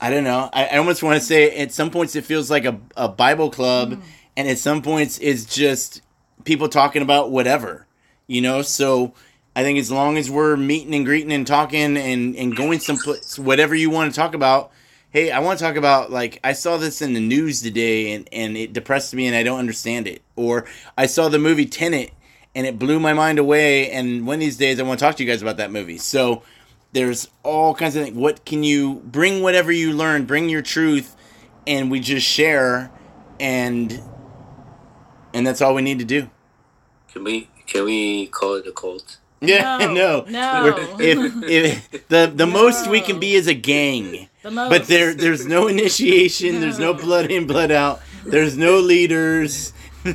I 0.00 0.10
don't 0.10 0.24
know. 0.24 0.50
I, 0.52 0.66
I 0.66 0.76
almost 0.78 1.02
want 1.02 1.18
to 1.20 1.24
say 1.24 1.56
at 1.56 1.72
some 1.72 1.90
points 1.90 2.16
it 2.16 2.24
feels 2.24 2.50
like 2.50 2.64
a, 2.64 2.78
a 2.96 3.08
Bible 3.08 3.50
club, 3.50 3.92
mm. 3.92 4.02
and 4.36 4.48
at 4.48 4.58
some 4.58 4.82
points 4.82 5.18
it's 5.22 5.44
just 5.44 6.02
people 6.44 6.68
talking 6.68 7.02
about 7.02 7.30
whatever, 7.30 7.86
you 8.26 8.40
know? 8.40 8.62
So 8.62 9.14
I 9.56 9.62
think 9.62 9.78
as 9.78 9.90
long 9.90 10.16
as 10.16 10.30
we're 10.30 10.56
meeting 10.56 10.94
and 10.94 11.04
greeting 11.04 11.32
and 11.32 11.46
talking 11.46 11.96
and, 11.96 12.36
and 12.36 12.56
going 12.56 12.80
someplace, 12.80 13.38
whatever 13.38 13.74
you 13.74 13.90
want 13.90 14.12
to 14.12 14.18
talk 14.18 14.34
about, 14.34 14.72
hey, 15.10 15.30
I 15.30 15.38
want 15.38 15.58
to 15.58 15.64
talk 15.64 15.76
about 15.76 16.10
like 16.10 16.40
I 16.42 16.52
saw 16.52 16.76
this 16.76 17.00
in 17.00 17.14
the 17.14 17.20
news 17.20 17.62
today 17.62 18.12
and, 18.12 18.28
and 18.32 18.56
it 18.56 18.72
depressed 18.72 19.14
me 19.14 19.26
and 19.26 19.36
I 19.36 19.42
don't 19.42 19.58
understand 19.58 20.06
it. 20.08 20.22
Or 20.36 20.66
I 20.98 21.06
saw 21.06 21.28
the 21.28 21.38
movie 21.38 21.66
Tenet 21.66 22.12
and 22.54 22.66
it 22.66 22.78
blew 22.78 22.98
my 22.98 23.12
mind 23.12 23.38
away 23.38 23.90
and 23.90 24.26
one 24.26 24.34
of 24.34 24.40
these 24.40 24.56
days 24.56 24.80
I 24.80 24.82
want 24.82 24.98
to 24.98 25.04
talk 25.04 25.16
to 25.16 25.24
you 25.24 25.30
guys 25.30 25.42
about 25.42 25.58
that 25.58 25.70
movie. 25.70 25.98
So 25.98 26.42
there's 26.94 27.28
all 27.42 27.74
kinds 27.74 27.96
of 27.96 28.04
things. 28.04 28.16
What 28.16 28.44
can 28.46 28.62
you 28.64 29.02
bring 29.04 29.42
whatever 29.42 29.70
you 29.70 29.92
learn, 29.92 30.24
bring 30.24 30.48
your 30.48 30.62
truth 30.62 31.14
and 31.66 31.90
we 31.90 32.00
just 32.00 32.26
share 32.26 32.90
and 33.38 34.00
and 35.34 35.46
that's 35.46 35.60
all 35.60 35.74
we 35.74 35.82
need 35.82 35.98
to 35.98 36.04
do. 36.04 36.30
Can 37.12 37.24
we 37.24 37.48
can 37.66 37.84
we 37.84 38.28
call 38.28 38.54
it 38.54 38.66
a 38.66 38.72
cult? 38.72 39.18
Yeah, 39.40 39.76
no. 39.92 40.24
No. 40.26 40.62
We're- 40.64 41.04
if, 41.04 41.42
if 41.92 42.08
the 42.08 42.32
the 42.34 42.46
most 42.46 42.88
we 42.88 43.00
can 43.02 43.20
be 43.20 43.34
is 43.34 43.46
a 43.46 43.52
gang, 43.54 44.28
The 44.42 44.50
most. 44.50 44.70
but 44.70 44.84
there 44.86 45.12
there's 45.12 45.44
no 45.46 45.66
initiation. 45.76 46.60
There's 46.60 46.78
no 46.78 46.92
No. 46.92 46.98
blood 47.02 47.30
in, 47.30 47.46
blood 47.46 47.70
out. 47.70 48.00
There's 48.24 48.56
no 48.56 48.78
leaders. 48.78 49.72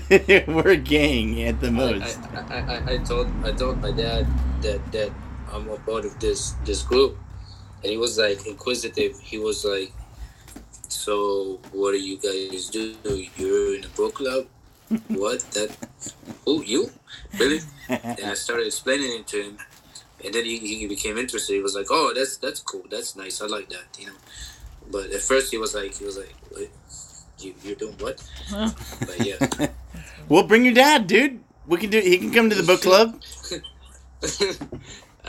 We're 0.10 0.70
a 0.72 0.78
gang 0.78 1.44
at 1.44 1.60
the 1.62 1.68
I, 1.68 1.72
most. 1.72 2.20
I, 2.34 2.42
I, 2.58 2.60
I, 2.60 2.94
I 2.94 2.98
told 3.00 3.28
I 3.44 3.52
told 3.52 3.82
my 3.82 3.92
dad 3.92 4.26
that 4.64 4.82
that 4.94 5.12
I'm 5.52 5.70
a 5.70 5.78
part 5.78 6.06
of 6.06 6.20
this 6.20 6.52
this 6.66 6.84
group, 6.84 7.18
and 7.84 7.92
he 7.92 7.98
was 7.98 8.18
like 8.18 8.46
inquisitive. 8.46 9.20
He 9.20 9.38
was 9.38 9.66
like, 9.66 9.92
"So 10.88 11.60
what 11.72 11.92
do 11.92 12.00
you 12.00 12.18
guys 12.18 12.70
do? 12.70 12.96
You're 13.38 13.76
in 13.78 13.84
a 13.86 13.90
book 13.90 14.16
club? 14.16 14.46
what 15.08 15.40
that? 15.54 15.76
Who 16.46 16.64
you? 16.64 16.92
Really?" 17.40 17.60
And 17.90 18.26
I 18.26 18.34
started 18.34 18.68
explaining 18.68 19.20
it 19.20 19.28
to 19.28 19.44
him, 19.44 19.58
and 20.24 20.34
then 20.34 20.46
he, 20.46 20.58
he 20.58 20.88
became 20.88 21.18
interested. 21.18 21.54
He 21.54 21.62
was 21.62 21.76
like, 21.76 21.88
"Oh, 21.90 22.14
that's 22.16 22.38
that's 22.38 22.60
cool. 22.60 22.84
That's 22.90 23.16
nice. 23.16 23.42
I 23.42 23.48
like 23.48 23.70
that." 23.70 23.86
You 23.98 24.08
know. 24.08 24.20
But 24.92 25.12
at 25.12 25.22
first 25.22 25.52
he 25.52 25.58
was 25.58 25.76
like, 25.76 25.94
he 25.98 26.06
was 26.06 26.18
like, 26.18 26.34
"What? 26.50 26.70
You 27.40 27.54
you're 27.64 27.76
doing 27.76 27.96
what?" 28.00 28.18
But 29.00 29.26
yeah. 29.26 29.38
we'll 30.28 30.44
bring 30.44 30.66
your 30.66 30.74
dad, 30.74 31.08
dude. 31.08 31.40
We 31.68 31.78
can 31.78 31.90
do. 31.90 32.00
He 32.02 32.18
can 32.18 32.32
come 32.32 32.50
to 32.50 32.56
the 32.56 32.64
book 32.64 32.82
club. 32.88 33.22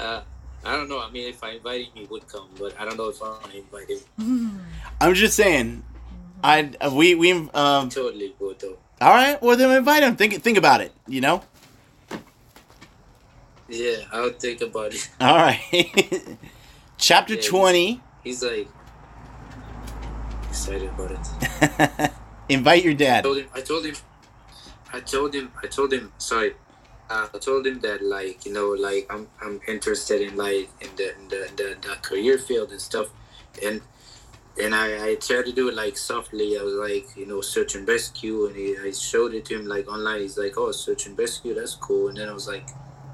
Uh, 0.01 0.23
I 0.65 0.77
don't 0.77 0.89
know. 0.89 1.01
I 1.01 1.11
mean, 1.11 1.29
if 1.29 1.43
I 1.43 1.51
invited 1.53 1.87
him, 1.87 1.93
he 1.95 2.05
would 2.07 2.27
come, 2.29 2.49
but 2.59 2.79
I 2.79 2.85
don't 2.85 2.97
know 2.97 3.09
if 3.09 3.23
I 3.23 3.29
want 3.29 3.45
to 3.51 3.57
invite 3.59 3.89
him. 3.91 4.61
I'm 5.01 5.15
just 5.15 5.37
saying. 5.37 5.85
I 6.43 6.71
uh, 6.81 6.91
we 6.95 7.15
we 7.15 7.33
um. 7.33 7.89
Totally 7.91 8.35
would, 8.39 8.59
though. 8.59 8.79
All 9.01 9.13
right. 9.15 9.41
Well, 9.43 9.57
then 9.57 9.71
invite 9.77 10.03
him. 10.03 10.17
Think 10.17 10.43
think 10.43 10.59
about 10.59 10.81
it. 10.81 10.93
You 11.07 11.21
know. 11.21 11.43
Yeah, 13.69 13.99
I'll 14.13 14.31
think 14.31 14.61
about 14.63 14.93
it. 14.95 15.09
All 15.21 15.37
right. 15.37 15.61
Chapter 16.99 17.35
Yeah, 17.35 17.41
twenty. 17.49 18.01
He's 18.25 18.43
like 18.43 18.69
excited 20.49 20.91
about 20.91 21.13
it. 21.13 22.11
invite 22.49 22.83
your 22.85 22.93
I 22.93 22.97
dad. 22.97 23.25
told 23.25 23.39
him. 23.39 23.47
I 23.55 23.61
told 23.61 23.85
him. 23.87 23.95
I 24.93 25.01
told 25.01 25.35
him. 25.35 25.53
I 25.63 25.67
told 25.69 25.93
him. 25.93 26.13
Sorry. 26.19 26.55
I 27.11 27.39
told 27.39 27.67
him 27.67 27.81
that 27.81 28.03
like 28.03 28.47
you 28.47 28.53
know 28.53 28.71
like 28.71 29.07
I'm 29.11 29.29
I'm 29.43 29.61
interested 29.67 30.21
in 30.23 30.37
like 30.37 30.69
in 30.81 30.95
the 30.97 31.17
in 31.19 31.29
the, 31.29 31.51
the, 31.57 31.89
the 31.89 31.95
career 31.97 32.39
field 32.39 32.71
and 32.71 32.81
stuff, 32.81 33.09
and 33.65 33.81
and 34.63 34.75
I, 34.75 35.11
I 35.11 35.15
tried 35.17 35.47
to 35.47 35.53
do 35.53 35.69
it 35.69 35.75
like 35.75 35.97
softly. 35.97 36.57
I 36.57 36.63
was 36.63 36.75
like 36.75 37.17
you 37.17 37.27
know 37.27 37.41
search 37.41 37.75
and 37.75 37.87
rescue, 37.87 38.47
and 38.47 38.57
he, 38.57 38.77
I 38.79 38.93
showed 38.93 39.35
it 39.35 39.45
to 39.47 39.59
him 39.59 39.67
like 39.67 39.89
online. 39.89 40.21
He's 40.21 40.39
like, 40.39 40.57
oh 40.57 40.71
search 40.71 41.07
and 41.07 41.19
rescue, 41.19 41.53
that's 41.55 41.75
cool. 41.75 42.09
And 42.09 42.17
then 42.17 42.29
I 42.29 42.33
was 42.33 42.47
like, 42.47 42.69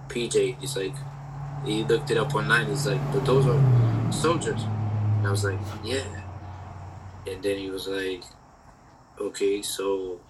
PJ. 0.08 0.60
He's 0.60 0.76
like, 0.76 0.94
he 1.64 1.82
looked 1.84 2.10
it 2.10 2.18
up 2.18 2.34
online. 2.34 2.66
He's 2.66 2.86
like, 2.86 3.00
but 3.12 3.24
those 3.24 3.46
are 3.46 4.12
soldiers. 4.12 4.62
And 4.62 5.26
I 5.26 5.30
was 5.30 5.44
like, 5.44 5.58
yeah. 5.82 6.04
And 7.26 7.42
then 7.42 7.58
he 7.58 7.70
was 7.70 7.88
like, 7.88 8.24
okay, 9.18 9.62
so 9.62 10.20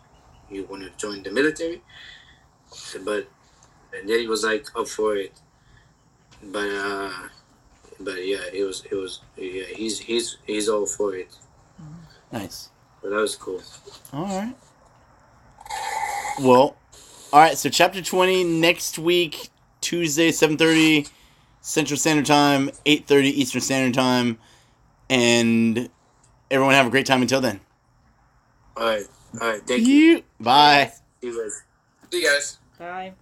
you 0.51 0.65
want 0.65 0.83
to 0.85 0.91
join 0.97 1.23
the 1.23 1.31
military? 1.33 1.83
But 3.05 3.29
and 3.99 4.09
then 4.09 4.21
he 4.21 4.27
was 4.27 4.45
like 4.45 4.67
up 4.77 4.89
for 4.89 5.17
it. 5.17 5.33
But 6.43 6.69
uh, 6.69 7.29
but 8.01 8.27
yeah, 8.27 8.45
it 8.53 8.65
was 8.65 8.85
it 8.91 8.95
was 8.95 9.21
yeah 9.37 9.65
he's 9.75 9.99
he's 9.99 10.39
he's 10.47 10.69
all 10.69 10.87
for 10.87 11.15
it. 11.15 11.35
Nice. 12.33 12.71
But 13.03 13.11
that 13.11 13.17
was 13.17 13.37
cool. 13.37 13.63
All 14.13 14.25
right. 14.25 14.55
Well, 16.41 16.77
all 17.33 17.41
right. 17.41 17.57
So 17.57 17.69
chapter 17.69 18.03
twenty 18.03 18.45
next 18.45 18.99
week, 18.99 19.49
Tuesday, 19.81 20.33
seven 20.33 20.57
thirty 20.57 21.07
Central 21.61 21.97
Standard 21.97 22.27
Time, 22.27 22.71
eight 22.85 23.07
thirty 23.07 23.29
Eastern 23.41 23.61
Standard 23.61 23.95
Time, 23.95 24.39
and 25.09 25.89
everyone 26.51 26.75
have 26.75 26.87
a 26.87 26.91
great 26.91 27.07
time 27.07 27.23
until 27.23 27.41
then. 27.41 27.61
All 28.77 28.87
right, 28.87 29.07
all 29.41 29.49
right. 29.49 29.63
Thank 29.67 29.87
you. 29.87 29.95
You. 29.95 30.23
Bye. 30.39 30.93
See 31.21 31.29
you 31.29 31.43
guys. 31.43 31.63
See 32.13 32.21
you 32.21 32.29
guys. 32.29 32.59
Bye. 32.79 33.13